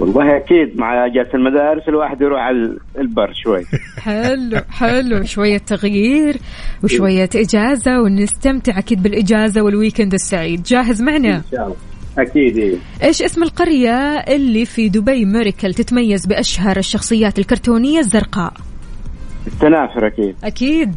والله 0.01 0.37
أكيد 0.37 0.79
مع 0.79 1.07
اجازه 1.07 1.35
المدارس 1.35 1.89
الواحد 1.89 2.23
يروح 2.23 2.41
على 2.41 2.77
البر 2.99 3.33
شوي. 3.45 3.65
حلو 4.07 4.61
حلو. 4.71 5.25
شوية 5.25 5.59
تغيير 5.59 6.37
وشوية 6.85 7.31
إجازة 7.35 8.01
ونستمتع 8.01 8.79
أكيد 8.79 9.03
بالإجازة 9.03 9.63
والويكند 9.63 10.15
السعيد. 10.15 10.63
جاهز 10.63 11.03
معنا؟ 11.03 11.37
إن 11.37 11.43
شاء 11.53 11.65
الله. 11.65 11.77
أكيد 12.19 12.57
إيه. 12.57 12.77
إيش 13.03 13.23
اسم 13.23 13.43
القرية 13.43 14.19
اللي 14.19 14.65
في 14.65 14.89
دبي 14.89 15.25
ميريكل 15.25 15.75
تتميز 15.75 16.27
بأشهر 16.27 16.77
الشخصيات 16.77 17.39
الكرتونية 17.39 17.99
الزرقاء؟ 17.99 18.53
التنافر 19.47 20.07
أكيد. 20.07 20.37
أكيد. 20.45 20.95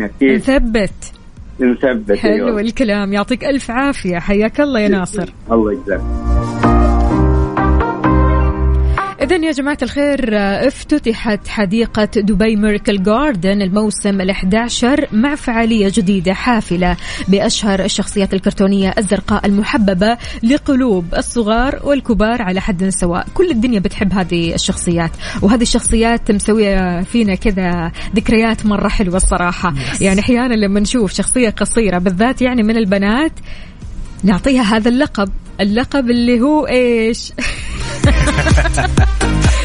أكيد. 0.00 0.30
نثبت. 0.30 1.12
نثبت 1.60 2.18
حلو 2.18 2.32
أيوة. 2.32 2.60
الكلام. 2.60 3.12
يعطيك 3.12 3.44
ألف 3.44 3.70
عافية. 3.70 4.18
حياك 4.18 4.60
الله 4.60 4.80
يا 4.80 4.88
ناصر. 4.88 5.32
الله 5.50 5.72
يجزاك. 5.72 6.73
إذا 9.24 9.36
يا 9.36 9.52
جماعة 9.52 9.78
الخير 9.82 10.38
آه، 10.38 10.68
افتتحت 10.68 11.48
حديقة 11.48 12.04
دبي 12.04 12.56
ميركل 12.56 13.02
جاردن 13.02 13.62
الموسم 13.62 14.22
ال11 14.22 15.12
مع 15.12 15.34
فعالية 15.34 15.92
جديدة 15.94 16.34
حافلة 16.34 16.96
بأشهر 17.28 17.84
الشخصيات 17.84 18.34
الكرتونية 18.34 18.94
الزرقاء 18.98 19.46
المحببة 19.46 20.16
لقلوب 20.42 21.14
الصغار 21.14 21.80
والكبار 21.84 22.42
على 22.42 22.60
حد 22.60 22.88
سواء. 22.88 23.26
كل 23.34 23.50
الدنيا 23.50 23.78
بتحب 23.78 24.12
هذه 24.12 24.54
الشخصيات 24.54 25.10
وهذه 25.42 25.62
الشخصيات 25.62 26.30
مسوية 26.30 27.02
فينا 27.02 27.34
كذا 27.34 27.92
ذكريات 28.16 28.66
مرة 28.66 28.88
حلوة 28.88 29.16
الصراحة. 29.16 29.74
يعني 30.00 30.20
أحيانا 30.20 30.54
لما 30.54 30.80
نشوف 30.80 31.12
شخصية 31.12 31.50
قصيرة 31.50 31.98
بالذات 31.98 32.42
يعني 32.42 32.62
من 32.62 32.76
البنات 32.76 33.32
نعطيها 34.24 34.62
هذا 34.62 34.88
اللقب 34.88 35.28
اللقب 35.60 36.10
اللي 36.10 36.40
هو 36.40 36.66
إيش؟ 36.66 37.32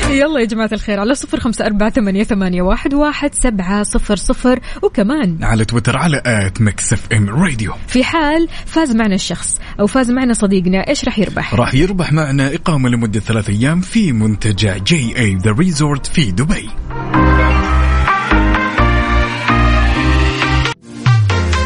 يلا 0.09 0.39
يا 0.39 0.45
جماعة 0.45 0.69
الخير 0.73 0.99
على 0.99 1.15
صفر 1.15 1.39
خمسة 1.39 1.65
أربعة 1.65 1.89
ثمانية, 1.89 2.23
ثمانية 2.23 2.61
واحد, 2.61 2.93
واحد 2.93 3.35
سبعة 3.35 3.83
صفر 3.83 4.15
صفر. 4.15 4.59
وكمان 4.83 5.43
على 5.43 5.65
تويتر 5.65 5.97
على 5.97 6.21
at 6.25 6.61
Mix 6.61 6.93
FM 6.93 7.29
Radio. 7.29 7.73
في 7.87 8.03
حال 8.03 8.47
فاز 8.65 8.95
معنا 8.95 9.15
الشخص 9.15 9.57
أو 9.79 9.87
فاز 9.87 10.11
معنا 10.11 10.33
صديقنا 10.33 10.87
إيش 10.87 11.05
راح 11.05 11.19
يربح؟ 11.19 11.53
راح 11.55 11.73
يربح 11.73 12.13
معنا 12.13 12.55
إقامة 12.55 12.89
لمدة 12.89 13.19
ثلاث 13.19 13.49
أيام 13.49 13.81
في 13.81 14.11
منتجع 14.11 14.77
JA 14.77 15.17
The 15.17 15.51
Resort 15.51 16.07
في 16.07 16.31
دبي. 16.31 16.69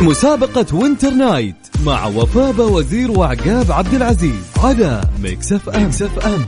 مسابقة 0.02 0.76
Winter 0.76 1.10
Night 1.10 1.56
مع 1.86 2.06
وفاء 2.06 2.72
بوزير 2.72 3.12
وعقاب 3.12 3.72
عبد 3.72 3.94
العزيز 3.94 4.46
على 4.64 5.02
Mix 5.24 5.54
FM, 5.54 5.84
Mix 5.84 6.02
FM. 6.02 6.46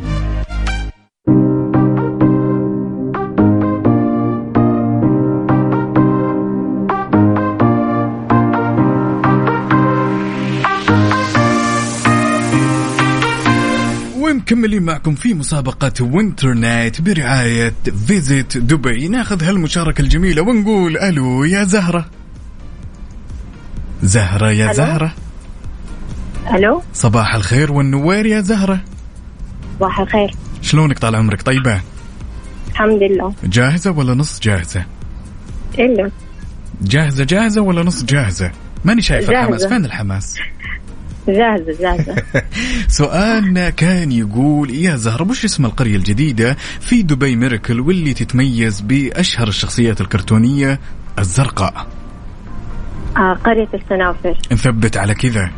ومكملين 14.46 14.84
معكم 14.84 15.16
في 15.16 15.34
مسابقة 15.34 15.91
Winter 16.02 16.54
Night 16.54 17.02
برعاية 17.02 17.74
Visit 18.08 18.58
Dubai 18.58 19.08
ناخذ 19.08 19.43
هالمشاركة 19.43 20.02
الجميلة 20.02 20.41
ونقول 20.41 20.98
ألو 20.98 21.43
يا 21.43 21.64
زهرة. 21.64 22.06
زهرة 24.04 24.52
يا 24.52 24.66
ألو. 24.66 24.74
زهرة. 24.74 25.14
ألو؟ 26.56 26.82
صباح 26.93 27.36
الخير 27.36 27.72
والنوير 27.72 28.26
يا 28.26 28.41
زهرة. 28.41 28.80
صباح 29.80 30.00
الخير. 30.00 30.32
شلونك 30.62 31.00
طال 31.00 31.16
عمرك؟ 31.16 31.41
طيبة؟ 31.41 31.82
الحمد 32.72 33.04
لله. 33.04 33.34
جاهزة 33.43 33.91
ولا 33.91 34.14
نص 34.14 34.39
جاهزة؟ 34.39 34.86
إلا. 35.80 36.12
جاهزة 36.82 37.24
جاهزة 37.24 37.62
ولا 37.62 37.84
نص 37.84 38.04
جاهزة؟ 38.04 38.52
ماني 38.86 39.02
شايف. 39.02 39.30
الحماس. 39.30 39.66
فين 39.66 39.86
الحماس؟ 39.86 40.36
جاهزة 41.28 41.78
جاهزة. 41.80 42.16
سؤالنا 42.88 43.70
كان 43.70 44.12
يقول 44.12 44.72
يا 44.76 44.96
زهرة 44.96 45.24
وش 45.30 45.46
اسم 45.46 45.66
القرية 45.66 45.96
الجديدة 45.96 46.58
في 46.80 47.02
دبي 47.02 47.36
ميركل 47.36 47.80
واللي 47.80 48.14
تتميز 48.14 48.82
بأشهر 48.82 49.48
الشخصيات 49.48 50.02
الكرتونية 50.02 50.80
الزرقاء؟ 51.20 51.88
آه 53.18 53.34
قرية 53.34 53.70
السنافر 53.74 54.38
نثبت 54.52 54.98
على 54.98 55.14
كذا. 55.14 55.52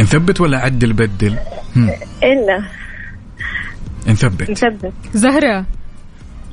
نثبت 0.00 0.40
ولا 0.40 0.58
عدل 0.58 0.92
بدل. 0.92 1.36
إلا. 2.22 2.64
نثبت. 4.06 4.50
مثبت 4.50 4.92
زهرة 5.14 5.66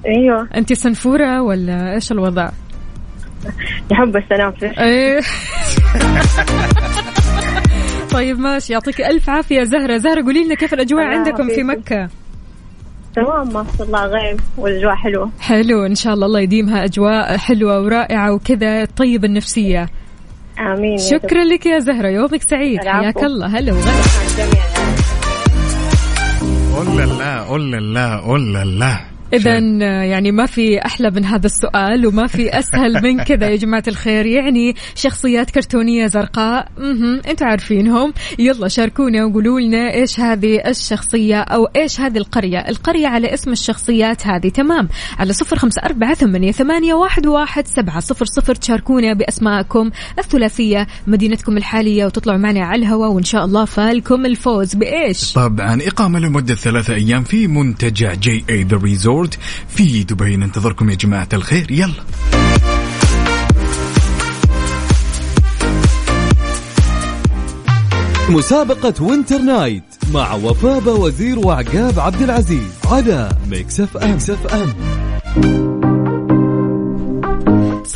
أيوه. 0.05 0.47
أنت 0.55 0.73
سنفورة 0.73 1.41
ولا 1.41 1.93
إيش 1.93 2.11
الوضع؟ 2.11 2.49
يحب 3.91 4.17
السنافر 4.17 4.73
إيه. 4.79 5.21
طيب 8.11 8.39
ماشي. 8.39 8.73
يعطيك 8.73 9.01
ألف 9.01 9.29
عافية 9.29 9.63
زهرة. 9.63 9.97
زهرة 9.97 10.21
قولي 10.23 10.43
لنا 10.43 10.55
كيف 10.55 10.73
الأجواء 10.73 11.03
عندكم 11.03 11.47
في. 11.47 11.63
مكة؟ 11.63 12.09
تمام 13.15 13.53
ما 13.53 13.65
شاء 13.77 13.87
الله 13.87 14.05
غيم 14.05 14.37
والأجواء 14.57 14.95
حلوة. 14.95 15.31
حلو 15.39 15.85
إن 15.85 15.95
شاء 15.95 16.13
الله 16.13 16.25
الله 16.25 16.39
يديمها 16.39 16.83
أجواء 16.83 17.37
حلوة 17.37 17.81
ورائعة 17.81 18.33
وكذا 18.33 18.85
طيب 18.85 19.25
النفسية. 19.25 19.87
آمين. 20.59 20.91
يا 20.91 20.97
شكرا 20.97 21.43
لك 21.43 21.65
يا 21.65 21.79
زهرة 21.79 22.07
يومك 22.07 22.41
سعيد. 22.41 22.79
حياك 22.79 23.23
الله. 23.23 23.47
هلا 23.47 23.73
وغلا. 23.73 23.91
قول 26.75 27.19
لا 27.19 27.41
قول 27.41 27.93
لا 27.93 28.17
قول 28.17 28.79
لا 28.79 29.10
إذا 29.33 29.57
يعني 30.05 30.31
ما 30.31 30.45
في 30.45 30.85
أحلى 30.85 31.11
من 31.11 31.25
هذا 31.25 31.45
السؤال 31.45 32.07
وما 32.07 32.27
في 32.27 32.59
أسهل 32.59 33.03
من 33.03 33.23
كذا 33.23 33.49
يا 33.49 33.55
جماعة 33.55 33.83
الخير. 33.87 34.25
يعني 34.25 34.75
شخصيات 34.95 35.51
كرتونية 35.51 36.07
زرقاء. 36.07 36.67
أنتوا 37.29 37.47
عارفينهم. 37.47 38.13
يلا 38.39 38.67
شاركونا 38.67 39.25
وقولوا 39.25 39.59
لنا 39.59 39.93
إيش 39.93 40.19
هذه 40.19 40.61
الشخصية 40.67 41.41
أو 41.41 41.65
إيش 41.65 41.99
هذه 41.99 42.17
القرية. 42.17 42.57
القرية 42.57 43.07
على 43.07 43.33
اسم 43.33 43.51
الشخصيات 43.51 44.27
هذه. 44.27 44.49
تمام. 44.49 44.89
على 45.19 45.33
صفر 45.33 45.57
خمسة 45.57 45.81
أربعة 45.81 46.13
ثمانية, 46.13 46.51
ثمانية 46.51 46.93
واحد, 46.93 47.27
واحد 47.27 47.67
سبعة. 47.67 47.99
صفر 47.99 48.25
صفر 48.25 48.55
تشاركونا 48.55 49.13
بأسماءكم 49.13 49.91
الثلاثية 50.19 50.87
مدينتكم 51.07 51.57
الحالية 51.57 52.05
وتطلعوا 52.05 52.39
معنا 52.39 52.65
على 52.65 52.81
الهواء 52.81 53.11
وإن 53.11 53.23
شاء 53.23 53.45
الله 53.45 53.65
فالكم 53.65 54.25
الفوز. 54.25 54.75
بإيش؟ 54.75 55.33
طبعا 55.33 55.79
إقامة 55.81 56.19
لمدة 56.19 56.55
ثلاثة 56.55 56.93
أيام 56.93 57.23
في 57.23 57.47
منتجع 57.47 58.13
JA 58.13 58.45
The 58.49 58.77
Resort 58.77 59.20
في 59.67 60.03
دبي. 60.03 60.37
ننتظركم 60.37 60.89
يا 60.89 60.95
جماعة 60.95 61.29
الخير. 61.33 61.71
يلا. 61.71 61.93
مسابقة 68.29 69.03
Winter 69.03 69.37
Night 69.37 69.83
مع 70.13 70.33
وفاء 70.33 70.99
بوزير 70.99 71.39
وعقاب 71.39 71.99
عبد 71.99 72.21
العزيز 72.21 72.71
على 72.85 73.29
Mix 73.49 73.79
FM, 73.79 74.11
Mix 74.11 74.29
FM. 74.29 75.70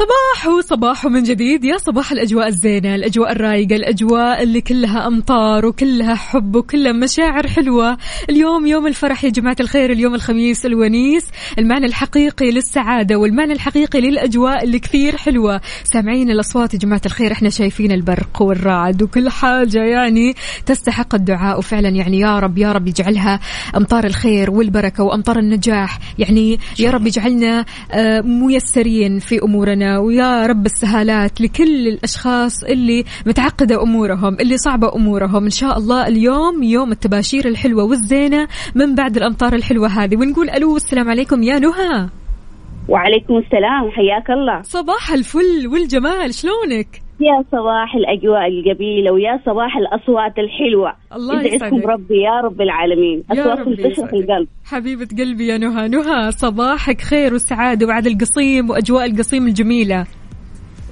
صباح 0.05 0.59
صباح 0.59 1.05
من 1.05 1.23
جديد. 1.23 1.65
يا 1.65 1.77
صباح 1.77 2.11
الأجواء 2.11 2.47
الزينة 2.47 2.95
الأجواء 2.95 3.31
الرايقة 3.31 3.75
الأجواء 3.75 4.43
اللي 4.43 4.61
كلها 4.61 5.07
أمطار 5.07 5.65
وكلها 5.65 6.15
حب 6.15 6.55
وكلها 6.55 6.91
مشاعر 6.91 7.47
حلوة. 7.47 7.97
اليوم 8.29 8.65
يوم 8.65 8.87
الفرح 8.87 9.23
يا 9.23 9.29
جماعة 9.29 9.55
الخير 9.59 9.91
اليوم 9.91 10.15
الخميس 10.15 10.65
الونيس. 10.65 11.25
المعنى 11.59 11.85
الحقيقي 11.85 12.51
للسعادة 12.51 13.15
والمعنى 13.15 13.53
الحقيقي 13.53 14.01
للأجواء 14.01 14.63
اللي 14.63 14.79
كثير 14.79 15.17
حلوة. 15.17 15.61
سامعين 15.83 16.29
الأصوات 16.29 16.73
يا 16.73 16.79
جماعة 16.79 17.01
الخير 17.05 17.31
إحنا 17.31 17.49
شايفين 17.49 17.91
البرق 17.91 18.41
والرعد 18.41 19.03
وكل 19.03 19.29
حاجة 19.29 19.83
يعني 19.83 20.35
تستحق 20.65 21.15
الدعاء. 21.15 21.57
وفعلا 21.57 21.89
يعني 21.89 22.19
يا 22.19 22.39
رب 22.39 22.57
يا 22.57 22.71
رب 22.71 22.87
يجعلها 22.87 23.39
أمطار 23.77 24.03
الخير 24.05 24.51
والبركة 24.51 25.03
وأمطار 25.03 25.39
النجاح. 25.39 25.99
يعني 26.19 26.59
يا 26.79 26.91
رب 26.91 27.07
يجعلنا 27.07 27.65
آه، 27.91 28.21
ميسرين 28.21 29.19
في 29.19 29.43
أمورنا 29.43 29.94
ويا 29.99 30.45
رب 30.45 30.65
السهالات 30.65 31.41
لكل 31.41 31.87
الأشخاص 31.87 32.63
اللي 32.63 33.03
متعقدة 33.25 33.83
أمورهم 33.83 34.33
اللي 34.39 34.57
صعبة 34.57 34.95
أمورهم. 34.95 35.43
إن 35.43 35.49
شاء 35.49 35.77
الله 35.77 36.07
اليوم 36.07 36.63
يوم 36.63 36.91
التباشير 36.91 37.47
الحلوة 37.47 37.83
والزينة 37.83 38.47
من 38.75 38.95
بعد 38.95 39.17
الأمطار 39.17 39.53
الحلوة 39.53 39.87
هذه. 39.87 40.15
ونقول 40.15 40.49
ألو 40.49 40.75
السلام 40.75 41.09
عليكم 41.09 41.43
يا 41.43 41.59
نهى. 41.59 42.09
وعليكم 42.89 43.37
السلام 43.37 43.91
حياك 43.91 44.29
الله. 44.29 44.61
صباح 44.61 45.11
الفل 45.11 45.67
والجمال 45.67 46.33
شلونك؟ 46.33 47.04
يا 47.19 47.43
صباح 47.51 47.95
الأجواء 47.95 48.47
الجميلة 48.47 49.11
ويا 49.11 49.39
صباح 49.45 49.77
الأصوات 49.77 50.39
الحلوة. 50.39 50.93
الله 51.15 51.43
يسعدكم 51.43 51.77
يسعدك. 51.77 51.87
ربي 51.87 52.21
يا 52.21 52.41
رب 52.43 52.61
العالمين. 52.61 53.23
رب 53.31 53.75
تشرح. 53.75 54.13
القلب. 54.13 54.47
حبيبة 54.65 55.07
قلبي 55.19 55.47
يا 55.47 55.57
نهى. 55.57 55.87
نهى 55.87 56.31
صباحك 56.31 57.01
خير 57.01 57.33
وسعادة 57.33 57.87
وعد 57.87 58.07
القصيم 58.07 58.69
وأجواء 58.69 59.05
القصيم 59.05 59.47
الجميلة. 59.47 60.05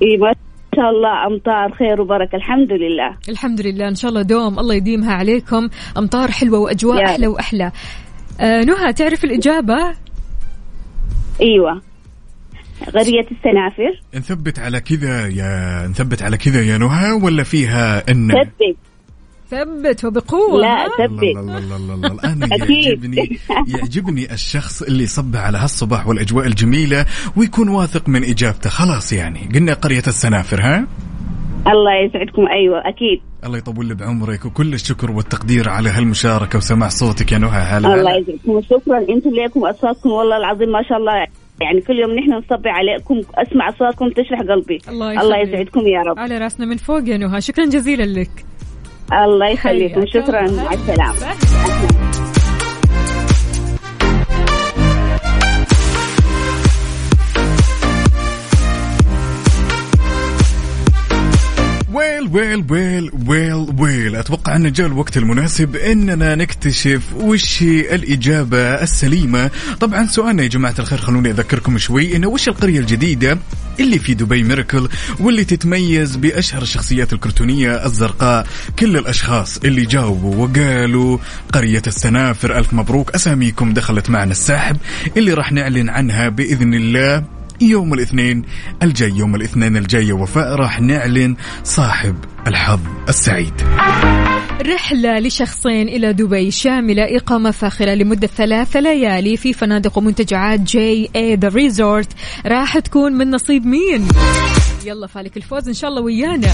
إي 0.02 0.18
ما 0.18 0.34
شاء 0.76 0.90
الله 0.90 1.28
أمطار 1.28 1.72
خير 1.72 2.02
وبركة 2.02 2.36
الحمد 2.36 2.72
لله. 2.72 3.18
الحمد 3.30 3.62
لله. 3.62 3.88
إن 3.88 3.96
شاء 3.96 4.10
الله 4.10 4.22
دوم 4.22 4.60
الله 4.60 4.76
يديمها 4.76 5.14
عليكم. 5.14 5.70
أمطار 5.98 6.32
حلوة 6.32 6.60
وأجواء 6.60 6.98
يا 6.98 7.06
أحلى 7.06 7.28
وأحلى. 7.28 7.72
آه 8.42 8.62
نهى 8.62 8.94
تعرف 8.94 9.24
الإجابة؟ 9.24 9.78
أيوة. 11.42 11.82
قرية 12.94 13.26
السنافر. 13.32 14.02
نثبت 14.16 14.60
على 14.60 14.80
كذا 14.80 15.28
يا 15.28 15.88
نثبت 15.88 16.24
على 16.24 16.38
كذا 16.38 16.62
يا 16.62 16.78
نهى 16.78 17.12
ولا 17.12 17.44
فيها 17.44 18.12
إن؟ 18.12 18.32
ثبت. 18.32 18.78
ثبت 19.52 20.06
وبقوة 20.06 20.62
لا؟ 20.62 20.88
ثبت. 20.88 21.24
الله 21.24 21.58
الله 21.58 21.76
الله 21.76 21.94
الله 21.94 22.24
أنا. 22.24 22.48
يعجبني 22.52 23.40
يعجبني 23.76 24.34
الشخص 24.34 24.82
اللي 24.82 25.04
يصبح 25.04 25.40
على 25.40 25.58
هالصباح 25.58 26.08
والأجواء 26.08 26.46
الجميلة 26.48 27.06
ويكون 27.38 27.70
واثق 27.70 28.10
من 28.10 28.24
إجابته. 28.24 28.70
خلاص 28.70 29.14
يعني 29.14 29.50
قلنا 29.56 29.74
قرية 29.74 30.04
السنافر 30.08 30.62
ها؟ 30.62 30.88
الله 31.68 31.94
يسعدكم. 32.06 32.48
أيوة 32.48 32.80
أكيد. 32.80 33.22
الله 33.46 33.58
يطول 33.58 33.86
لي 33.86 33.96
بعمرك 33.96 34.46
وكل 34.46 34.74
الشكر 34.74 35.12
والتقدير 35.12 35.70
على 35.70 35.90
هالمشاركة 35.90 36.58
وسماع 36.58 36.90
صوتك 36.90 37.32
يا 37.32 37.38
نهى. 37.38 37.62
هلا 37.62 37.94
الله. 37.94 38.16
يسعدكم. 38.18 38.62
شكرا. 38.62 39.00
أنتم 39.10 39.30
ليكم 39.30 39.66
أصواتكم 39.66 40.10
والله 40.10 40.38
العظيم 40.38 40.70
ما 40.70 40.84
شاء 40.90 40.98
الله. 40.98 41.43
يعني 41.62 41.82
كل 41.82 42.00
يوم 42.00 42.12
نحن 42.12 42.34
نصبي 42.34 42.70
عليكم 42.70 43.22
أسمع 43.36 43.70
أصواتكم 43.70 44.10
تشرح 44.10 44.40
قلبي. 44.40 44.78
الله 44.90 45.22
الله. 45.22 45.38
يسعدكم 45.38 45.80
يا 45.80 46.02
رب. 46.02 46.20
على 46.20 46.38
راسنا 46.38 46.66
من 46.66 46.78
فوق 46.78 47.10
يا 47.10 47.18
نهى. 47.18 47.42
شكرا 47.42 47.66
جزيلا 47.66 48.20
لك. 48.20 48.46
الله 49.14 49.50
يخليكم 49.50 50.06
شكرا. 50.06 50.42
مع 50.42 50.74
السلامة. 50.74 52.33
ويل 61.94 62.28
ويل 62.32 62.66
ويل 62.70 63.12
ويل 63.28 63.68
ويل. 63.78 64.16
أتوقع 64.16 64.56
أن 64.56 64.72
جاء 64.72 64.88
الوقت 64.88 65.18
المناسب 65.18 65.76
إننا 65.76 66.36
نكتشف 66.36 67.02
وش 67.16 67.64
هي 67.64 67.96
الإجابة 67.96 68.58
السليمة. 68.58 69.52
طبعا 69.80 70.06
سؤالنا 70.08 70.44
يا 70.44 70.48
جماعة 70.48 70.76
الخير 70.80 70.98
خلوني 70.98 71.30
أذكركم 71.30 71.78
شوي 71.78 72.16
إنه 72.16 72.28
وش 72.28 72.48
القرية 72.48 72.80
الجديدة 72.80 73.38
اللي 73.80 74.00
في 74.00 74.14
دبي 74.14 74.44
Miracle 74.44 74.90
واللي 75.20 75.44
تتميز 75.44 76.16
بأشهر 76.16 76.62
الشخصيات 76.62 77.14
الكرتونية 77.14 77.86
الزرقاء؟ 77.86 78.48
كل 78.80 78.98
الأشخاص 78.98 79.58
اللي 79.58 79.86
جاوبوا 79.86 80.36
وقالوا 80.36 81.18
قرية 81.54 81.82
السنافر 81.88 82.58
ألف 82.58 82.74
مبروك. 82.74 83.16
أساميكم 83.16 83.74
دخلت 83.74 84.10
معنا 84.10 84.32
السحب 84.32 84.78
اللي 85.18 85.34
راح 85.34 85.52
نعلن 85.52 85.90
عنها 85.90 86.30
بإذن 86.30 86.74
الله. 86.74 87.24
يوم 87.62 87.94
الاثنين 87.94 88.46
الجاي 88.84 89.12
يوم 89.16 89.36
الاثنين 89.36 89.78
الجاي 89.78 90.12
وفاء 90.12 90.56
راح 90.56 90.82
نعلن 90.82 91.36
صاحب 91.64 92.16
الحظ 92.48 92.80
السعيد. 93.10 93.54
رحلة 94.62 95.20
لشخصين 95.20 95.88
إلى 95.88 96.14
دبي 96.14 96.52
شاملة 96.52 97.18
إقامة 97.18 97.52
فاخرة 97.52 97.94
لمدة 97.94 98.28
ثلاثة 98.28 98.80
ليالي 98.80 99.38
في 99.38 99.54
فنادق 99.54 99.98
ومنتجعات 99.98 100.60
JA 100.60 101.10
The 101.16 101.48
Resort 101.48 102.08
راح 102.46 102.80
تكون 102.80 103.14
من 103.14 103.32
نصيب 103.32 103.66
مين؟ 103.66 104.08
يلا 104.86 105.08
فالك 105.08 105.38
الفوز 105.38 105.68
إن 105.68 105.74
شاء 105.74 105.90
الله 105.90 106.02
ويانا. 106.02 106.52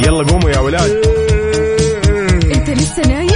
يلا 0.00 0.24
قوموا 0.24 0.50
يا 0.50 0.58
ولاد. 0.58 0.90
أنت 2.54 2.70
لسه 2.70 3.02
نايم؟ 3.08 3.35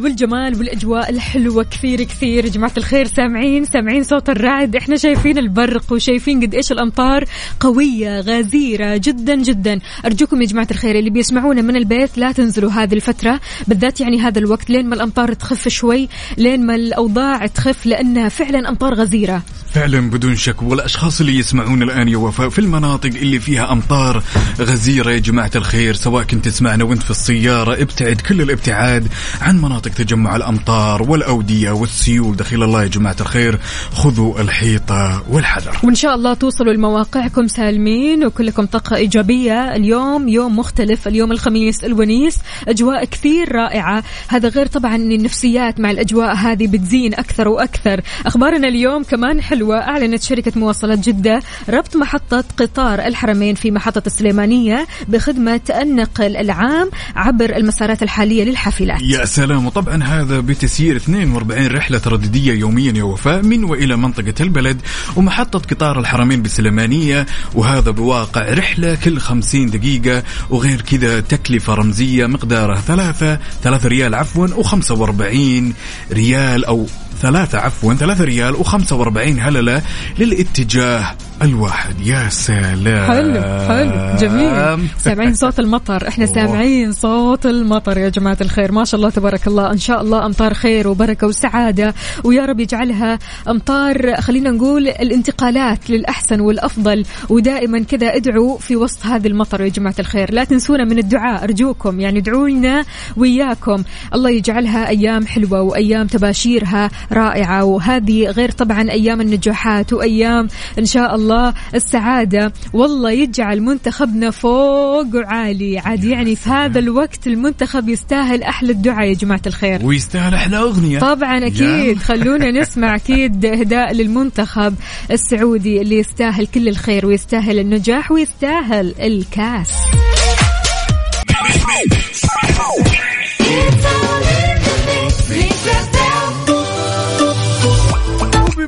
والجمال 0.00 0.58
والأجواء 0.58 1.10
الحلوة. 1.10 1.64
كثير 1.64 2.02
كثير. 2.02 2.44
يا 2.44 2.50
جماعة 2.50 2.72
الخير 2.76 3.06
سامعين 3.06 3.64
سامعين 3.64 4.04
صوت 4.04 4.30
الرعد. 4.30 4.76
إحنا 4.76 4.96
شايفين 4.96 5.38
البرق 5.38 5.92
وشايفين 5.92 6.42
قد 6.42 6.54
إيش 6.54 6.72
الأمطار 6.72 7.24
قوية 7.60 8.20
غزيرة 8.20 8.96
جدا 8.96 9.34
جدا. 9.34 9.80
أرجوكم 10.04 10.42
يا 10.42 10.46
جماعة 10.46 10.68
الخير 10.70 10.98
اللي 10.98 11.10
بيسمعونا 11.10 11.62
من 11.62 11.76
البيت 11.76 12.18
لا 12.18 12.32
تنزلوا 12.32 12.70
هذه 12.70 12.94
الفترة. 12.94 13.40
بالذات 13.68 14.00
يعني 14.00 14.20
هذا 14.20 14.38
الوقت 14.38 14.70
لين 14.70 14.88
ما 14.88 14.94
الأمطار 14.94 15.32
تخف 15.32 15.68
شوي 15.68 16.08
لين 16.36 16.66
ما 16.66 16.74
الأوضاع 16.74 17.46
تخف 17.46 17.86
لأنها 17.86 18.28
فعلا 18.28 18.68
أمطار 18.68 18.94
غزيرة. 18.94 19.42
فعلا 19.74 20.10
بدون 20.10 20.36
شك. 20.36 20.62
والأشخاص 20.62 21.20
اللي 21.20 21.38
يسمعون 21.38 21.82
الآن 21.82 22.08
يا 22.08 22.16
وفاء 22.16 22.48
في 22.48 22.58
المناطق 22.58 23.10
اللي 23.10 23.40
فيها 23.40 23.72
أمطار 23.72 24.22
غزيرة 24.60 25.10
يا 25.10 25.18
جماعة 25.18 25.50
الخير 25.56 25.94
سواء 25.94 26.24
كنت 26.24 26.44
تسمعنا 26.48 26.84
وانت 26.84 27.02
في 27.02 27.10
السيارة 27.10 27.82
ابتعد 27.82 28.20
كل 28.20 28.40
الابتعاد 28.40 29.08
عن 29.40 29.60
مناطق 29.60 29.89
تجمع 29.90 30.36
الأمطار 30.36 31.02
والأودية 31.02 31.70
والسيول. 31.70 32.36
دخيل 32.36 32.62
الله 32.62 32.82
يا 32.82 32.88
جماعة 32.88 33.16
الخير. 33.20 33.58
خذوا 33.92 34.40
الحيطة 34.40 35.22
والحذر. 35.30 35.76
وإن 35.82 35.94
شاء 35.94 36.14
الله 36.14 36.34
توصلوا 36.34 36.72
لمواقعكم 36.72 37.46
سالمين 37.46 38.24
وكلكم 38.24 38.66
طاقة 38.66 38.96
إيجابية. 38.96 39.76
اليوم 39.76 40.28
يوم 40.28 40.58
مختلف 40.58 41.08
اليوم 41.08 41.32
الخميس 41.32 41.84
الونيس. 41.84 42.38
أجواء 42.68 43.04
كثير 43.04 43.52
رائعة. 43.52 44.04
هذا 44.28 44.48
غير 44.48 44.66
طبعا 44.66 44.96
النفسيات 44.96 45.80
مع 45.80 45.90
الأجواء 45.90 46.34
هذه 46.34 46.66
بتزين 46.66 47.14
أكثر 47.14 47.48
وأكثر. 47.48 48.00
أخبارنا 48.26 48.68
اليوم 48.68 49.02
كمان 49.02 49.42
حلوة. 49.42 49.76
أعلنت 49.78 50.22
شركة 50.22 50.52
مواصلات 50.56 50.98
جدة 50.98 51.42
ربط 51.68 51.96
محطة 51.96 52.44
قطار 52.56 52.98
الحرمين 53.00 53.54
في 53.54 53.70
محطة 53.70 54.02
السليمانية 54.06 54.86
بخدمة 55.08 55.60
النقل 55.70 56.36
العام 56.36 56.90
عبر 57.16 57.56
المسارات 57.56 58.02
الحالية 58.02 58.44
للحافلات. 58.44 59.02
يا 59.02 59.24
سلام. 59.24 59.68
وطبعا 59.80 60.02
هذا 60.04 60.40
بتسيير 60.40 60.96
42 60.96 61.66
رحلة 61.66 61.98
ترددية 61.98 62.52
يوميا 62.52 62.92
يا 62.92 63.02
وفاء 63.02 63.42
من 63.42 63.64
وإلى 63.64 63.96
منطقة 63.96 64.34
البلد 64.40 64.80
ومحطة 65.16 65.58
قطار 65.58 66.00
الحرمين 66.00 66.42
بالسليمانية 66.42 67.26
وهذا 67.54 67.90
بواقع 67.90 68.54
رحلة 68.54 68.94
كل 68.94 69.18
50 69.20 69.70
دقيقة 69.70 70.22
وغير 70.50 70.80
كذا 70.80 71.20
تكلفة 71.20 71.74
رمزية 71.74 72.26
مقدارها 72.26 72.80
ثلاثة 72.80 73.38
ثلاثة 73.62 73.88
ريال 73.88 74.14
عفوا 74.14 74.46
و45 74.46 75.72
ريال 76.12 76.64
أو 76.64 76.86
ثلاثة 77.22 77.58
عفوا 77.58 77.94
ثلاثة 77.94 78.24
ريال 78.24 78.56
و45 78.56 79.18
هللة 79.18 79.82
للاتجاه 80.18 81.04
الواحد. 81.42 82.00
يا 82.00 82.28
سلام. 82.28 83.10
حلو 83.10 83.42
حلو 83.68 84.16
جميل. 84.16 84.88
سامعين 84.98 85.34
صوت 85.34 85.58
المطر 85.58 86.08
إحنا 86.08 86.26
سامعين 86.26 86.92
صوت 86.92 87.46
المطر 87.46 87.98
يا 87.98 88.08
جماعة 88.08 88.36
الخير. 88.40 88.72
ما 88.72 88.84
شاء 88.84 88.98
الله 88.98 89.10
تبارك 89.10 89.46
الله. 89.46 89.72
إن 89.72 89.78
شاء 89.78 90.00
الله 90.02 90.26
أمطار 90.26 90.54
خير 90.54 90.88
وبركة 90.88 91.26
وسعادة. 91.26 91.94
ويا 92.24 92.44
رب 92.44 92.60
يجعلها 92.60 93.18
أمطار 93.48 94.20
خلينا 94.20 94.50
نقول 94.50 94.88
الانتقالات 94.88 95.90
للأحسن 95.90 96.40
والأفضل. 96.40 97.04
ودائما 97.28 97.78
كذا 97.78 98.16
ادعوا 98.16 98.58
في 98.58 98.76
وسط 98.76 99.06
هذه 99.06 99.26
المطر 99.26 99.60
يا 99.60 99.68
جماعة 99.68 99.94
الخير. 99.98 100.34
لا 100.34 100.44
تنسونا 100.44 100.84
من 100.84 100.98
الدعاء 100.98 101.44
أرجوكم 101.44 102.00
يعني 102.00 102.18
ادعوا 102.18 102.48
لنا 102.48 102.84
وياكم. 103.16 103.82
الله 104.14 104.30
يجعلها 104.30 104.88
أيام 104.88 105.26
حلوة 105.26 105.62
وأيام 105.62 106.06
تباشيرها. 106.06 106.90
رائعة. 107.12 107.64
وهذه 107.64 108.24
غير 108.24 108.50
طبعا 108.50 108.90
أيام 108.90 109.20
النجاحات 109.20 109.92
وأيام 109.92 110.48
إن 110.78 110.84
شاء 110.84 111.14
الله 111.14 111.54
السعادة. 111.74 112.52
والله 112.72 113.10
يجعل 113.10 113.60
منتخبنا 113.60 114.30
فوق 114.30 115.14
وعالي 115.14 115.78
عاد 115.78 116.04
يعني 116.04 116.36
في 116.36 116.50
هذا 116.50 116.78
الوقت 116.78 117.26
المنتخب 117.26 117.88
يستاهل 117.88 118.42
أحلى 118.42 118.72
الدعاء 118.72 119.08
يا 119.08 119.14
جماعة 119.14 119.42
الخير. 119.46 119.86
ويستاهل 119.86 120.34
أحلى 120.34 120.56
أغنية. 120.56 120.98
طبعا 120.98 121.46
أكيد. 121.46 121.98
خلونا 121.98 122.50
نسمع 122.50 122.94
أكيد 122.94 123.44
إهداء 123.44 123.92
للمنتخب 123.92 124.74
السعودي 125.10 125.80
اللي 125.80 125.98
يستاهل 125.98 126.46
كل 126.46 126.68
الخير 126.68 127.06
ويستاهل 127.06 127.58
النجاح 127.58 128.10
ويستاهل 128.12 128.94
الكاس. 129.00 129.72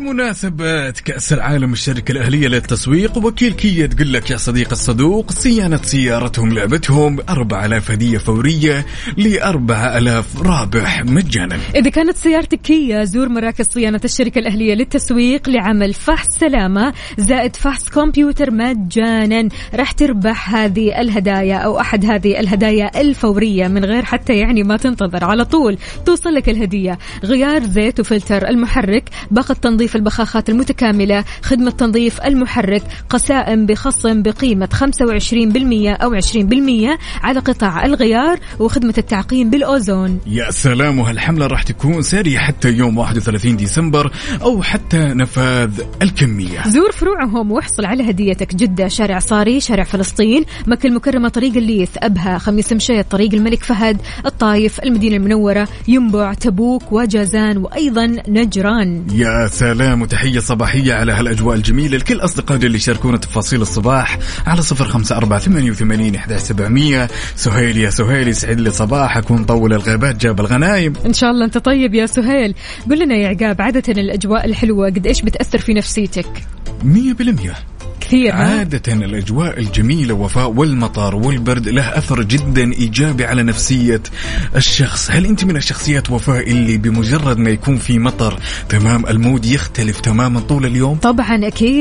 وبمناسبة 0.02 0.90
كأس 0.90 1.32
العالم 1.32 1.72
الشركة 1.72 2.12
الأهلية 2.12 2.48
للتسويق 2.48 3.18
وكيل 3.18 3.52
كيا 3.52 3.86
تقول 3.86 4.12
لك 4.12 4.30
يا 4.30 4.36
صديق 4.36 4.70
الصدوق 4.70 5.32
صيانة 5.32 5.80
سيارتهم 5.82 6.52
لعبتهم 6.52 7.18
4000 7.28 7.90
هدية 7.90 8.18
فورية 8.18 8.86
ل 9.16 9.38
4000 9.38 10.42
رابح 10.42 11.04
مجانا. 11.04 11.58
إذا 11.74 11.90
كانت 11.90 12.16
سيارتك 12.16 12.60
كيا 12.60 13.04
زور 13.04 13.28
مراكز 13.28 13.66
صيانة 13.68 14.00
الشركة 14.04 14.38
الأهلية 14.38 14.74
للتسويق 14.74 15.48
لعمل 15.48 15.94
فحص 15.94 16.28
سلامة 16.28 16.92
زائد 17.18 17.56
فحص 17.56 17.88
كمبيوتر 17.88 18.50
مجانا. 18.50 19.48
راح 19.74 19.92
تربح 19.92 20.54
هذه 20.54 21.00
الهدايا 21.00 21.56
أو 21.56 21.80
أحد 21.80 22.04
هذه 22.04 22.40
الهدايا 22.40 23.00
الفورية 23.00 23.68
من 23.68 23.84
غير 23.84 24.04
حتى 24.04 24.32
يعني 24.32 24.62
ما 24.62 24.76
تنتظر. 24.76 25.24
على 25.24 25.44
طول 25.44 25.78
توصل 26.06 26.34
لك 26.34 26.48
الهدية. 26.48 26.98
غيار 27.24 27.62
زيت 27.62 28.00
وفلتر 28.00 28.48
المحرك 28.48 29.04
باقة 29.30 29.54
تنظيف 29.54 29.91
البخاخات 29.96 30.50
المتكاملة 30.50 31.24
خدمة 31.42 31.70
تنظيف 31.70 32.20
المحرك 32.20 32.82
قسائم 33.08 33.66
بخصم 33.66 34.22
بقيمة 34.22 34.68
25% 34.72 36.02
أو 36.02 36.20
20% 36.20 36.98
على 37.22 37.40
قطع 37.40 37.84
الغيار 37.84 38.38
وخدمة 38.58 38.94
التعقيم 38.98 39.50
بالأوزون. 39.50 40.20
يا 40.26 40.50
سلام 40.50 40.98
وهالحملة 40.98 41.46
راح 41.46 41.62
تكون 41.62 42.02
سارية 42.02 42.38
حتى 42.38 42.68
يوم 42.68 42.98
31 42.98 43.56
ديسمبر 43.56 44.12
أو 44.42 44.62
حتى 44.62 44.98
نفاذ 44.98 45.70
الكمية. 46.02 46.62
زور 46.66 46.92
فروعهم 46.92 47.52
واحصل 47.52 47.84
على 47.84 48.10
هديتك. 48.10 48.54
جدة 48.54 48.88
شارع 48.88 49.18
صاري 49.18 49.60
شارع 49.60 49.84
فلسطين 49.84 50.44
مكة 50.66 50.86
المكرمة 50.86 51.28
طريق 51.28 51.56
الليث 51.56 51.90
أبها 51.98 52.38
خميس 52.38 52.72
مشيط 52.72 53.06
طريق 53.10 53.34
الملك 53.34 53.62
فهد 53.62 54.00
الطايف 54.26 54.80
المدينة 54.80 55.16
المنورة 55.16 55.68
ينبع 55.88 56.34
تبوك 56.34 56.92
وجازان 56.92 57.56
وأيضا 57.56 58.06
نجران. 58.28 59.06
يا 59.12 59.46
سلام 59.46 59.81
وتحية 59.82 60.40
صباحية 60.40 60.94
على 60.94 61.12
هالأجواء 61.12 61.56
الجميلة. 61.56 61.98
لكل 61.98 62.20
أصدقائي 62.20 62.66
اللي 62.66 62.76
يشاركونا 62.76 63.16
تفاصيل 63.16 63.62
الصباح 63.62 64.18
على 64.46 64.62
صفر 64.62 64.84
خمسة 64.84 65.16
أربعة 65.16 65.38
ثمانية 65.38 65.70
وثمانين 65.70 66.14
إحدى 66.14 66.38
سبعمية. 66.38 67.08
سهيل 67.36 67.76
يا 67.76 67.90
سهيل 67.90 68.28
يسعد 68.28 68.60
لي 68.60 68.70
صباحك 68.70 69.30
ونطول 69.30 69.72
الغابات 69.72 70.16
جاب 70.16 70.40
الغنايم. 70.40 70.92
إن 71.06 71.12
شاء 71.12 71.30
الله 71.30 71.44
أنت 71.44 71.58
طيب 71.58 71.94
يا 71.94 72.06
سهيل. 72.06 72.54
قل 72.90 72.98
لنا 72.98 73.14
يا 73.14 73.28
عقاب 73.28 73.62
عادة 73.62 73.92
الأجواء 73.92 74.44
الحلوة 74.44 74.86
قد 74.86 75.06
إيش 75.06 75.22
بتأثر 75.22 75.58
في 75.58 75.74
نفسيتك؟ 75.74 76.26
مية 76.84 77.12
بالمية. 77.12 77.54
كثير؟ 78.02 78.32
عادة 78.32 78.92
الأجواء 78.92 79.58
الجميلة 79.60 80.14
وفاء 80.14 80.50
والمطر 80.50 81.14
والبرد 81.14 81.68
له 81.68 81.98
أثر 81.98 82.22
جدا 82.22 82.72
إيجابي 82.72 83.24
على 83.24 83.42
نفسية 83.42 84.02
الشخص. 84.56 85.10
هل 85.10 85.26
أنت 85.26 85.44
من 85.44 85.56
الشخصيات 85.56 86.10
وفاء 86.10 86.50
اللي 86.50 86.76
بمجرد 86.76 87.38
ما 87.38 87.50
يكون 87.50 87.76
في 87.76 87.98
مطر 87.98 88.40
تمام 88.68 89.06
ال 89.06 89.14
mood 89.14 89.44
يختلف 89.44 90.00
تماما 90.00 90.40
طول 90.40 90.66
اليوم؟ 90.66 90.96
طبعا 90.96 91.40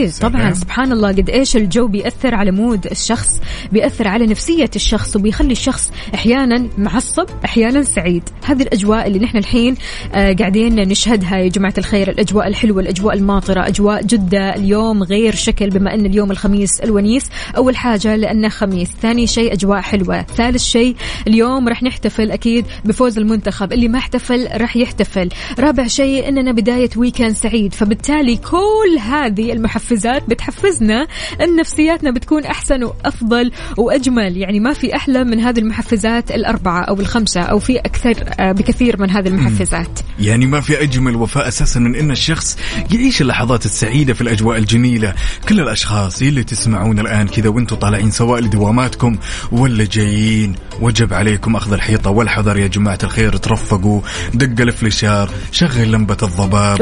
سلام. 0.09 0.31
طبعا 0.31 0.53
سبحان 0.53 0.91
الله 0.91 1.07
قد 1.07 1.29
إيش 1.29 1.55
الجو 1.55 1.87
بيأثر 1.87 2.35
على 2.35 2.51
mood 2.51 2.87
الشخص 2.91 3.41
بيأثر 3.71 4.07
على 4.07 4.27
نفسية 4.27 4.69
الشخص 4.75 5.15
وبيخلي 5.15 5.51
الشخص 5.51 5.91
أحيانا 6.13 6.67
معصب 6.77 7.25
أحيانا 7.45 7.83
سعيد. 7.83 8.23
هذه 8.45 8.61
الأجواء 8.61 9.07
اللي 9.07 9.19
نحن 9.19 9.37
الحين 9.37 9.75
آه 10.13 10.33
قاعدين 10.33 10.75
نشهدها 10.75 11.37
يا 11.37 11.47
جماعة 11.47 11.73
الخير. 11.77 12.09
الأجواء 12.09 12.47
الحلوة 12.47 12.81
الأجواء 12.81 13.15
الماطرة 13.15 13.67
أجواء 13.67 14.03
جدة. 14.03 14.55
اليوم 14.55 15.03
غير 15.03 15.35
شكل 15.35 15.69
بما 15.69 15.93
أن 15.93 16.05
اليوم 16.11 16.31
الخميس 16.31 16.79
الونيس. 16.79 17.29
أول 17.57 17.75
حاجة 17.75 18.15
لأنه 18.15 18.49
خميس 18.49 18.89
ثاني 19.01 19.27
شيء 19.27 19.53
أجواء 19.53 19.81
حلوة 19.81 20.21
ثالث 20.21 20.63
شيء 20.63 20.95
اليوم 21.27 21.69
رح 21.69 21.83
نحتفل 21.83 22.31
أكيد 22.31 22.65
بفوز 22.85 23.17
المنتخب 23.17 23.73
اللي 23.73 23.87
ما 23.87 23.97
احتفل 23.97 24.47
رح 24.61 24.77
يحتفل. 24.77 25.29
رابع 25.59 25.87
شيء 25.87 26.29
إننا 26.29 26.51
بداية 26.51 26.89
ويكند 26.97 27.35
سعيد 27.35 27.73
فبالتالي 27.73 28.37
كل 28.37 28.99
هذه 29.01 29.53
المحفزات 29.53 30.29
بتحفزنا 30.29 31.07
إن 31.41 31.55
نفسياتنا 31.55 32.11
بتكون 32.11 32.43
أحسن 32.43 32.83
وأفضل 32.83 33.51
وأجمل. 33.77 34.37
يعني 34.37 34.59
ما 34.59 34.73
في 34.73 34.95
أحلى 34.95 35.23
من 35.23 35.39
هذه 35.39 35.59
المحفزات 35.59 36.31
الأربعة 36.31 36.81
أو 36.81 36.99
الخمسة 36.99 37.41
أو 37.41 37.59
في 37.59 37.79
أكثر 37.79 38.15
آه، 38.39 38.51
بكثير 38.51 39.01
من 39.01 39.09
هذه 39.09 39.27
المحفزات. 39.27 39.99
يعني 40.19 40.45
ما 40.45 40.61
في 40.61 40.83
أجمل 40.83 41.15
وفاء 41.15 41.47
أساسا 41.47 41.79
من 41.79 41.95
أن 41.95 42.11
الشخص 42.11 42.57
يعيش 42.93 43.21
اللحظات 43.21 43.65
السعيدة 43.65 44.13
في 44.13 44.21
الأجواء 44.21 44.57
الجميلة. 44.57 45.13
كل 45.49 45.59
الأشخاص 45.59 46.00
اللي 46.21 46.43
تسمعون 46.43 46.99
الآن 46.99 47.27
كذا 47.27 47.49
وأنتم 47.49 47.75
طالعين 47.75 48.11
سواء 48.11 48.41
لدواماتكم. 48.41 49.17
ولا 49.51 49.85
جايين 49.91 50.55
وجب 50.81 51.13
عليكم 51.13 51.55
أخذ 51.55 51.73
الحيطة 51.73 52.09
والحذر 52.09 52.57
يا 52.57 52.67
جماعة 52.67 52.99
الخير 53.03 53.37
ترفقوا 53.37 54.01
دق 54.33 54.61
ال 54.61 54.70
flasher 54.70 55.29
شغل 55.51 55.91
لمبة 55.91 56.17
الضباب. 56.23 56.81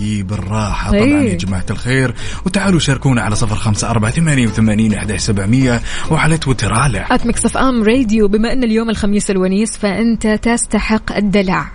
إي 0.00 0.22
بالراحة. 0.22 0.90
طبعا. 0.90 1.04
يا 1.04 1.34
جماعة 1.34 1.66
الخير. 1.70 2.14
وتعالوا 2.46 2.78
شاركونا 2.80 3.22
على 3.22 3.36
صفر 3.36 3.56
خمسة 3.56 3.90
أربعة 3.90 4.10
ثمانية 4.10 4.46
وثمانين 4.46 4.94
أحد 4.94 5.16
سبعمية 5.16 5.80
وعلى 6.10 6.38
تويتر. 6.38 6.74
على. 6.74 7.06
Mix 7.24 7.56
FM 7.56 7.82
Radio 7.82 8.28
بما 8.28 8.52
أن 8.52 8.64
اليوم 8.64 8.90
الخميس 8.90 9.30
الونيس 9.30 9.76
فأنت 9.76 10.26
تستحق 10.26 11.16
الدلع. 11.16 11.70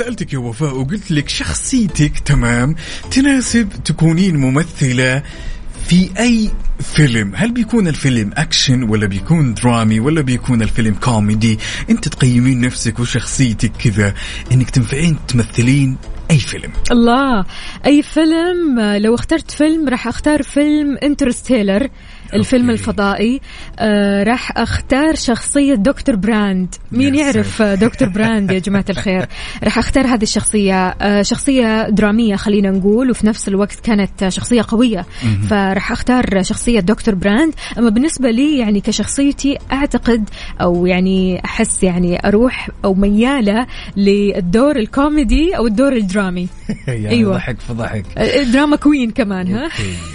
لو 0.00 0.06
سألتك 0.06 0.32
يا 0.32 0.38
وفاء 0.38 0.76
وقلت 0.76 1.10
لك 1.10 1.28
شخصيتك 1.28 2.18
تمام 2.18 2.74
تناسب 3.10 3.68
تكونين 3.84 4.36
ممثلة 4.36 5.22
في 5.88 6.10
أي 6.18 6.50
فيلم. 6.80 7.32
هل 7.34 7.52
بيكون 7.52 7.88
الفيلم 7.88 8.30
أكشن 8.36 8.82
ولا 8.82 9.06
بيكون 9.06 9.54
درامي 9.54 10.00
ولا 10.00 10.20
بيكون 10.20 10.62
الفيلم 10.62 10.94
كوميدي؟ 10.94 11.58
أنت 11.90 12.08
تقيمين 12.08 12.60
نفسك 12.60 13.00
وشخصيتك 13.00 13.72
كذا 13.72 14.14
أنك 14.52 14.70
تنفعين 14.70 15.16
تمثلين 15.28 15.96
أي 16.30 16.38
فيلم. 16.38 16.72
الله 16.90 17.44
أي 17.86 18.02
فيلم 18.02 18.80
لو 18.80 19.14
اخترت 19.14 19.50
فيلم 19.50 19.88
راح 19.88 20.08
أختار 20.08 20.42
فيلم 20.42 20.98
Interstellar 21.02 21.88
الفيلم 22.34 22.70
الفضائي. 22.70 23.40
آه 23.78 24.22
راح 24.22 24.58
أختار 24.58 25.14
شخصية 25.14 25.74
دكتور 25.74 26.16
Brand. 26.16 26.74
مين 26.92 27.14
يعرف 27.14 27.62
دكتور 27.62 28.08
Brand 28.08 28.50
يا 28.50 28.58
جماعة 28.58 28.84
الخير؟ 28.90 29.26
راح 29.64 29.78
أختار 29.78 30.06
هذه 30.06 30.22
الشخصية. 30.22 30.88
آه 30.88 31.22
شخصية 31.22 31.88
درامية 31.88 32.36
خلينا 32.36 32.70
نقول 32.70 33.10
وفي 33.10 33.26
نفس 33.26 33.48
الوقت 33.48 33.80
كانت 33.80 34.28
شخصية 34.28 34.64
قوية. 34.68 35.06
مهم. 35.24 35.42
فراح 35.42 35.92
أختار 35.92 36.42
شخصية 36.42 36.80
دكتور 36.80 37.14
Brand. 37.14 37.54
أما 37.78 37.90
بالنسبة 37.90 38.30
لي 38.30 38.58
يعني 38.58 38.80
كشخصيتي 38.80 39.58
أعتقد 39.72 40.28
أو 40.60 40.86
يعني 40.86 41.44
أحس 41.44 41.82
يعني 41.82 42.28
أروح 42.28 42.68
أو 42.84 42.94
ميالة 42.94 43.66
للدور 43.96 44.76
الكوميدي 44.76 45.56
أو 45.56 45.66
الدور 45.66 45.92
الدرامي. 45.92 46.48
يعني 46.86 47.08
أيوة. 47.08 47.34
ضحك 47.34 47.60
فضحك. 47.60 48.04
آه، 48.18 48.42
drama 48.42 48.76
queen 48.76 49.10
كمان 49.10 49.54
ها؟ 49.54 49.68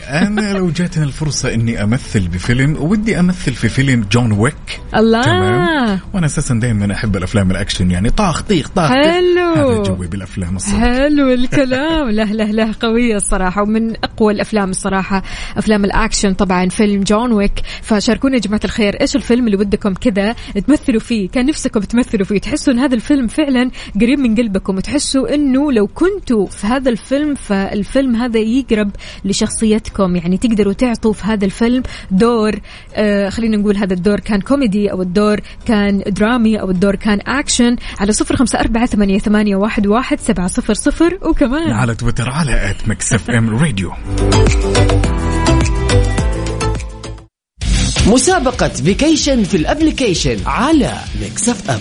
أنا 0.09 0.53
لو 0.53 0.69
جاتني 0.69 1.03
الفرصة 1.03 1.53
إني 1.53 1.83
أمثل 2.05 2.27
بفيلم 2.27 2.77
ودي 2.79 3.19
أمثل 3.19 3.53
في 3.53 3.69
فيلم 3.69 4.05
جون 4.11 4.31
ويك. 4.31 4.81
الله. 4.95 5.21
تمام؟ 5.21 5.99
وأنا 6.13 6.25
أساسا 6.25 6.53
دائما 6.53 6.93
أحب 6.93 7.15
الأفلام 7.15 7.51
الأكشن 7.51 7.91
يعني 7.91 8.09
طاخ 8.09 8.41
طيخ 8.41 8.69
طاخ 8.69 8.89
حلو. 8.89 9.53
هذا 9.55 9.83
جوي 9.83 10.07
بالأفلام 10.07 10.55
الصراحة. 10.55 10.93
حلو 10.93 11.33
الكلام. 11.33 12.09
له 12.09 12.23
له 12.23 12.51
له 12.51 12.75
قوية 12.79 13.15
الصراحة 13.15 13.61
ومن 13.61 13.95
أقوى 14.03 14.33
الأفلام 14.33 14.69
الصراحة 14.69 15.23
أفلام 15.57 15.85
الأكشن 15.85 16.33
طبعا 16.33 16.69
فيلم 16.69 17.03
جون 17.03 17.31
ويك. 17.31 17.61
فشاركونا 17.81 18.35
يا 18.35 18.39
جماعة 18.39 18.61
الخير 18.65 19.01
إيش 19.01 19.15
الفيلم 19.15 19.45
اللي 19.45 19.57
ودكم 19.57 19.93
كذا 19.93 20.35
تمثلوا 20.67 20.99
فيه؟ 20.99 21.29
كان 21.29 21.45
نفسكم 21.45 21.79
تمثلوا 21.79 22.25
فيه 22.25 22.39
تحسوا 22.39 22.73
إن 22.73 22.79
هذا 22.79 22.95
الفيلم 22.95 23.27
فعلا 23.27 23.71
قريب 24.01 24.19
من 24.19 24.35
قلبكم 24.35 24.77
وتحسوا 24.77 25.35
إنه 25.35 25.71
لو 25.71 25.87
كنتوا 25.87 26.45
في 26.45 26.67
هذا 26.67 26.89
الفيلم 26.89 27.35
فالفيلم 27.35 28.15
هذا 28.15 28.39
يقرب 28.39 28.91
لشخصيتكم 29.25 30.15
يعني 30.15 30.37
تقدروا 30.37 30.73
تعطوا 30.73 31.13
في 31.13 31.25
هذا 31.25 31.45
الفيلم 31.45 31.83
دور 32.11 32.59
آه 32.95 33.29
خلينا 33.29 33.57
نقول 33.57 33.77
هذا 33.77 33.93
الدور 33.93 34.19
كان 34.19 34.41
كوميدي 34.41 34.91
أو 34.91 35.01
الدور 35.01 35.39
كان 35.65 36.03
درامي 36.07 36.61
أو 36.61 36.71
الدور 36.71 36.95
كان 36.95 37.19
أكشن 37.27 37.75
على 37.99 38.11
صفر 38.11 38.35
خمسة 38.35 38.59
أربعة 38.59 38.85
ثمانية, 38.85 39.19
ثمانية 39.19 39.55
واحد, 39.55 39.87
واحد 39.87 40.19
سبعة 40.19 40.47
صفر 40.47 40.73
صفر. 40.73 41.19
وكمان 41.21 41.71
على 41.71 41.95
تويتر 41.95 42.29
على 42.29 42.69
at 42.69 42.87
Mix 42.87 43.13
FM 43.13 43.49
Radio 43.49 43.91
مسابقة 48.07 48.67
vacation 48.69 49.43
في 49.43 49.57
ال 49.57 49.64
application 49.64 50.37
على 50.45 50.93
Mix 51.21 51.49
FM 51.49 51.79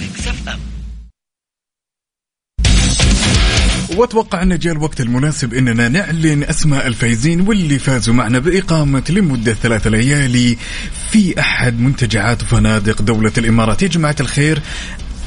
واتوقع 3.97 4.43
أن 4.43 4.59
جاء 4.59 4.73
الوقت 4.73 5.01
المناسب 5.01 5.55
إننا 5.55 5.89
نعلن 5.89 6.43
أسماء 6.43 6.87
الفايزين 6.87 7.41
واللي 7.41 7.79
فازوا 7.79 8.15
معنا 8.15 8.39
بإقامة 8.39 9.03
لمدة 9.11 9.55
ثلاث 9.55 9.87
ليالي 9.87 10.57
في 11.11 11.41
أحد 11.41 11.81
منتجعات 11.81 12.43
وفنادق 12.43 13.03
دولة 13.03 13.33
الإمارات. 13.39 13.83
يا 13.83 13.89
جماعة 13.89 14.17
الخير 14.21 14.63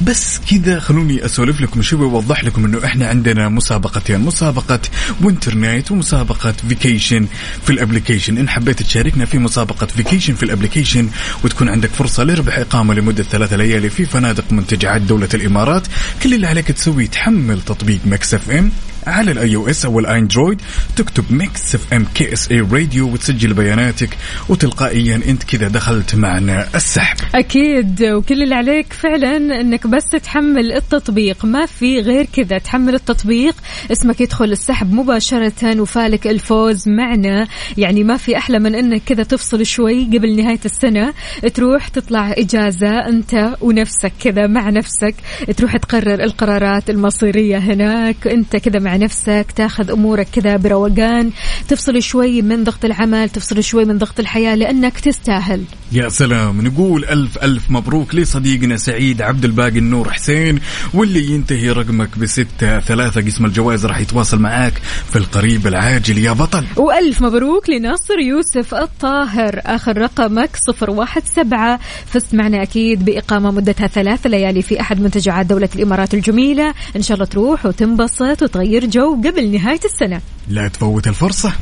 بس 0.00 0.38
كذا 0.50 0.80
خلوني 0.80 1.24
أسولف 1.24 1.60
لكم 1.60 1.82
شوي 1.82 2.06
وأوضح 2.06 2.44
لكم 2.44 2.64
إنه 2.64 2.84
إحنا 2.84 3.08
عندنا 3.08 3.48
مسابقتين 3.48 4.20
مسابقة 4.20 4.80
winter 5.22 5.54
night 5.54 5.90
ومسابقة 5.90 6.52
vacation 6.68 7.26
في 7.64 7.70
ال 7.72 7.78
application 7.78 8.38
إن 8.38 8.48
حبيت 8.48 8.82
تشاركنا 8.82 9.24
في 9.24 9.38
مسابقة 9.38 9.86
vacation 9.86 10.34
في 10.34 10.42
ال 10.42 10.47
application 10.47 11.08
وتكون 11.44 11.68
عندك 11.68 11.90
فرصة 11.90 12.24
لربح 12.24 12.58
إقامة 12.58 12.94
لمدة 12.94 13.22
ثلاثة 13.22 13.56
ليالي 13.56 13.90
في 13.90 14.06
فنادق 14.06 14.52
منتجعات 14.52 15.00
دولة 15.00 15.28
الإمارات. 15.34 15.86
كل 16.22 16.34
اللي 16.34 16.46
عليك 16.46 16.66
تسوي 16.72 17.06
تحمل 17.06 17.60
تطبيق 17.62 17.98
Mix 18.06 18.34
FM 18.34 18.70
على 19.08 19.30
ال 19.30 19.36
iOS 19.36 19.56
أو 19.56 19.68
ال 19.68 19.84
Android 19.84 20.60
تكتب 20.96 21.24
Mix 21.30 21.74
FM 21.74 22.06
KSA 22.14 22.50
Radio 22.50 23.12
وتسجل 23.12 23.52
بياناتك. 23.52 24.08
وتلقائيا 24.48 25.20
أنت 25.28 25.42
كذا 25.42 25.68
دخلت 25.68 26.14
معنا 26.14 26.66
السحب. 26.74 27.16
أكيد. 27.34 28.02
وكل 28.02 28.42
اللي 28.42 28.54
عليك 28.54 28.92
فعلا 28.92 29.36
أنك 29.60 29.86
بس 29.86 30.04
تحمل 30.22 30.72
التطبيق. 30.72 31.44
ما 31.44 31.66
في 31.66 32.00
غير 32.00 32.26
كذا. 32.32 32.58
تحمل 32.58 32.94
التطبيق. 32.94 33.54
اسمك 33.92 34.20
يدخل 34.20 34.52
السحب 34.52 34.92
مباشرة 34.92 35.80
وفالك 35.80 36.26
الفوز 36.26 36.88
معنا. 36.88 37.46
يعني 37.76 38.04
ما 38.04 38.16
في 38.16 38.36
أحلى 38.36 38.58
من 38.58 38.74
أنك 38.74 39.02
كذا 39.06 39.22
تفصل 39.22 39.66
شوي 39.66 40.04
قبل 40.04 40.36
نهاية 40.36 40.60
السنة. 40.64 41.14
تروح 41.54 41.88
تطلع 41.88 42.32
إجازة 42.32 43.08
أنت 43.08 43.56
ونفسك 43.60 44.12
كذا 44.20 44.46
مع 44.46 44.70
نفسك. 44.70 45.14
تروح 45.56 45.76
تقرر 45.76 46.24
القرارات 46.24 46.90
المصيرية 46.90 47.58
هناك. 47.58 48.26
أنت 48.26 48.56
كذا 48.56 48.78
مع 48.78 48.96
نفسك 48.98 49.46
تاخذ 49.56 49.90
أمورك 49.90 50.26
كذا 50.32 50.56
بروقان 50.56 51.30
تفصل 51.68 52.02
شوي 52.02 52.42
من 52.42 52.64
ضغط 52.64 52.84
العمل 52.84 53.28
تفصل 53.28 53.62
شوي 53.62 53.84
من 53.84 53.98
ضغط 53.98 54.20
الحياة 54.20 54.54
لأنك 54.54 55.00
تستاهل. 55.00 55.64
يا 55.92 56.08
سلام. 56.08 56.60
نقول 56.66 57.04
ألف 57.04 57.38
ألف 57.38 57.70
مبروك 57.70 58.14
لصديقنا 58.14 58.76
سعيد 58.76 59.22
عبد 59.22 59.44
الباقي 59.44 59.78
النور 59.78 60.12
حسين 60.12 60.60
واللي 60.94 61.30
ينتهي 61.30 61.70
رقمك 61.70 62.18
بستة 62.18 62.80
ثلاثة. 62.80 63.20
قسم 63.20 63.44
الجوائز 63.44 63.86
راح 63.86 64.00
يتواصل 64.00 64.38
معاك 64.38 64.72
في 65.10 65.16
القريب 65.16 65.66
العاجل. 65.66 66.18
يا 66.18 66.32
بطل. 66.32 66.64
وألف 66.76 67.22
مبروك 67.22 67.70
لناصر 67.70 68.18
يوسف 68.18 68.74
الطاهر. 68.74 69.60
آخر 69.66 69.98
رقمك 69.98 70.56
صفر 70.56 70.90
واحد 70.90 71.22
سبعة. 71.36 71.80
فزت 72.06 72.34
معنا 72.34 72.62
أكيد 72.62 73.04
بإقامة 73.04 73.50
مدتها 73.50 73.86
ثلاث 73.86 74.26
ليالي 74.26 74.62
في 74.62 74.80
أحد 74.80 75.00
منتجعات 75.00 75.46
دولة 75.46 75.68
الإمارات 75.76 76.14
الجميلة. 76.14 76.74
إن 76.96 77.02
شاء 77.02 77.14
الله 77.14 77.26
تروح 77.26 77.66
وتنبسط 77.66 78.42
وتغير 78.42 78.87
جو 78.88 79.14
قبل 79.14 79.50
نهاية 79.50 79.80
السنة. 79.84 80.20
لا 80.48 80.68
تفوت 80.68 81.06
الفرصة. 81.06 81.52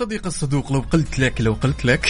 صديق 0.00 0.26
الصدوق 0.26 0.72
لو 0.72 0.84
قلت 0.92 1.18
لك 1.18 1.40
لو 1.40 1.52
قلت 1.52 1.84
لك. 1.84 2.08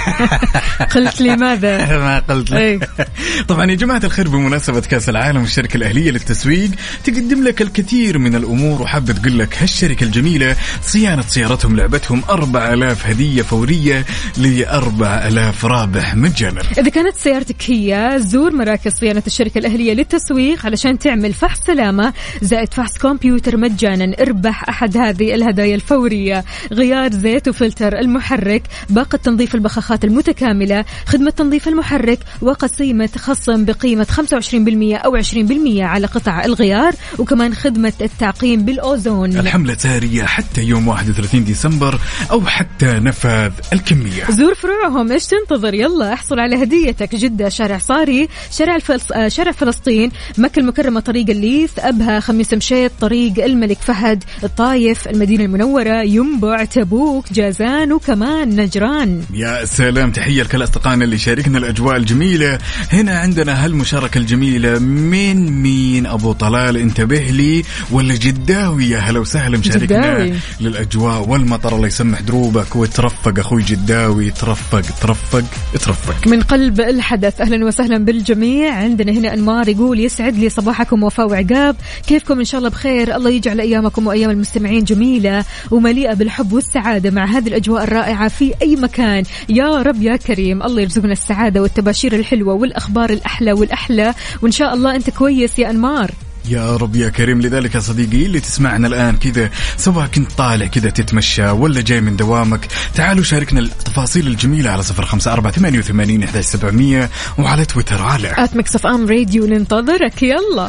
قلت 0.94 1.20
لي 1.20 1.36
ماذا؟ 1.36 1.78
ما 1.98 2.18
قلت 2.18 2.52
إيه. 2.52 2.76
لك 2.76 3.08
طبعا 3.48 3.70
يا 3.70 3.74
جماعة 3.74 4.00
الخير 4.04 4.28
بمناسبة 4.28 4.80
كأس 4.80 5.08
العالم 5.08 5.42
الشركة 5.42 5.76
الأهلية 5.76 6.10
للتسويق 6.10 6.70
تقدم 7.04 7.44
لك 7.44 7.62
الكثير 7.62 8.18
من 8.18 8.34
الأمور 8.34 8.82
وحابة 8.82 9.12
تقول 9.12 9.38
لك 9.38 9.62
هالشركة 9.62 10.04
الجميلة 10.04 10.56
صيانة 10.82 11.22
سيارتهم 11.22 11.76
لعبتهم 11.76 12.22
4000 12.30 13.06
هدية 13.06 13.42
فورية 13.42 14.06
ل 14.36 14.64
4000 14.64 15.64
رابح 15.64 16.14
مجانا 16.14 16.62
إذا 16.78 16.88
كانت 16.90 17.16
سيارتك 17.16 17.70
هي 17.70 18.14
زور 18.16 18.52
مراكز 18.52 18.92
صيانة 18.92 19.22
الشركة 19.26 19.58
الأهلية 19.58 19.92
للتسويق 19.92 20.66
علشان 20.66 20.98
تعمل 20.98 21.32
فحص 21.32 21.60
سلامة 21.66 22.12
زائد 22.42 22.74
فحص 22.74 22.98
كمبيوتر 22.98 23.56
مجانا. 23.56 24.16
اربح 24.20 24.68
أحد 24.68 24.96
هذه 24.96 25.34
الهدايا 25.34 25.74
الفورية. 25.74 26.44
غيار 26.72 26.99
زيت 27.08 27.48
وفلتر 27.48 27.98
المحرك 27.98 28.62
باقة 28.90 29.16
تنظيف 29.16 29.54
البخاخات 29.54 30.04
المتكاملة 30.04 30.84
خدمة 31.06 31.30
تنظيف 31.30 31.68
المحرك 31.68 32.18
وقسيمة 32.42 33.10
خصم 33.16 33.64
بقيمة 33.64 34.04
25% 34.04 35.04
أو 35.04 35.22
20% 35.22 35.80
على 35.80 36.06
قطع 36.06 36.44
الغيار 36.44 36.92
وكمان 37.18 37.54
خدمة 37.54 37.92
التعقيم 38.00 38.64
بالأوزون. 38.64 39.38
الحملة 39.38 39.74
سارية 39.74 40.24
حتى 40.24 40.62
يوم 40.62 40.88
31 40.88 41.44
ديسمبر 41.44 42.00
أو 42.30 42.46
حتى 42.46 42.86
نفاذ 42.86 43.52
الكمية. 43.72 44.24
زور 44.30 44.54
فروعهم 44.54 45.12
إيش 45.12 45.26
تنتظر؟ 45.26 45.74
يلا 45.74 46.12
احصل 46.12 46.38
على 46.40 46.62
هديتك. 46.62 47.14
جدة 47.14 47.48
شارع 47.48 47.78
صاري 47.78 48.28
شارع 48.50 48.76
الفلس... 48.76 49.12
آه، 49.12 49.28
شارع 49.28 49.52
فلسطين 49.52 50.10
مكة 50.38 50.60
المكرمة 50.60 51.00
طريق 51.00 51.30
الليث 51.30 51.78
أبها 51.78 52.20
خميس 52.20 52.54
مشيط 52.54 52.92
طريق 53.00 53.44
الملك 53.44 53.78
فهد 53.78 54.24
الطايف 54.44 55.08
المدينة 55.08 55.44
المنورة 55.44 56.02
ينبع 56.02 56.64
تبوك 56.90 57.32
جازان 57.32 57.92
وكمان 57.92 58.60
نجران. 58.60 59.22
يا 59.34 59.64
سلام 59.64 60.10
تحية 60.10 60.42
لكل 60.42 60.62
أصدقائنا 60.62 61.04
اللي 61.04 61.18
شاركنا 61.18 61.58
الأجواء 61.58 61.96
الجميلة. 61.96 62.58
هنا 62.92 63.18
عندنا 63.18 63.64
هالمشاركة 63.64 64.18
الجميلة. 64.18 64.78
من 64.78 65.62
مين؟ 65.62 66.06
أبو 66.06 66.32
طلال 66.32 66.76
انتبه 66.76 67.18
لي. 67.18 67.62
ولا 67.90 68.14
جداوي؟ 68.14 68.88
يا 68.88 68.98
هلا 68.98 69.20
وسهلا 69.20 69.58
مشاركنا. 69.58 70.38
للأجواء. 70.60 71.28
والمطر 71.28 71.76
الله 71.76 71.86
يسمح 71.86 72.20
دروبك. 72.20 72.76
وترفق 72.76 73.38
أخوي 73.38 73.62
جداوي. 73.62 74.30
ترفق 74.30 74.80
ترفق 75.00 75.44
ترفق. 75.72 76.26
من 76.26 76.42
قلب 76.42 76.80
الحدث 76.80 77.40
أهلا 77.40 77.66
وسهلا 77.66 77.98
بالجميع. 77.98 78.74
عندنا 78.74 79.12
هنا 79.12 79.34
أنمار 79.34 79.68
يقول 79.68 80.00
يسعد 80.00 80.36
لي 80.36 80.48
صباحكم 80.48 81.02
وفاء 81.02 81.28
وعقاب. 81.28 81.76
كيفكم؟ 82.06 82.38
إن 82.38 82.44
شاء 82.44 82.58
الله 82.58 82.70
بخير. 82.70 83.16
الله 83.16 83.30
يجعل 83.30 83.60
أيامكم 83.60 84.06
وأيام 84.06 84.30
المستمعين 84.30 84.84
جميلة 84.84 85.44
ومليئة 85.70 86.14
بالحب 86.14 86.52
والسعاده 86.80 87.10
مع 87.10 87.24
هذه 87.24 87.48
الأجواء 87.48 87.84
الرائعة 87.84 88.28
في 88.28 88.54
أي 88.62 88.76
مكان. 88.76 89.24
يا 89.48 89.82
رب 89.82 90.02
يا 90.02 90.16
كريم 90.16 90.62
الله 90.62 90.82
يرزقنا 90.82 91.12
السعادة 91.12 91.62
والتباشير 91.62 92.14
الحلوة 92.14 92.54
والأخبار 92.54 93.10
الأحلى 93.10 93.52
والأحلى. 93.52 94.14
وإن 94.42 94.52
شاء 94.52 94.74
الله 94.74 94.96
أنت 94.96 95.10
كويس 95.10 95.58
يا 95.58 95.70
أنمار. 95.70 96.10
يا 96.48 96.76
رب 96.76 96.96
يا 96.96 97.08
كريم 97.08 97.40
لذلك 97.40 97.74
يا 97.74 97.80
صديقي 97.80 98.26
اللي 98.26 98.40
تسمعنا 98.40 98.86
الآن 98.86 99.16
كذا 99.16 99.50
سواء 99.76 100.06
كنت 100.06 100.32
طالع 100.32 100.66
كذا 100.66 100.90
تتمشى 100.90 101.50
ولا 101.50 101.80
جاي 101.80 102.00
من 102.00 102.16
دوامك 102.16 102.60
تعالوا 102.94 103.24
شاركنا 103.24 103.60
التفاصيل 103.60 104.26
الجميلة 104.26 104.70
على 104.70 104.82
صفر 104.82 105.04
خمسة 105.04 105.32
أربعة 105.32 105.52
ثمانية 105.52 105.78
وثمانين 105.78 106.22
إحدى 106.22 106.42
سبعمية 106.42 107.10
وعلى 107.38 107.64
تويتر 107.64 108.02
على 108.02 108.34
at 108.38 108.56
Mix 108.56 108.74
FM 108.74 109.08
Radio 109.08 109.46
ننتظرك 109.46 110.22
يلا. 110.22 110.68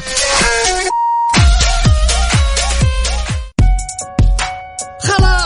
خلاص. 5.04 5.41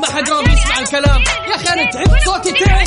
ما 0.00 0.06
حد 0.06 0.28
راضي 0.30 0.52
يسمع 0.52 0.78
الكلام. 0.78 1.20
يا 1.50 1.54
أخي 1.56 1.68
أنا 1.68 1.90
تعبت 1.90 2.24
صوتي 2.24 2.52
تعب. 2.52 2.86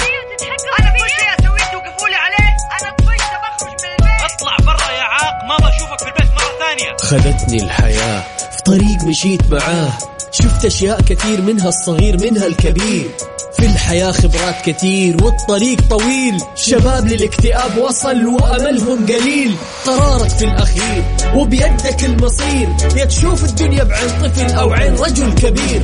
أنا 0.80 0.90
كل 0.90 1.10
شيء 1.18 1.30
اسويه 1.40 1.72
توقفوا 1.72 2.08
لي 2.10 2.16
عليه 2.16 2.50
أنا 2.82 2.92
طفشت 2.98 3.32
بخرج 3.44 3.72
من 3.84 3.90
البيت 3.92 4.32
اطلع 4.34 4.58
برا 4.66 4.92
يا 4.92 5.04
عاق 5.04 5.44
ما 5.48 5.56
بشوفك 5.58 6.00
في 6.00 6.08
البيت 6.08 6.32
مرة 6.32 6.60
ثانية. 6.60 6.98
خذتني 6.98 7.64
الحياة 7.64 8.24
في 8.52 8.62
طريق 8.66 9.04
مشيت 9.04 9.42
معاه. 9.52 9.92
شفت 10.32 10.66
أشياء 10.66 11.02
كثير 11.02 11.42
منها 11.42 11.68
الصغير 11.68 12.18
منها 12.22 12.48
الكبير. 12.48 13.12
في 13.58 13.66
الحياة 13.66 14.12
خبرات 14.12 14.56
كثير 14.66 15.24
والطريق 15.24 15.82
طويل. 15.90 16.42
شباب 16.56 17.08
للاكتئاب 17.08 17.78
وصل 17.78 18.26
وأملهم 18.26 19.06
قليل. 19.06 19.56
قرارك 19.86 20.30
في 20.30 20.46
الأخير 20.46 21.04
وبيدك 21.36 22.04
المصير. 22.04 22.70
يا 22.96 23.06
تشوف 23.06 23.44
الدنيا 23.44 23.84
بعين 23.84 24.10
طفل 24.10 24.54
أو 24.54 24.74
عين 24.74 24.96
رجل 24.96 25.34
كبير. 25.34 25.82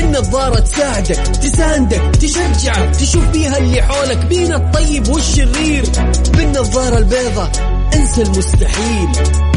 النظارة 0.00 0.60
تساعدك 0.60 1.16
تساندك 1.16 2.02
تشجعك 2.20 2.96
تشوف 2.96 3.24
بيها 3.28 3.58
اللي 3.58 3.82
حولك 3.82 4.26
بين 4.26 4.52
الطيب 4.52 5.08
والشرير. 5.08 5.84
بالنظارة 6.36 6.98
البيضة 6.98 7.50
انسى 7.94 8.22
المستحيل. 8.22 9.08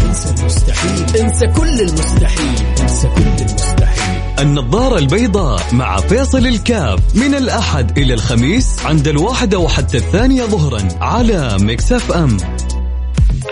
انسى 0.05 0.29
المستحيل. 0.29 1.17
انسى 1.21 1.47
كل 1.47 1.81
المستحيل. 1.81 2.55
انسى 2.81 3.07
كل 3.07 3.21
المستحيل. 3.21 3.98
النظارة 4.41 4.97
البيضاء 4.99 5.61
مع 5.73 5.97
فيصل 5.97 6.47
الكاف. 6.47 7.15
من 7.15 7.35
الأحد 7.35 7.97
إلى 7.97 8.13
الخميس 8.13 8.85
عند 8.85 9.07
الواحدة 9.07 9.59
وحتى 9.59 9.97
الثانية 9.97 10.43
ظهرا 10.43 10.87
على 11.01 11.57
Mix 11.61 12.11
FM. 12.11 12.37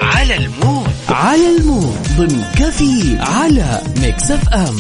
على 0.02 0.38
ال 0.38 0.46
mood. 0.46 0.88
على 1.10 1.58
ال 1.58 1.66
mood 1.66 1.98
ضمن 2.18 2.44
كفي 2.56 3.18
على 3.20 3.82
Mix 4.02 4.32
FM. 4.32 4.76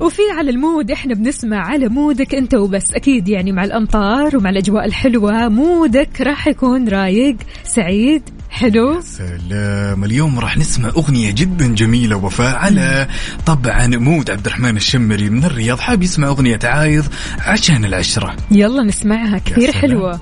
وفي 0.00 0.22
على 0.38 0.50
ال 0.50 0.58
mood 0.58 0.90
إحنا 0.90 1.14
بنسمع 1.14 1.56
على 1.56 1.88
mood 1.88 2.25
ك 2.25 2.34
أنت 2.34 2.54
وبس. 2.54 2.92
أكيد 2.94 3.28
يعني 3.28 3.52
مع 3.52 3.64
الأمطار 3.64 4.36
ومع 4.36 4.50
الأجواء 4.50 4.84
الحلوة 4.84 5.48
mood 5.48 6.06
ك 6.06 6.20
راح 6.20 6.46
يكون 6.48 6.88
رايق 6.88 7.36
سعيد. 7.64 8.22
حلو. 8.52 9.00
سلام. 9.00 10.04
اليوم 10.04 10.38
راح 10.38 10.58
نسمع 10.58 10.88
أغنية 10.88 11.30
جدا 11.30 11.74
جميلة 11.74 12.16
وفاء 12.16 12.56
على 12.56 13.08
طبعا 13.46 13.86
mood 13.86 14.30
عبد 14.30 14.46
الرحمن 14.46 14.76
الشمري 14.76 15.30
من 15.30 15.44
الرياض 15.44 15.78
حاب 15.78 16.02
يسمع 16.02 16.28
أغنية 16.28 16.58
عايض 16.64 17.04
عشان 17.38 17.84
العشرة. 17.84 18.36
يلا 18.50 18.82
نسمعها 18.82 19.38
كثير 19.38 19.70
سلام. 19.70 19.82
حلوة. 19.82 20.20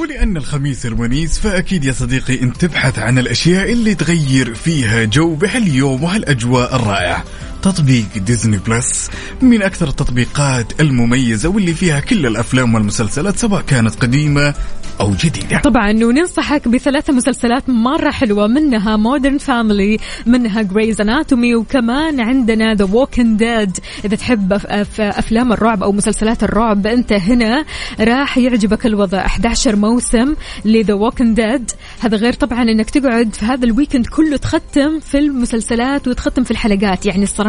ولأن 0.00 0.36
الخميس 0.36 0.86
الونيس 0.86 1.38
فأكيد 1.38 1.84
يا 1.84 1.92
صديقي 1.92 2.42
أنت 2.42 2.56
تبحث 2.56 2.98
عن 2.98 3.18
الأشياء 3.18 3.72
اللي 3.72 3.94
تغير 3.94 4.54
فيها 4.54 5.04
جو 5.04 5.34
بهاليوم 5.34 6.02
وهالأجواء 6.02 6.76
الرائعة. 6.76 7.24
تطبيق 7.62 8.04
Disney 8.16 8.58
Plus 8.66 9.10
من 9.42 9.62
أكثر 9.62 9.88
التطبيقات 9.88 10.80
المميزة 10.80 11.48
واللي 11.48 11.74
فيها 11.74 12.00
كل 12.00 12.26
الأفلام 12.26 12.74
والمسلسلات 12.74 13.36
سواء 13.38 13.60
كانت 13.62 13.94
قديمة 13.94 14.54
أو 15.00 15.12
جديدة. 15.24 15.58
طبعا 15.60 15.90
وننصحك 16.04 16.68
بثلاثة 16.68 17.12
مسلسلات 17.12 17.68
مرة 17.70 18.10
حلوة 18.10 18.46
منها 18.46 18.96
Modern 18.96 19.38
Family 19.38 19.98
منها 20.26 20.62
Grey's 20.62 21.00
Anatomy 21.00 21.54
وكمان 21.54 22.20
عندنا 22.20 22.74
The 22.74 22.84
Walking 22.84 23.36
Dead 23.36 23.78
إذا 24.04 24.16
تحب 24.16 24.54
أف- 24.58 25.00
أفلام 25.00 25.52
الرعب 25.52 25.82
أو 25.82 25.92
مسلسلات 25.92 26.42
الرعب 26.42 26.86
أنت 26.86 27.12
هنا 27.12 27.64
راح 28.00 28.38
يعجبك 28.38 28.86
الوضع. 28.86 29.18
11 29.18 29.76
موسم 29.76 30.34
ل 30.64 30.72
The 30.72 30.94
Walking 30.94 31.34
Dead 31.34 31.70
هذا 32.00 32.16
غير 32.16 32.32
طبعا 32.32 32.62
أنك 32.62 32.90
تقعد 32.90 33.34
في 33.34 33.44
هذا 33.44 33.64
ال 33.64 33.69
weekend 33.69 34.06
كله 34.06 34.36
تختم 34.36 35.00
في 35.00 35.18
المسلسلات 35.18 36.08
وتختم 36.08 36.44
في 36.44 36.50
الحلقات. 36.50 37.06
يعني 37.06 37.22
الصراحة 37.22 37.45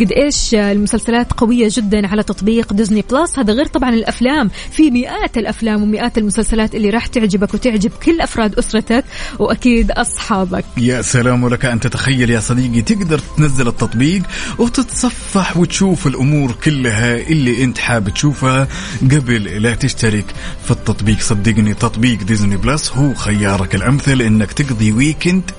قد 0.00 0.12
إيش 0.12 0.54
المسلسلات 0.54 1.32
قوية 1.32 1.68
جدا 1.70 2.06
على 2.06 2.22
تطبيق 2.22 2.72
Disney 2.72 3.04
Plus. 3.10 3.38
هذا 3.38 3.52
غير 3.52 3.66
طبعا 3.66 3.90
الأفلام. 3.90 4.50
في 4.70 4.90
مئات 4.90 5.38
الأفلام 5.38 5.82
ومئات 5.82 6.18
المسلسلات 6.18 6.74
اللي 6.74 6.90
راح 6.90 7.06
تعجبك 7.06 7.54
وتعجب 7.54 7.90
كل 8.06 8.20
أفراد 8.20 8.54
أسرتك 8.54 9.04
وأكيد 9.38 9.90
أصحابك. 9.90 10.64
يا 10.76 11.02
سلام 11.02 11.44
ولك 11.44 11.64
أن 11.64 11.80
تتخيل 11.80 12.30
يا 12.30 12.40
صديقي. 12.40 12.82
تقدر 12.82 13.18
تنزل 13.36 13.68
التطبيق 13.68 14.22
وتتصفح 14.58 15.56
وتشوف 15.56 16.06
الأمور 16.06 16.52
كلها 16.64 17.16
اللي 17.16 17.64
أنت 17.64 17.78
حاب 17.78 18.08
تشوفها 18.08 18.68
قبل 19.02 19.62
لا 19.62 19.74
تشترك 19.74 20.26
في 20.64 20.70
التطبيق. 20.70 21.20
صدقني 21.20 21.74
تطبيق 21.74 22.22
Disney 22.22 22.56
Plus 22.56 22.92
هو 22.92 23.14
خيارك 23.14 23.74
الأمثل 23.74 24.22
أنك 24.22 24.52
تقضي 24.52 24.92
weekend 24.92 25.50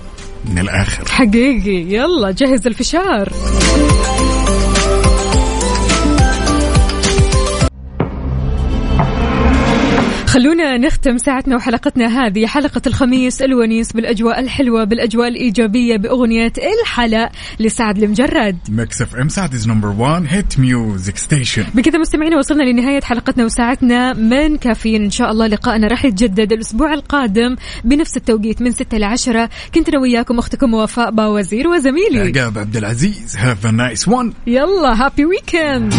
من 0.50 0.60
الآخر. 0.60 1.06
حقيقي. 1.10 1.96
يلا 1.96 2.32
جهز 2.32 2.68
الفشار. 2.68 3.34
خلونا 10.28 10.78
نختم 10.78 11.18
ساعتنا 11.18 11.56
وحلقتنا 11.56 12.08
هذه 12.08 12.48
حلقة 12.48 12.82
الخميس 12.88 13.42
الونيس 13.42 13.94
بالأجواء 13.94 14.40
الحلوة 14.40 14.84
بالأجواء 14.84 15.28
الإيجابية 15.28 15.98
بأغنية 15.98 16.54
الحلا 16.82 17.32
لسعد 17.60 18.04
المجرد. 18.04 18.58
Mix 18.70 19.16
FM 19.16 19.30
Saudi's 19.30 19.68
number 19.68 19.88
1 19.88 20.26
hit 20.30 20.60
music 20.60 21.18
station 21.18 21.64
بكذا 21.74 21.98
مستمعينا 22.00 22.38
وصلنا 22.38 22.64
لنهاية 22.64 23.02
حلقتنا 23.02 23.46
وساعتنا. 23.46 24.14
من 24.14 24.58
كافيين 24.58 25.04
إن 25.04 25.12
شاء 25.12 25.32
الله 25.32 25.48
لقاءنا 25.48 25.88
راح 25.88 26.06
يتجدد 26.06 26.54
الأسبوع 26.54 26.94
القادم 26.94 27.56
بنفس 27.84 28.18
التوقيت 28.18 28.62
من 28.62 28.72
6 28.72 28.98
ل 28.98 29.04
10 29.04 29.50
كنت 29.76 29.90
أنا 29.90 30.00
وياكم 30.00 30.40
أختكم 30.40 30.74
وفاء 30.74 31.12
باوزير 31.12 31.68
وزميلي. 31.68 32.20
عقاب 32.20 32.58
عبد 32.58 32.78
العزيز 32.78 33.38
have 33.38 33.66
a 33.66 33.72
nice 33.72 34.08
one 34.08 34.34
يلا 34.48 35.06
happy 35.06 35.26
weekend 35.26 35.94